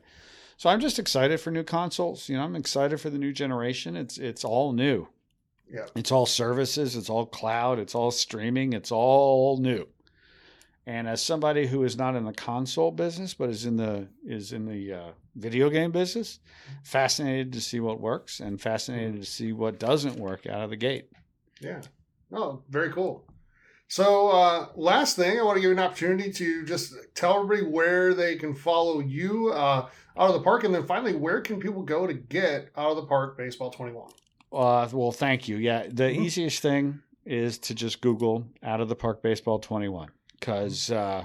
[0.56, 2.28] So I'm just excited for new consoles.
[2.28, 3.96] You know, I'm excited for the new generation.
[3.96, 5.08] It's it's all new.
[5.72, 5.86] Yeah.
[5.96, 9.86] It's all services, it's all cloud, it's all streaming, it's all new.
[10.86, 14.52] And as somebody who is not in the console business but is in the is
[14.52, 16.40] in the uh, video game business,
[16.82, 20.76] fascinated to see what works and fascinated to see what doesn't work out of the
[20.76, 21.08] gate.
[21.60, 21.80] Yeah.
[22.32, 23.24] Oh, very cool.
[23.86, 27.70] So, uh, last thing, I want to give you an opportunity to just tell everybody
[27.70, 31.60] where they can follow you uh, out of the park, and then finally, where can
[31.60, 34.10] people go to get out of the park baseball 21?
[34.52, 35.56] Uh, well, thank you.
[35.56, 36.24] Yeah, the Mhm.
[36.24, 40.08] easiest thing is to just Google "Out of the Park Baseball 21"
[40.44, 41.24] because uh,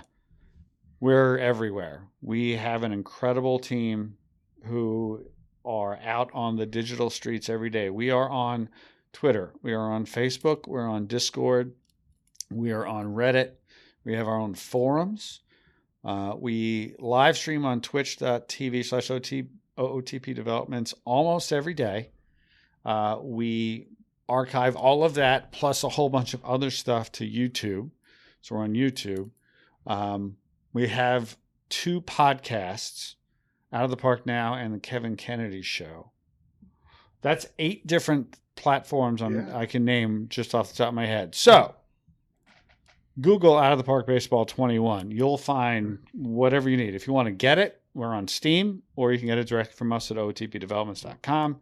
[1.01, 2.03] we're everywhere.
[2.21, 4.15] We have an incredible team
[4.63, 5.25] who
[5.65, 7.89] are out on the digital streets every day.
[7.89, 8.69] We are on
[9.11, 11.73] Twitter, we are on Facebook, we're on Discord,
[12.49, 13.51] we are on Reddit,
[14.05, 15.41] we have our own forums.
[16.05, 22.11] Uh, we live stream on twitch.tv slash OOTP developments almost every day.
[22.85, 23.89] Uh, we
[24.29, 27.89] archive all of that plus a whole bunch of other stuff to YouTube.
[28.41, 29.29] So we're on YouTube.
[29.87, 30.37] Um,
[30.73, 31.37] we have
[31.69, 33.15] two podcasts
[33.73, 36.11] Out of the Park Now and the Kevin Kennedy Show.
[37.21, 39.57] That's eight different platforms on, Yeah.
[39.57, 41.35] I can name just off the top of my head.
[41.35, 41.75] So
[43.19, 45.11] Google Out of the Park Baseball 21.
[45.11, 46.95] You'll find whatever you need.
[46.95, 49.73] If you want to get it, we're on Steam, or you can get it direct
[49.73, 51.59] from us at ootpdevelopments.com.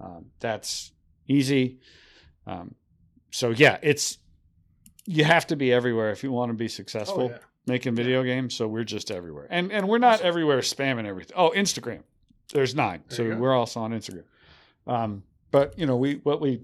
[0.00, 0.92] Um, that's
[1.28, 1.78] easy.
[2.46, 2.74] Um,
[3.30, 4.18] so yeah, it's
[5.06, 7.38] you have to be everywhere if you want to be successful Oh, yeah.
[7.66, 8.54] making video games.
[8.54, 10.26] So we're just everywhere, and and we're not Awesome.
[10.26, 11.34] everywhere spamming everything.
[11.36, 12.02] Oh, Instagram.
[12.52, 14.24] There's nine, There so we're also on Instagram.
[14.86, 16.62] Um, but you know, we what we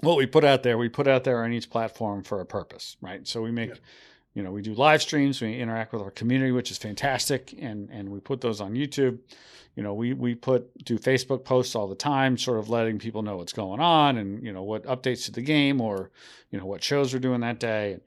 [0.00, 2.96] what we put out there, we put out there on each platform for a purpose,
[3.00, 3.26] right?
[3.26, 3.74] So we make, Yeah.
[4.38, 7.90] You know, we do live streams, we interact with our community, which is fantastic, and
[7.90, 9.18] and we put those on YouTube.
[9.74, 13.22] You know, we we put do Facebook posts all the time, sort of letting people
[13.22, 16.12] know what's going on and you know what updates to the game or
[16.52, 17.98] you know what shows we're doing that day.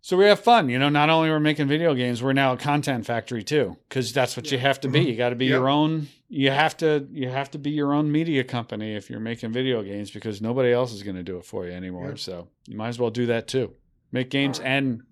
[0.00, 0.88] So we have fun, you know.
[0.88, 4.50] Not only we're making video games, we're now a content factory too, because that's what
[4.50, 5.00] you have to be.
[5.04, 5.06] Mhm.
[5.08, 5.52] You got to be Yep.
[5.58, 6.08] your own.
[6.28, 9.84] You have to you have to be your own media company if you're making video
[9.84, 12.08] games, because nobody else is going to do it for you anymore.
[12.08, 12.18] Yep.
[12.18, 13.74] So you might as well do that too.
[14.10, 14.72] Make games Alright.
[14.84, 15.02] and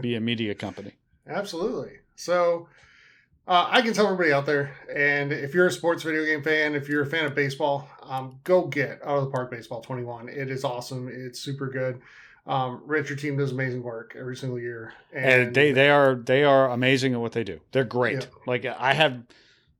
[0.00, 0.92] be a media company.
[1.26, 1.98] Absolutely.
[2.16, 2.68] So
[3.46, 6.74] uh, I can tell everybody out there, and if you're a sports video game fan,
[6.74, 10.28] if you're a fan of baseball, um, go get Out of the Park Baseball 21.
[10.28, 11.08] It is awesome.
[11.12, 12.00] It's super good.
[12.46, 16.42] Um, Rich, your team does amazing work every single year, and they they are they
[16.42, 17.60] are amazing at what they do.
[17.72, 18.22] They're great.
[18.22, 18.26] Yeah.
[18.46, 19.22] Like I have,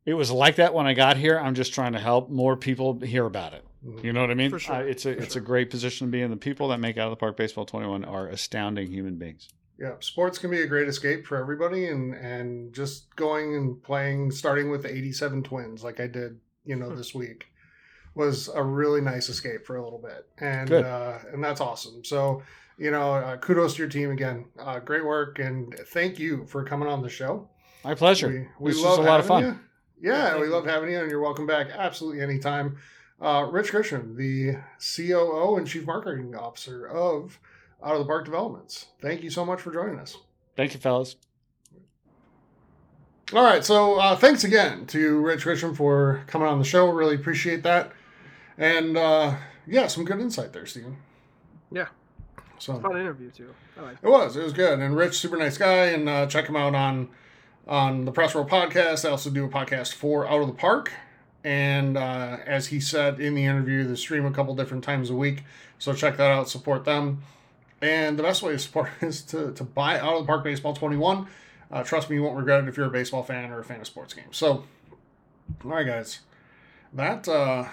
[0.04, 1.38] it was like that when I got here.
[1.38, 3.64] I'm just trying to help more people hear about it.
[3.84, 4.04] Mhm.
[4.04, 4.50] You know what I mean?
[4.50, 5.42] For sure, Uh, it's a for it's sure.
[5.42, 6.30] a great position to be in.
[6.30, 9.48] The people that make out of the park baseball 21 are astounding human beings.
[9.80, 14.30] Yeah, sports can be a great escape for everybody, and and just going and playing,
[14.30, 17.46] starting with the '87 Twins, like I did, you know, this week,
[18.14, 22.04] was a really nice escape for a little bit, and uh, and that's awesome.
[22.04, 22.42] So,
[22.76, 24.44] you know, uh, kudos to your team again.
[24.58, 27.48] Uh, great work, and thank you for coming on the show.
[27.82, 28.52] My pleasure.
[28.60, 29.44] We, we love a lot of fun.
[29.44, 29.58] You.
[30.02, 30.52] Yeah, Thank we you.
[30.52, 32.76] love having you, and you're welcome back absolutely anytime.
[33.18, 37.38] Uh, Rich Grisham, the COO and Chief Marketing Officer of
[37.82, 38.86] Out of the Park Developments.
[39.00, 40.16] Thank you so much for joining us.
[40.56, 41.16] Thank you, fellas.
[43.32, 46.90] All right, so uh, thanks again to Rich Grisham for coming on the show.
[46.90, 47.92] Really appreciate that,
[48.58, 49.36] and uh,
[49.68, 50.96] yeah, some good insight there, Steven.
[51.70, 51.86] Yeah,
[52.58, 53.54] So fun interview too.
[53.78, 53.96] I like.
[54.02, 54.36] It was.
[54.36, 54.80] It was good.
[54.80, 55.86] And Rich, super nice guy.
[55.86, 57.08] And uh, check him out on
[57.68, 59.04] on the Press Row podcast.
[59.06, 60.92] I also do a podcast for Out of the Park.
[61.44, 65.14] And uh, as he said in the interview, they stream a couple different times a
[65.14, 65.44] week.
[65.78, 66.48] So check that out.
[66.48, 67.22] Support them.
[67.82, 70.74] And the best way to support is to, to buy Out of the Park Baseball
[70.74, 71.26] 21.
[71.70, 73.80] Uh, trust me, you won't regret it if you're a baseball fan or a fan
[73.80, 74.36] of sports games.
[74.36, 74.64] So,
[75.64, 76.20] all right, guys,
[76.92, 77.66] that uh,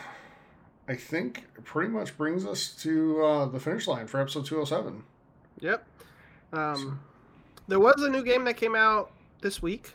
[0.87, 5.03] I think pretty much brings us to uh, the finish line for episode 207.
[5.59, 5.83] Yep.
[6.53, 6.99] Um,
[7.67, 9.11] there was a new game that came out
[9.41, 9.93] this week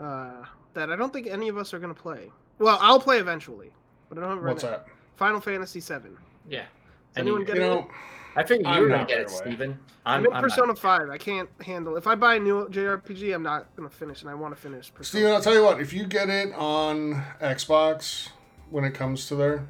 [0.00, 0.44] uh,
[0.74, 2.30] that I don't think any of us are going to play.
[2.58, 3.70] Well, I'll play eventually,
[4.08, 4.86] but I don't have What's that?
[5.16, 6.10] Final Fantasy VII.
[6.48, 6.64] Yeah.
[7.12, 7.74] Is I anyone mean, getting You it?
[7.74, 7.88] know,
[8.34, 9.36] I figured I'm you're gonna not get it, away.
[9.36, 9.78] Steven.
[10.04, 10.78] I'm, I'm, in Persona not.
[10.78, 11.10] 5.
[11.10, 14.30] I can't handle If I buy a new JRPG, I'm not going to finish, and
[14.30, 15.04] I want to finish Persona.
[15.04, 18.30] Steven, I'll tell you what, if you get it on Xbox
[18.70, 19.66] when it comes to there,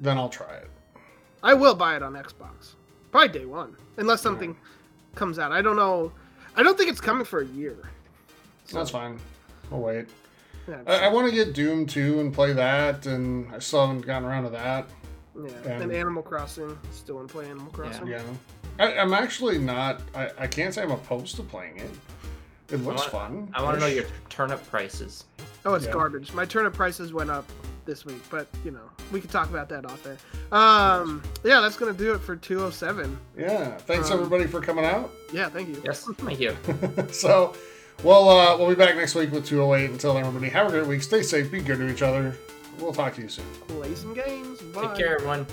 [0.00, 0.70] then I'll try it.
[1.42, 2.74] I will buy it on Xbox.
[3.12, 4.56] Probably day one, unless something
[5.14, 5.52] comes out.
[5.52, 6.12] I don't know.
[6.56, 7.76] I don't think it's coming for a year.
[8.72, 9.18] That's fine.
[9.70, 10.06] I'll wait.
[10.68, 14.04] Yeah, I, I want to get Doom 2 and play that, and I still haven't
[14.04, 14.88] gotten around to that.
[15.44, 15.72] Yeah.
[15.72, 16.76] and- and Animal Crossing.
[16.92, 18.06] Still want to play Animal Crossing.
[18.06, 18.22] Yeah.
[18.78, 21.90] I, I'm actually not, I, I can't say I'm opposed to playing it.
[22.70, 23.50] It looks I want, fun.
[23.54, 25.24] I want to know your turnip prices.
[25.64, 25.92] Oh, it's Yeah.
[25.92, 26.32] garbage.
[26.32, 27.46] My turnip prices went up
[27.86, 30.18] this week, but you know we can talk about that off there.
[30.52, 33.18] Um, yeah, that's gonna do it for 207.
[33.38, 33.76] Yeah.
[33.78, 35.10] Thanks, Um, everybody, for coming out.
[35.32, 35.80] Yeah, thank you.
[35.84, 36.54] Yes, thank you.
[37.10, 37.54] so,
[38.04, 39.90] well, uh, we'll be back next week with 208.
[39.90, 41.02] Until then, everybody, have a great week.
[41.02, 41.50] Stay safe.
[41.50, 42.36] Be good to each other.
[42.78, 43.44] We'll talk to you soon.
[43.66, 44.60] Play some games.
[44.60, 44.86] Bye.
[44.88, 45.46] Take care, everyone.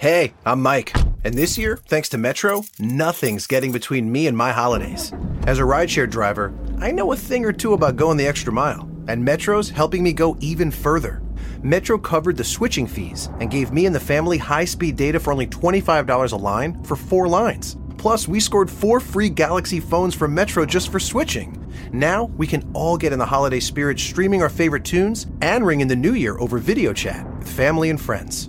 [0.00, 4.50] Hey, I'm Mike, and this year, thanks to Metro, nothing's getting between me and my
[4.50, 5.12] holidays.
[5.46, 8.88] As a rideshare driver, I know a thing or two about going the extra mile,
[9.08, 11.20] and Metro's helping me go even further.
[11.62, 15.34] Metro covered the switching fees and gave me and the family high speed data for
[15.34, 17.76] only $25 a line for four lines.
[17.98, 21.62] Plus, we scored four free Galaxy phones from Metro just for switching.
[21.92, 25.82] Now, we can all get in the holiday spirit streaming our favorite tunes and ring
[25.82, 28.48] in the new year over video chat with family and friends.